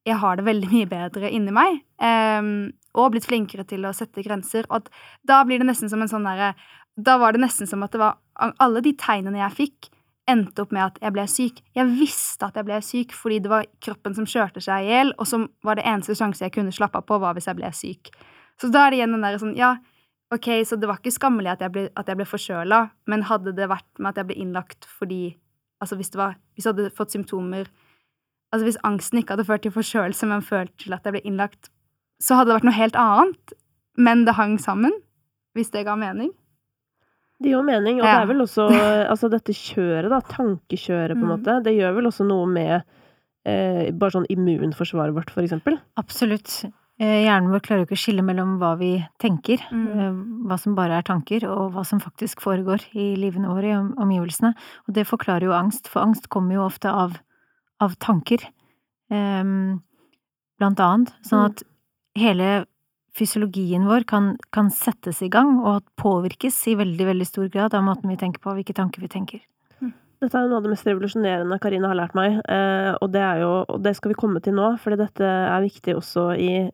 jeg 0.06 0.18
har 0.20 0.36
det 0.36 0.46
veldig 0.46 0.68
mye 0.72 0.90
bedre 0.90 1.30
inni 1.32 1.54
meg. 1.54 1.80
Eh, 2.00 2.50
og 2.98 3.12
blitt 3.14 3.28
flinkere 3.28 3.64
til 3.68 3.86
å 3.86 3.94
sette 3.96 4.24
grenser. 4.26 4.66
Og 4.70 4.82
at 4.82 4.90
da 5.26 5.40
blir 5.46 5.62
det 5.62 5.68
nesten 5.68 5.90
som 5.92 6.02
en 6.02 6.10
sånn 6.10 6.26
derre 6.26 6.54
Da 6.98 7.14
var 7.22 7.32
det 7.32 7.40
nesten 7.44 7.68
som 7.70 7.84
at 7.86 7.92
det 7.94 8.00
var 8.02 8.18
Alle 8.58 8.82
de 8.82 8.90
tegnene 8.98 9.38
jeg 9.38 9.56
fikk, 9.56 9.90
endte 10.30 10.64
opp 10.64 10.72
med 10.74 10.82
at 10.84 10.98
jeg 11.02 11.14
ble 11.14 11.26
syk. 11.30 11.60
Jeg 11.76 11.92
visste 11.98 12.48
at 12.48 12.58
jeg 12.58 12.66
ble 12.66 12.80
syk 12.84 13.14
fordi 13.16 13.38
det 13.44 13.50
var 13.52 13.68
kroppen 13.82 14.14
som 14.16 14.28
kjørte 14.28 14.62
seg 14.62 14.84
i 14.84 14.90
hjel, 14.90 15.14
og 15.18 15.26
som 15.28 15.48
var 15.66 15.78
det 15.78 15.86
eneste 15.88 16.16
sjanse 16.18 16.44
jeg 16.44 16.54
kunne 16.54 16.74
slappe 16.74 17.00
av 17.00 17.06
på, 17.08 17.18
var 17.22 17.34
hvis 17.36 17.48
jeg 17.50 17.58
ble 17.58 17.70
syk. 17.74 18.12
Så 18.60 18.70
da 18.72 18.84
er 18.84 18.92
det 18.92 19.00
igjen 19.00 19.16
den 19.16 19.24
derre 19.24 19.40
sånn 19.42 19.56
Ja, 19.58 19.74
ok, 20.32 20.48
så 20.64 20.76
det 20.80 20.88
var 20.88 20.98
ikke 21.00 21.12
skammelig 21.14 21.50
at 21.52 21.60
jeg 21.60 21.72
ble, 21.74 21.88
at 21.96 22.06
jeg 22.06 22.16
ble 22.16 22.24
forkjøla, 22.28 22.90
men 23.06 23.22
hadde 23.28 23.52
det 23.56 23.68
vært 23.68 23.86
med 23.98 24.10
at 24.12 24.16
jeg 24.22 24.26
ble 24.30 24.36
innlagt 24.44 24.86
fordi 24.98 25.36
Altså 25.82 25.96
hvis 25.96 26.10
det 26.12 26.18
var 26.20 26.34
Hvis 26.54 26.66
jeg 26.66 26.74
hadde 26.74 26.90
fått 26.92 27.10
symptomer 27.14 27.66
Altså 28.52 28.66
hvis 28.66 28.76
angsten 28.84 29.18
ikke 29.22 29.32
hadde 29.32 29.46
ført 29.48 29.62
til 29.62 29.72
forkjølelse, 29.72 30.26
men 30.28 30.42
ført 30.42 30.72
til 30.82 30.92
at 30.92 31.04
jeg 31.06 31.12
ble 31.14 31.22
innlagt, 31.24 31.70
så 32.20 32.34
hadde 32.36 32.50
det 32.50 32.56
vært 32.58 32.66
noe 32.68 32.74
helt 32.76 32.96
annet. 32.98 33.52
Men 33.96 34.24
det 34.26 34.34
hang 34.34 34.56
sammen. 34.60 34.92
Hvis 35.54 35.70
det 35.70 35.84
ga 35.86 35.94
mening. 35.96 36.32
Det 37.40 37.52
jo 37.54 37.62
mening, 37.62 38.00
og 38.02 38.04
Ja. 38.04 38.16
det 38.18 38.22
er 38.24 38.26
vel 38.34 38.42
også 38.44 38.66
Altså 39.08 39.30
dette 39.30 39.54
kjøret, 39.54 40.10
da, 40.10 40.18
tankekjøret, 40.20 41.14
på 41.16 41.22
en 41.22 41.30
Mm. 41.30 41.36
måte, 41.38 41.62
det 41.62 41.76
gjør 41.78 41.94
vel 41.94 42.06
også 42.10 42.26
noe 42.26 42.46
med 42.46 42.82
eh, 43.46 43.90
bare 43.92 44.10
sånn 44.10 44.26
immunforsvaret 44.28 45.14
vårt, 45.14 45.30
for 45.30 45.42
eksempel. 45.42 45.78
Absolutt. 45.96 46.64
Eh, 47.00 47.22
Hjernen 47.24 47.48
vår 47.48 47.62
klarer 47.64 47.80
jo 47.82 47.86
ikke 47.88 47.96
å 47.96 48.02
skille 48.02 48.22
mellom 48.24 48.58
hva 48.60 48.74
vi 48.76 48.90
tenker, 49.22 49.62
Mm. 49.72 49.86
eh, 49.98 50.12
hva 50.48 50.58
som 50.60 50.74
bare 50.76 50.98
er 50.98 51.02
tanker, 51.02 51.46
og 51.48 51.72
hva 51.72 51.84
som 51.86 51.98
faktisk 51.98 52.40
foregår 52.44 52.84
i 52.94 53.16
livene 53.16 53.48
våre, 53.48 53.70
i 53.72 54.02
omgivelsene. 54.04 54.54
Og 54.86 54.94
det 54.94 55.06
forklarer 55.08 55.44
jo 55.48 55.52
angst, 55.56 55.88
for 55.88 56.02
angst 56.02 56.28
kommer 56.28 56.54
jo 56.54 56.66
ofte 56.66 56.92
av, 56.92 57.16
av 57.80 57.96
tanker, 57.98 58.44
um, 59.10 59.80
blant 60.58 60.76
annet. 60.78 61.14
Sånn 61.24 61.40
Mm. 61.40 61.50
at 61.50 61.62
hele 62.16 62.66
fysiologien 63.14 63.86
vår 63.86 64.04
kan, 64.06 64.36
kan 64.52 64.68
settes 64.68 65.22
i 65.22 65.28
gang, 65.30 65.58
og 65.64 65.82
påvirkes 65.96 66.68
i 66.68 66.74
veldig, 66.76 67.06
veldig 67.06 67.26
stor 67.26 67.48
grad 67.48 67.74
av 67.74 67.82
måten 67.82 68.08
vi 68.10 68.16
tenker 68.16 68.40
på, 68.40 68.52
hvilke 68.54 68.74
tanker 68.74 69.00
vi 69.00 69.08
tenker. 69.08 69.40
Dette 70.20 70.34
er 70.34 70.48
noe 70.48 70.58
av 70.58 70.62
det 70.64 70.68
mest 70.68 70.84
revolusjonerende 70.84 71.58
Karina 71.58 71.88
har 71.88 71.96
lært 71.96 72.14
meg, 72.14 72.42
eh, 72.46 72.94
og 73.00 73.10
det 73.10 73.22
er 73.22 73.40
jo 73.40 73.64
Og 73.70 73.82
det 73.82 73.96
skal 73.96 74.10
vi 74.10 74.14
komme 74.20 74.42
til 74.42 74.52
nå, 74.52 74.78
fordi 74.78 74.98
dette 74.98 75.22
er 75.24 75.62
viktig 75.62 75.94
også 75.96 76.38
i 76.38 76.70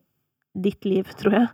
ditt 0.61 0.85
liv, 0.85 1.05
tror 1.19 1.33
jeg. 1.37 1.47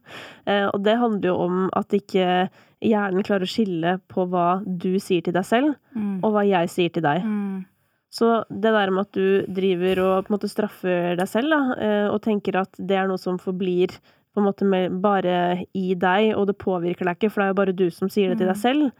Eh, 0.48 0.66
og 0.70 0.84
det 0.86 0.98
handler 1.02 1.30
jo 1.30 1.36
om 1.46 1.70
at 1.76 1.90
ikke 1.98 2.50
hjernen 2.84 3.24
klarer 3.24 3.46
å 3.48 3.52
skille 3.54 3.98
på 4.12 4.26
hva 4.30 4.48
du 4.66 4.98
sier 5.00 5.22
til 5.24 5.34
deg 5.36 5.46
selv, 5.48 5.76
Mm. 5.96 6.20
og 6.24 6.34
hva 6.34 6.44
jeg 6.48 6.70
sier 6.74 6.90
til 6.94 7.04
deg. 7.04 7.24
Mm. 7.24 7.66
Så 8.14 8.44
det 8.50 8.72
der 8.76 8.92
med 8.92 9.08
at 9.08 9.12
du 9.14 9.46
driver 9.54 10.00
og 10.04 10.26
på 10.26 10.30
en 10.32 10.38
måte 10.38 10.50
straffer 10.52 11.16
deg 11.18 11.28
selv, 11.28 11.50
da, 11.50 11.62
eh, 11.82 12.08
og 12.14 12.22
tenker 12.22 12.60
at 12.62 12.70
det 12.78 12.98
er 12.98 13.08
noe 13.08 13.18
som 13.18 13.38
forblir 13.40 13.90
på 14.34 14.42
en 14.42 14.46
måte 14.48 14.66
med, 14.66 15.00
bare 15.02 15.64
i 15.74 15.94
deg, 15.94 16.36
og 16.36 16.48
det 16.48 16.58
påvirker 16.58 17.06
deg 17.06 17.18
ikke, 17.20 17.32
for 17.32 17.42
det 17.42 17.46
er 17.46 17.54
jo 17.54 17.62
bare 17.62 17.76
du 17.78 17.90
som 17.92 18.10
sier 18.10 18.30
det 18.30 18.38
til 18.40 18.48
deg 18.48 18.56
Mm. 18.56 18.62
selv, 18.62 18.92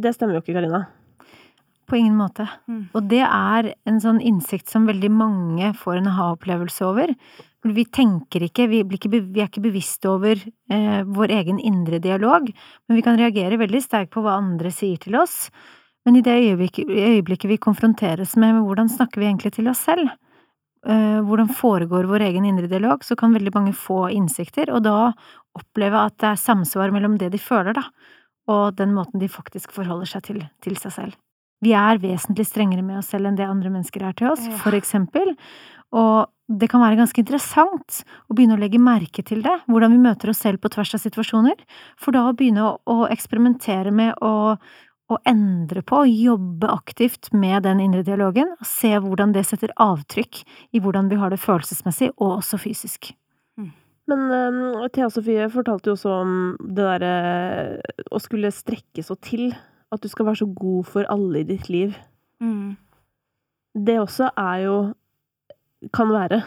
det 0.00 0.14
stemmer 0.14 0.34
jo 0.34 0.40
ikke, 0.42 0.54
Karina. 0.54 0.86
På 1.88 1.96
ingen 1.98 2.14
måte. 2.16 2.46
Mm. 2.68 2.88
Og 2.94 3.08
det 3.08 3.24
er 3.26 3.74
en 3.84 3.98
sånn 3.98 4.20
innsikt 4.22 4.68
som 4.68 4.86
veldig 4.86 5.10
mange 5.10 5.72
får 5.74 5.96
en 5.98 6.12
ha-opplevelse 6.14 6.82
over. 6.86 7.14
Vi 7.68 7.84
tenker 7.92 8.46
ikke, 8.46 8.64
vi, 8.70 8.80
blir 8.88 8.96
ikke, 8.96 9.10
vi 9.12 9.42
er 9.42 9.50
ikke 9.50 9.62
bevisst 9.66 10.06
over 10.08 10.38
eh, 10.72 11.02
vår 11.04 11.34
egen 11.36 11.58
indre 11.60 11.98
dialog, 12.00 12.48
men 12.88 12.96
vi 12.96 13.04
kan 13.04 13.20
reagere 13.20 13.60
veldig 13.60 13.82
sterkt 13.84 14.14
på 14.14 14.22
hva 14.24 14.38
andre 14.40 14.72
sier 14.72 14.96
til 15.02 15.18
oss. 15.20 15.50
Men 16.08 16.16
i 16.16 16.24
det 16.24 16.38
øyeblikket, 16.40 16.88
øyeblikket 16.88 17.52
vi 17.52 17.60
konfronteres 17.60 18.32
med, 18.40 18.54
med 18.56 18.64
hvordan 18.64 18.88
snakker 18.88 19.20
vi 19.20 19.28
egentlig 19.28 19.52
til 19.58 19.68
oss 19.68 19.84
selv, 19.84 20.08
eh, 20.88 21.20
hvordan 21.20 21.52
foregår 21.52 22.08
vår 22.08 22.24
egen 22.30 22.48
indre 22.48 22.70
dialog, 22.70 23.04
så 23.04 23.16
kan 23.16 23.36
veldig 23.36 23.52
mange 23.58 23.76
få 23.76 24.06
innsikter, 24.16 24.72
og 24.72 24.86
da 24.88 25.12
oppleve 25.58 26.06
at 26.06 26.16
det 26.16 26.32
er 26.32 26.40
samsvar 26.40 26.94
mellom 26.96 27.20
det 27.20 27.28
de 27.34 27.42
føler, 27.42 27.76
da, 27.76 27.84
og 28.48 28.78
den 28.80 28.96
måten 28.96 29.20
de 29.20 29.28
faktisk 29.28 29.76
forholder 29.76 30.08
seg 30.08 30.24
til, 30.30 30.40
til 30.64 30.80
seg 30.80 30.96
selv. 30.96 31.20
Vi 31.60 31.74
er 31.76 32.00
vesentlig 32.00 32.46
strengere 32.48 32.82
med 32.82 33.02
oss 33.02 33.10
selv 33.12 33.28
enn 33.28 33.36
det 33.36 33.44
andre 33.44 33.68
mennesker 33.68 34.06
er 34.06 34.16
til 34.16 34.30
oss, 34.32 34.46
for 34.62 34.72
eksempel. 34.72 35.34
Og 35.92 36.30
det 36.50 36.66
kan 36.70 36.82
være 36.82 36.98
ganske 36.98 37.22
interessant 37.22 38.02
å 38.26 38.34
begynne 38.34 38.56
å 38.56 38.60
legge 38.60 38.80
merke 38.82 39.22
til 39.26 39.44
det, 39.44 39.54
hvordan 39.70 39.94
vi 39.94 40.02
møter 40.02 40.32
oss 40.32 40.42
selv 40.42 40.62
på 40.62 40.72
tvers 40.74 40.96
av 40.98 41.04
situasjoner, 41.04 41.60
for 42.00 42.16
da 42.16 42.24
å 42.26 42.34
begynne 42.36 42.64
å, 42.66 42.72
å 42.90 43.06
eksperimentere 43.12 43.92
med 43.94 44.18
å, 44.26 44.56
å 45.10 45.20
endre 45.30 45.84
på, 45.86 46.02
jobbe 46.10 46.72
aktivt 46.74 47.30
med 47.36 47.68
den 47.68 47.84
indre 47.86 48.02
dialogen, 48.06 48.50
og 48.58 48.66
se 48.66 48.92
hvordan 48.98 49.36
det 49.36 49.46
setter 49.46 49.74
avtrykk 49.78 50.42
i 50.74 50.82
hvordan 50.82 51.12
vi 51.12 51.20
har 51.22 51.30
det 51.30 51.40
følelsesmessig, 51.42 52.10
og 52.18 52.40
også 52.40 52.58
fysisk. 52.66 53.12
Men 54.10 54.26
um, 54.32 54.88
Thea 54.90 55.10
Sofie 55.12 55.48
fortalte 55.52 55.90
jo 55.90 55.96
også 55.96 56.12
om 56.22 56.36
det 56.60 56.82
derre 56.82 57.80
å 58.10 58.20
skulle 58.22 58.52
strekke 58.54 59.04
så 59.06 59.16
til. 59.22 59.52
At 59.90 60.02
du 60.02 60.10
skal 60.10 60.28
være 60.28 60.42
så 60.42 60.46
god 60.54 60.86
for 60.86 61.06
alle 61.10 61.42
i 61.42 61.46
ditt 61.46 61.68
liv. 61.70 61.96
Mm. 62.42 62.78
Det 63.74 63.96
også 64.00 64.30
er 64.38 64.64
jo 64.64 64.76
Kan 65.96 66.12
være 66.12 66.42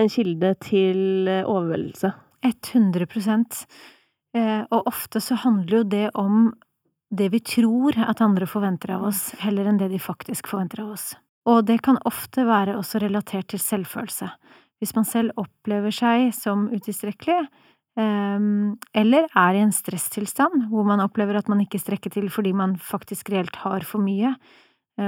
en 0.00 0.10
kilde 0.10 0.54
til 0.62 1.28
eh, 1.28 1.44
overveldelse. 1.44 2.12
100 2.46 3.06
eh, 4.34 4.62
Og 4.70 4.86
ofte 4.86 5.20
så 5.20 5.36
handler 5.42 5.76
jo 5.76 5.82
det 5.84 6.10
om 6.14 6.52
det 7.10 7.32
vi 7.32 7.40
tror 7.42 7.98
at 7.98 8.22
andre 8.22 8.46
forventer 8.46 8.94
av 8.94 9.08
oss, 9.10 9.32
heller 9.42 9.66
enn 9.66 9.80
det 9.80 9.90
de 9.90 9.98
faktisk 9.98 10.48
forventer 10.48 10.84
av 10.84 10.94
oss. 10.94 11.14
Og 11.50 11.64
det 11.66 11.80
kan 11.82 11.98
ofte 12.06 12.44
være 12.46 12.76
også 12.78 13.00
relatert 13.02 13.50
til 13.50 13.60
selvfølelse. 13.60 14.28
Hvis 14.80 14.94
man 14.96 15.04
selv 15.08 15.34
opplever 15.40 15.92
seg 15.92 16.30
som 16.36 16.68
utilstrekkelig, 16.70 17.42
eh, 17.98 18.48
eller 19.02 19.28
er 19.28 19.58
i 19.58 19.64
en 19.66 19.74
stresstilstand 19.74 20.70
hvor 20.70 20.86
man 20.86 21.02
opplever 21.04 21.36
at 21.36 21.50
man 21.50 21.60
ikke 21.66 21.82
strekker 21.82 22.14
til 22.14 22.30
fordi 22.32 22.54
man 22.56 22.78
faktisk 22.78 23.32
reelt 23.34 23.58
har 23.64 23.84
for 23.84 24.00
mye, 24.00 24.36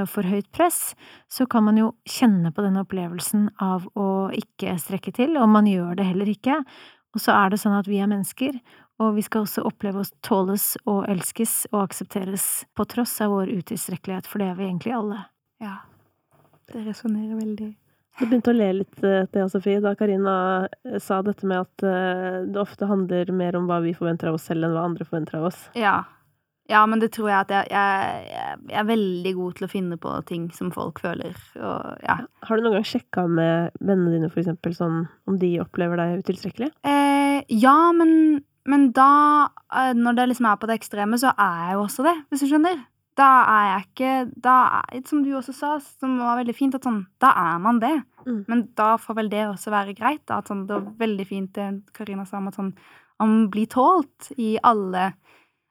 for 0.09 0.27
høyt 0.29 0.49
press, 0.55 0.95
så 1.29 1.47
kan 1.51 1.67
man 1.67 1.81
jo 1.81 1.93
kjenne 2.09 2.53
på 2.55 2.65
den 2.65 2.79
opplevelsen 2.81 3.51
av 3.63 3.89
å 3.99 4.31
ikke 4.37 4.77
strekke 4.81 5.15
til, 5.17 5.37
og 5.41 5.51
man 5.53 5.69
gjør 5.69 5.99
det 5.99 6.09
heller 6.13 6.31
ikke. 6.33 6.63
Og 7.13 7.21
så 7.21 7.35
er 7.37 7.53
det 7.53 7.61
sånn 7.61 7.77
at 7.77 7.91
vi 7.91 8.01
er 8.01 8.09
mennesker, 8.11 8.57
og 9.03 9.17
vi 9.17 9.25
skal 9.27 9.45
også 9.45 9.65
oppleve 9.69 10.03
å 10.03 10.11
tåles 10.25 10.73
og 10.89 11.05
elskes 11.11 11.67
og 11.73 11.83
aksepteres 11.85 12.49
på 12.77 12.87
tross 12.89 13.19
av 13.25 13.35
vår 13.35 13.53
utilstrekkelighet, 13.61 14.29
for 14.29 14.43
det 14.43 14.53
er 14.53 14.59
vi 14.59 14.69
egentlig 14.69 14.95
alle. 14.97 15.23
Ja. 15.63 15.79
Det 16.73 16.85
resonnerer 16.87 17.37
veldig. 17.41 17.73
Du 18.21 18.27
begynte 18.27 18.53
å 18.53 18.57
le 18.57 18.69
litt, 18.83 18.93
til 19.01 19.29
Thea 19.33 19.49
Sofie, 19.49 19.81
da 19.83 19.95
Karina 19.97 20.35
eh, 20.85 20.99
sa 21.01 21.23
dette 21.25 21.49
med 21.49 21.65
at 21.65 21.85
eh, 21.89 22.43
det 22.45 22.61
ofte 22.61 22.89
handler 22.89 23.33
mer 23.35 23.57
om 23.57 23.69
hva 23.71 23.81
vi 23.85 23.95
forventer 23.97 24.29
av 24.29 24.37
oss 24.37 24.49
selv, 24.51 24.67
enn 24.67 24.75
hva 24.77 24.85
andre 24.85 25.07
forventer 25.09 25.39
av 25.41 25.49
oss. 25.49 25.63
Ja. 25.79 26.03
Ja, 26.71 26.85
men 26.87 27.03
det 27.03 27.11
tror 27.17 27.29
jeg 27.29 27.39
at 27.41 27.51
jeg, 27.53 27.73
jeg, 27.75 28.53
jeg, 28.71 28.77
er 28.79 28.87
veldig 28.87 29.33
god 29.39 29.57
til 29.59 29.67
å 29.67 29.71
finne 29.73 29.99
på 30.01 30.13
ting 30.29 30.47
som 30.55 30.71
folk 30.75 31.03
føler, 31.03 31.35
og 31.59 32.05
ja. 32.05 32.21
Har 32.47 32.59
du 32.59 32.65
noen 32.65 32.79
gang 32.79 32.87
sjekka 32.87 33.27
med 33.27 33.75
vennene 33.81 34.15
dine, 34.15 34.31
for 34.31 34.45
eksempel, 34.45 34.77
sånn 34.77 35.03
om 35.29 35.41
de 35.43 35.57
opplever 35.63 35.99
deg 35.99 36.23
utilstrekkelig? 36.23 36.71
Eh, 36.87 37.43
ja, 37.59 37.77
men, 37.97 38.15
men 38.71 38.89
da, 38.95 39.11
eh, 39.75 39.91
når 39.99 40.21
det 40.21 40.31
liksom 40.31 40.49
er 40.53 40.63
på 40.63 40.71
det 40.71 40.79
ekstreme, 40.79 41.19
så 41.21 41.35
er 41.35 41.67
jeg 41.67 41.77
jo 41.77 41.85
også 41.89 42.07
det, 42.07 42.17
hvis 42.31 42.47
du 42.47 42.51
skjønner. 42.53 42.81
Da 43.19 43.29
er 43.45 43.67
jeg 43.67 43.83
ikke 43.87 44.13
da 44.41 44.57
Som 45.05 45.21
du 45.25 45.35
også 45.37 45.53
sa, 45.53 45.75
som 46.01 46.15
var 46.23 46.39
veldig 46.41 46.55
fint, 46.57 46.77
at 46.79 46.87
sånn 46.87 47.03
Da 47.21 47.35
er 47.37 47.59
man 47.61 47.81
det. 47.83 47.93
Mm. 48.25 48.39
Men 48.49 48.63
da 48.79 48.95
får 49.01 49.19
vel 49.19 49.29
det 49.33 49.43
også 49.51 49.73
være 49.75 49.93
greit. 49.99 50.23
Da, 50.25 50.41
at 50.41 50.49
sånn, 50.49 50.65
det 50.69 50.79
var 50.79 50.95
veldig 51.03 51.27
fint 51.29 51.53
det 51.59 51.69
Karina 51.93 52.25
sa 52.25 52.41
om 52.41 52.49
at 52.49 52.57
sånn 52.57 52.73
Om 53.21 53.35
blir 53.53 53.69
tålt 53.69 54.33
i 54.41 54.55
alle 54.65 55.11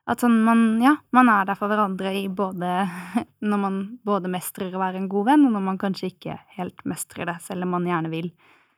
At 0.09 0.19
sånn 0.23 0.39
man 0.43 0.81
Ja, 0.81 0.95
man 1.13 1.29
er 1.29 1.45
der 1.45 1.55
for 1.55 1.69
hverandre 1.69 2.11
i 2.17 2.27
både 2.27 2.71
Når 3.41 3.59
man 3.61 3.75
både 4.05 4.29
mestrer 4.31 4.73
å 4.73 4.79
være 4.81 4.97
en 4.97 5.09
god 5.11 5.25
venn, 5.29 5.45
og 5.45 5.53
når 5.53 5.61
man 5.67 5.77
kanskje 5.81 6.09
ikke 6.11 6.39
helt 6.57 6.81
mestrer 6.89 7.25
det, 7.29 7.37
selv 7.41 7.63
om 7.67 7.69
man 7.75 7.85
gjerne 7.85 8.09
vil. 8.09 8.31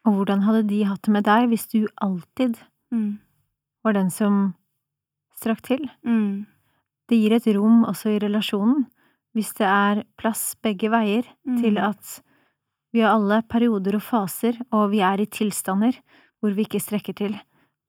Og 0.06 0.18
hvordan 0.20 0.44
hadde 0.44 0.66
de 0.68 0.82
hatt 0.84 1.02
det 1.08 1.14
med 1.16 1.24
deg 1.24 1.50
hvis 1.52 1.68
du 1.72 1.88
alltid 2.02 2.60
Mm. 2.94 3.18
var 3.84 3.94
den 3.94 4.10
som 4.12 4.54
strakk 5.40 5.62
til? 5.66 5.90
Mm. 6.06 6.46
Det 7.10 7.18
gir 7.18 7.34
et 7.34 7.48
rom 7.56 7.84
også 7.90 8.12
i 8.14 8.20
relasjonen, 8.22 8.86
hvis 9.34 9.54
det 9.58 9.66
er 9.66 10.04
plass 10.16 10.54
begge 10.62 10.92
veier 10.94 11.24
til 11.58 11.74
Mm. 11.74 11.90
at 11.90 12.22
vi 12.94 13.02
har 13.02 13.16
alle 13.16 13.42
perioder 13.50 13.96
og 13.96 14.04
faser, 14.04 14.60
og 14.72 14.92
vi 14.92 15.00
er 15.02 15.20
i 15.22 15.26
tilstander 15.26 15.98
hvor 16.40 16.54
vi 16.54 16.66
ikke 16.68 16.80
strekker 16.84 17.16
til, 17.16 17.40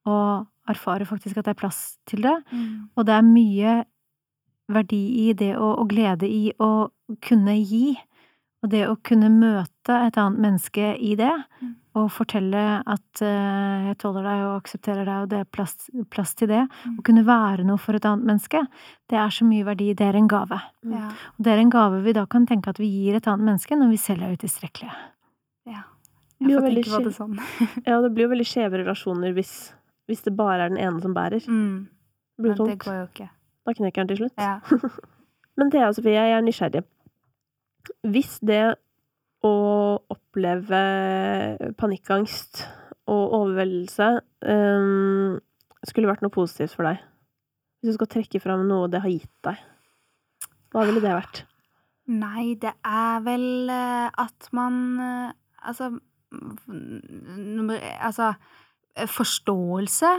og 0.08 0.46
erfarer 0.70 1.04
faktisk 1.08 1.38
at 1.38 1.44
det 1.48 1.54
er 1.54 1.60
plass 1.60 1.98
til 2.08 2.24
det. 2.24 2.36
Mm. 2.52 2.88
Og 2.96 3.04
det 3.06 3.14
er 3.18 3.26
mye 3.28 3.76
verdi 4.72 5.28
i 5.28 5.32
det 5.36 5.52
å, 5.60 5.74
og 5.82 5.90
glede 5.92 6.28
i 6.28 6.48
å 6.62 6.88
kunne 7.24 7.58
gi. 7.60 7.94
Og 8.64 8.70
det 8.72 8.86
å 8.88 8.94
kunne 9.04 9.28
møte 9.28 9.92
et 10.06 10.16
annet 10.16 10.40
menneske 10.40 10.94
i 10.96 11.14
det, 11.20 11.32
Mm. 11.60 11.74
og 12.00 12.08
fortelle 12.10 12.60
at 12.90 13.20
uh, 13.22 13.84
jeg 13.86 13.98
tåler 14.02 14.24
deg 14.26 14.40
og 14.42 14.54
aksepterer 14.56 15.04
deg, 15.04 15.18
og 15.22 15.28
det 15.30 15.38
er 15.42 15.44
plass, 15.52 15.76
plass 16.10 16.32
til 16.34 16.48
det. 16.48 16.62
Mm. 16.86 16.96
Å 16.98 17.04
kunne 17.06 17.22
være 17.28 17.66
noe 17.68 17.78
for 17.78 17.94
et 17.94 18.08
annet 18.08 18.24
menneske, 18.26 18.64
det 19.12 19.20
er 19.20 19.30
så 19.30 19.44
mye 19.46 19.66
verdi. 19.68 19.92
Det 19.94 20.08
er 20.08 20.16
en 20.18 20.26
gave. 20.32 20.58
Ja. 20.90 21.12
Og 21.36 21.44
det 21.44 21.52
er 21.52 21.60
en 21.62 21.70
gave 21.70 22.00
vi 22.02 22.16
da 22.16 22.24
kan 22.26 22.48
tenke 22.48 22.72
at 22.72 22.80
vi 22.80 22.88
gir 22.88 23.20
et 23.20 23.28
annet 23.28 23.44
menneske 23.52 23.76
når 23.78 23.92
vi 23.92 24.00
selv 24.00 24.24
er 24.24 24.34
utilstrekkelige. 24.34 24.96
ja. 25.70 25.84
Jeg 26.40 26.58
får 26.58 26.66
tenke 26.66 26.90
på 26.90 27.04
det 27.04 27.14
sånn. 27.14 27.38
Ja, 27.86 28.00
det 28.02 28.10
blir 28.16 28.26
jo 28.26 28.32
veldig 28.34 28.48
skjeve 28.48 28.80
relasjoner 28.82 29.32
hvis, 29.36 29.52
hvis 30.06 30.24
det 30.26 30.36
bare 30.36 30.66
er 30.66 30.72
den 30.72 30.80
ene 30.80 31.02
som 31.02 31.14
bærer. 31.16 31.44
Mm. 31.48 31.88
Det 32.36 32.42
blir 32.42 32.56
Men 32.56 32.70
det 32.70 32.78
går 32.82 32.98
jo 32.98 33.06
ikke. 33.08 33.28
Da 33.64 33.72
knekker 33.72 34.02
den 34.02 34.08
til 34.08 34.22
slutt. 34.22 34.38
Ja. 34.38 34.58
Men 35.56 35.70
Thea 35.70 35.88
og 35.88 35.94
Sofie, 35.96 36.18
jeg 36.18 36.36
er 36.36 36.44
nysgjerrig. 36.44 36.82
Hvis 38.10 38.38
det 38.44 38.62
å 39.44 39.54
oppleve 40.10 40.80
panikkangst 41.78 42.64
og 43.12 43.34
overveldelse 43.38 44.08
um, 44.48 45.36
skulle 45.84 46.08
vært 46.08 46.24
noe 46.24 46.32
positivt 46.32 46.74
for 46.76 46.88
deg, 46.88 47.02
hvis 47.80 47.92
du 47.92 47.98
skal 47.98 48.10
trekke 48.16 48.40
fram 48.40 48.64
noe 48.68 48.88
det 48.88 49.02
har 49.04 49.12
gitt 49.12 49.34
deg, 49.44 49.60
hva 50.72 50.86
ville 50.88 51.04
det 51.04 51.12
vært? 51.14 51.44
Nei, 52.10 52.54
det 52.60 52.72
er 52.84 53.20
vel 53.24 53.70
eh, 53.72 54.08
at 54.20 54.48
man 54.52 54.74
eh, 55.00 55.30
Altså 55.64 55.86
nummer 56.68 57.78
Altså 57.80 58.34
forståelse, 59.10 60.10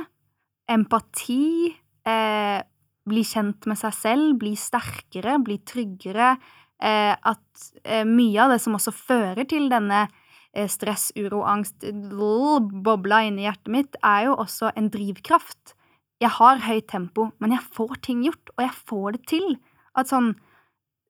empati, 0.71 1.71
eh, 2.07 2.59
bli 3.05 3.23
kjent 3.23 3.67
med 3.69 3.79
seg 3.79 3.93
selv, 3.95 4.35
bli 4.41 4.55
sterkere, 4.57 5.37
bli 5.45 5.59
tryggere. 5.67 6.35
Eh, 6.83 7.13
at 7.15 7.69
eh, 7.85 8.03
mye 8.03 8.41
av 8.43 8.51
det 8.51 8.59
som 8.63 8.75
også 8.75 8.91
fører 8.91 9.47
til 9.47 9.69
denne 9.71 10.05
eh, 10.53 10.67
stress, 10.67 11.11
uro, 11.15 11.45
angst, 11.47 11.85
bobla 11.85 13.21
inni 13.27 13.45
hjertet 13.45 13.71
mitt, 13.71 13.99
er 14.03 14.27
jo 14.27 14.35
også 14.43 14.73
en 14.75 14.89
drivkraft. 14.91 15.75
Jeg 16.19 16.33
har 16.37 16.63
høyt 16.65 16.89
tempo, 16.91 17.29
men 17.39 17.55
jeg 17.55 17.63
får 17.75 17.95
ting 18.03 18.25
gjort, 18.25 18.51
og 18.57 18.65
jeg 18.65 18.75
får 18.91 19.07
det 19.15 19.23
til. 19.31 19.55
At 19.95 20.11
sånn 20.11 20.33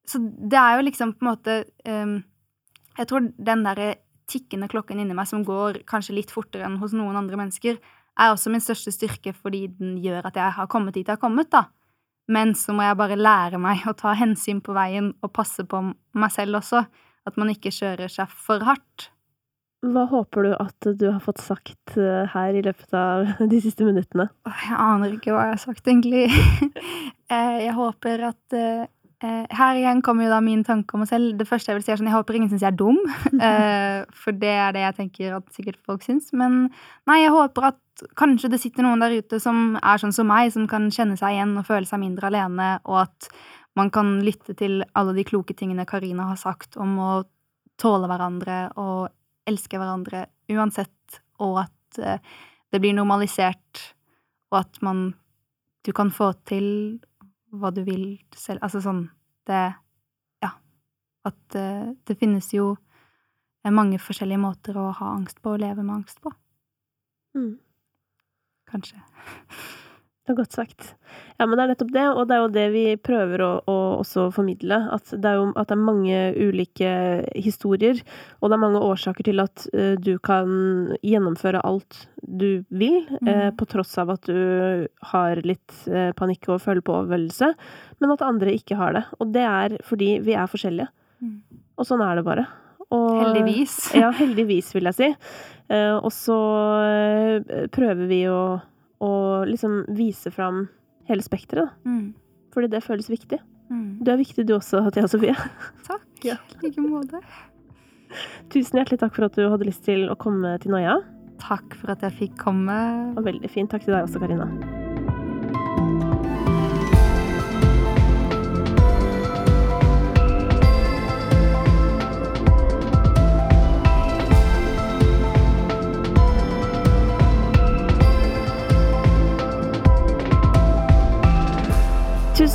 så 0.05 0.22
det 0.22 0.57
er 0.59 0.78
jo 0.78 0.86
liksom 0.86 1.16
på 1.18 1.26
en 1.26 1.32
måte 1.32 1.53
um, 1.89 2.20
Jeg 2.99 3.07
tror 3.09 3.30
den 3.47 3.63
derre 3.66 3.88
tikkende 4.32 4.70
klokken 4.72 5.02
inni 5.02 5.16
meg 5.18 5.30
som 5.30 5.46
går 5.46 5.84
kanskje 5.90 6.18
litt 6.18 6.34
fortere 6.34 6.68
enn 6.68 6.80
hos 6.82 6.96
noen 6.98 7.18
andre 7.20 7.40
mennesker, 7.40 7.80
er 8.16 8.32
også 8.32 8.52
min 8.54 8.64
største 8.64 8.94
styrke 8.96 9.34
fordi 9.36 9.66
den 9.76 9.98
gjør 10.04 10.30
at 10.30 10.38
jeg 10.40 10.56
har 10.58 10.70
kommet 10.72 10.96
dit 10.96 11.08
jeg 11.08 11.18
har 11.18 11.22
kommet, 11.22 11.52
da. 11.52 11.68
Men 12.32 12.56
så 12.58 12.74
må 12.74 12.86
jeg 12.86 12.98
bare 12.98 13.18
lære 13.20 13.60
meg 13.62 13.84
å 13.86 13.94
ta 13.98 14.16
hensyn 14.18 14.62
på 14.66 14.74
veien 14.74 15.12
og 15.22 15.34
passe 15.36 15.66
på 15.70 15.82
meg 16.18 16.32
selv 16.34 16.62
også. 16.62 16.86
At 17.26 17.38
man 17.42 17.50
ikke 17.50 17.74
kjører 17.74 18.10
seg 18.12 18.30
for 18.30 18.66
hardt. 18.66 19.10
Hva 19.86 20.06
håper 20.10 20.48
du 20.48 20.52
at 20.58 20.88
du 20.98 21.06
har 21.12 21.20
fått 21.22 21.42
sagt 21.44 21.98
eh, 22.00 22.26
her 22.32 22.58
i 22.58 22.64
løpet 22.66 22.96
av 22.98 23.28
de 23.52 23.60
siste 23.62 23.86
minuttene? 23.86 24.28
Jeg 24.48 24.78
aner 24.82 25.14
ikke 25.14 25.34
hva 25.36 25.50
jeg 25.50 25.58
har 25.58 25.64
sagt, 25.68 25.86
egentlig. 25.86 26.28
Eh, 27.26 27.56
jeg 27.64 27.74
håper 27.74 28.22
at 28.28 28.54
eh, 28.54 28.84
Her 29.56 29.78
igjen 29.80 30.02
kommer 30.06 30.26
jo 30.26 30.34
da 30.34 30.42
min 30.44 30.64
tanke 30.68 30.96
om 30.96 31.04
meg 31.04 31.10
selv. 31.10 31.34
Det 31.40 31.48
første 31.50 31.72
jeg 31.72 31.80
vil 31.80 31.86
si, 31.86 31.92
er 31.94 32.00
sånn 32.02 32.10
Jeg 32.10 32.18
håper 32.18 32.38
ingen 32.38 32.52
syns 32.52 32.66
jeg 32.66 32.74
er 32.74 32.80
dum. 32.80 33.00
eh, 33.48 34.04
for 34.18 34.36
det 34.36 34.54
er 34.54 34.76
det 34.76 34.84
jeg 34.86 34.98
tenker 35.00 35.36
at 35.40 35.50
sikkert 35.56 35.82
folk 35.88 36.06
syns. 36.06 36.32
Men 36.38 36.68
nei, 37.10 37.20
jeg 37.24 37.34
håper 37.36 37.70
at 37.72 38.06
kanskje 38.20 38.52
det 38.52 38.60
sitter 38.62 38.86
noen 38.86 39.04
der 39.04 39.16
ute 39.16 39.40
som 39.42 39.78
er 39.80 40.02
sånn 40.02 40.16
som 40.16 40.28
meg, 40.30 40.52
som 40.54 40.68
kan 40.72 40.90
kjenne 40.94 41.18
seg 41.20 41.38
igjen 41.38 41.56
og 41.60 41.68
føle 41.68 41.88
seg 41.90 42.02
mindre 42.02 42.32
alene, 42.32 42.76
og 42.84 43.06
at 43.06 43.30
man 43.76 43.92
kan 43.92 44.18
lytte 44.24 44.56
til 44.58 44.84
alle 44.96 45.16
de 45.16 45.26
kloke 45.28 45.56
tingene 45.58 45.88
Karina 45.88 46.30
har 46.32 46.40
sagt 46.40 46.78
om 46.80 46.96
å 47.00 47.12
tåle 47.82 48.08
hverandre 48.08 48.60
og 48.80 49.10
elske 49.50 49.80
hverandre 49.80 50.26
uansett, 50.52 51.20
og 51.44 51.66
at 51.66 52.00
eh, 52.00 52.36
det 52.72 52.82
blir 52.84 52.96
normalisert, 52.98 53.92
og 54.52 54.64
at 54.66 54.82
man 54.86 55.14
Du 55.86 55.92
kan 55.94 56.10
få 56.10 56.32
til 56.50 56.98
hva 57.60 57.72
du 57.76 57.84
vil 57.88 58.06
selv 58.36 58.64
Altså 58.66 58.82
sånn 58.84 59.06
Det 59.47 59.64
Ja. 60.43 60.51
At 61.26 61.58
uh, 61.58 61.93
det 62.08 62.18
finnes 62.20 62.51
jo 62.53 62.74
eh, 62.76 63.72
mange 63.72 63.99
forskjellige 64.01 64.41
måter 64.41 64.78
å 64.78 64.91
ha 64.99 65.14
angst 65.16 65.41
på 65.41 65.56
og 65.56 65.64
leve 65.64 65.84
med 65.84 66.01
angst 66.01 66.22
på. 66.22 66.34
Mm. 67.38 67.58
Kanskje. 68.70 69.01
Det 70.26 70.34
er 70.34 70.38
godt 70.40 70.56
sagt. 70.58 70.88
Ja, 71.38 71.46
men 71.46 71.54
det 71.54 71.64
er 71.64 71.70
nettopp 71.70 71.92
det, 71.94 72.06
og 72.10 72.24
det 72.26 72.34
er 72.34 72.40
jo 72.42 72.54
det 72.56 72.64
vi 72.74 72.84
prøver 72.98 73.44
å, 73.46 73.50
å 73.70 73.76
også 74.00 74.24
formidle. 74.34 74.80
At 74.96 75.12
det 75.14 75.30
er 75.30 75.38
jo 75.38 75.52
at 75.54 75.70
det 75.70 75.76
er 75.76 75.84
mange 75.86 76.22
ulike 76.34 76.94
historier, 77.38 78.02
og 78.40 78.50
det 78.50 78.58
er 78.58 78.64
mange 78.64 78.82
årsaker 78.82 79.30
til 79.30 79.44
at 79.44 79.68
uh, 79.76 79.94
du 80.02 80.16
kan 80.26 80.50
gjennomføre 81.06 81.62
alt 81.62 82.08
du 82.26 82.66
vil, 82.74 83.04
mm. 83.22 83.30
uh, 83.30 83.50
på 83.54 83.70
tross 83.70 83.94
av 84.02 84.16
at 84.16 84.26
du 84.26 84.90
har 85.14 85.46
litt 85.46 85.78
uh, 85.94 86.10
panikk 86.18 86.50
og 86.50 86.64
føler 86.66 86.82
på 86.82 86.98
overveldelse, 87.04 87.54
men 88.02 88.18
at 88.18 88.26
andre 88.26 88.58
ikke 88.58 88.82
har 88.82 88.98
det. 88.98 89.06
Og 89.20 89.30
det 89.36 89.46
er 89.46 89.78
fordi 89.86 90.16
vi 90.26 90.34
er 90.34 90.50
forskjellige. 90.50 90.90
Mm. 91.22 91.38
Og 91.78 91.86
sånn 91.86 92.02
er 92.02 92.18
det 92.18 92.26
bare. 92.26 92.50
Og, 92.94 93.12
Heldigvis. 93.22 93.76
Ja, 93.98 94.10
heldigvis, 94.14 94.74
vil 94.76 94.90
jeg 94.90 94.98
si. 94.98 95.12
Eh, 95.74 95.96
og 95.96 96.12
så 96.14 96.38
eh, 96.86 97.66
prøver 97.74 98.06
vi 98.10 98.22
å, 98.30 98.58
å 99.04 99.12
liksom 99.48 99.84
vise 99.98 100.32
fram 100.32 100.68
hele 101.10 101.26
spekteret, 101.26 101.68
da. 101.68 101.89
Mm. 101.89 102.14
Fordi 102.56 102.72
det 102.72 102.84
føles 102.86 103.12
viktig. 103.12 103.41
Mm. 103.70 103.98
Du 104.06 104.12
er 104.14 104.22
viktig 104.22 104.46
du 104.48 104.56
også, 104.56 104.84
Thea 104.96 105.10
Sofie. 105.12 105.36
Takk. 105.89 106.08
Ja. 106.26 106.38
Like 106.64 106.82
måte. 106.82 107.22
Tusen 108.54 108.80
hjertelig 108.80 109.02
takk 109.02 109.18
for 109.18 109.28
at 109.28 109.36
du 109.36 109.50
hadde 109.52 109.68
lyst 109.68 109.84
til 109.88 110.08
å 110.08 110.16
komme 110.20 110.56
til 110.64 110.72
Noia. 110.76 111.00
Takk 111.41 111.76
for 111.82 111.91
at 111.91 112.06
jeg 112.06 112.20
fikk 112.22 112.39
komme. 112.46 112.80
Og 113.18 113.26
veldig 113.28 113.52
fint. 113.52 113.72
Takk 113.72 113.86
til 113.86 113.98
deg 113.98 114.08
også, 114.08 114.24
Karina. 114.24 114.85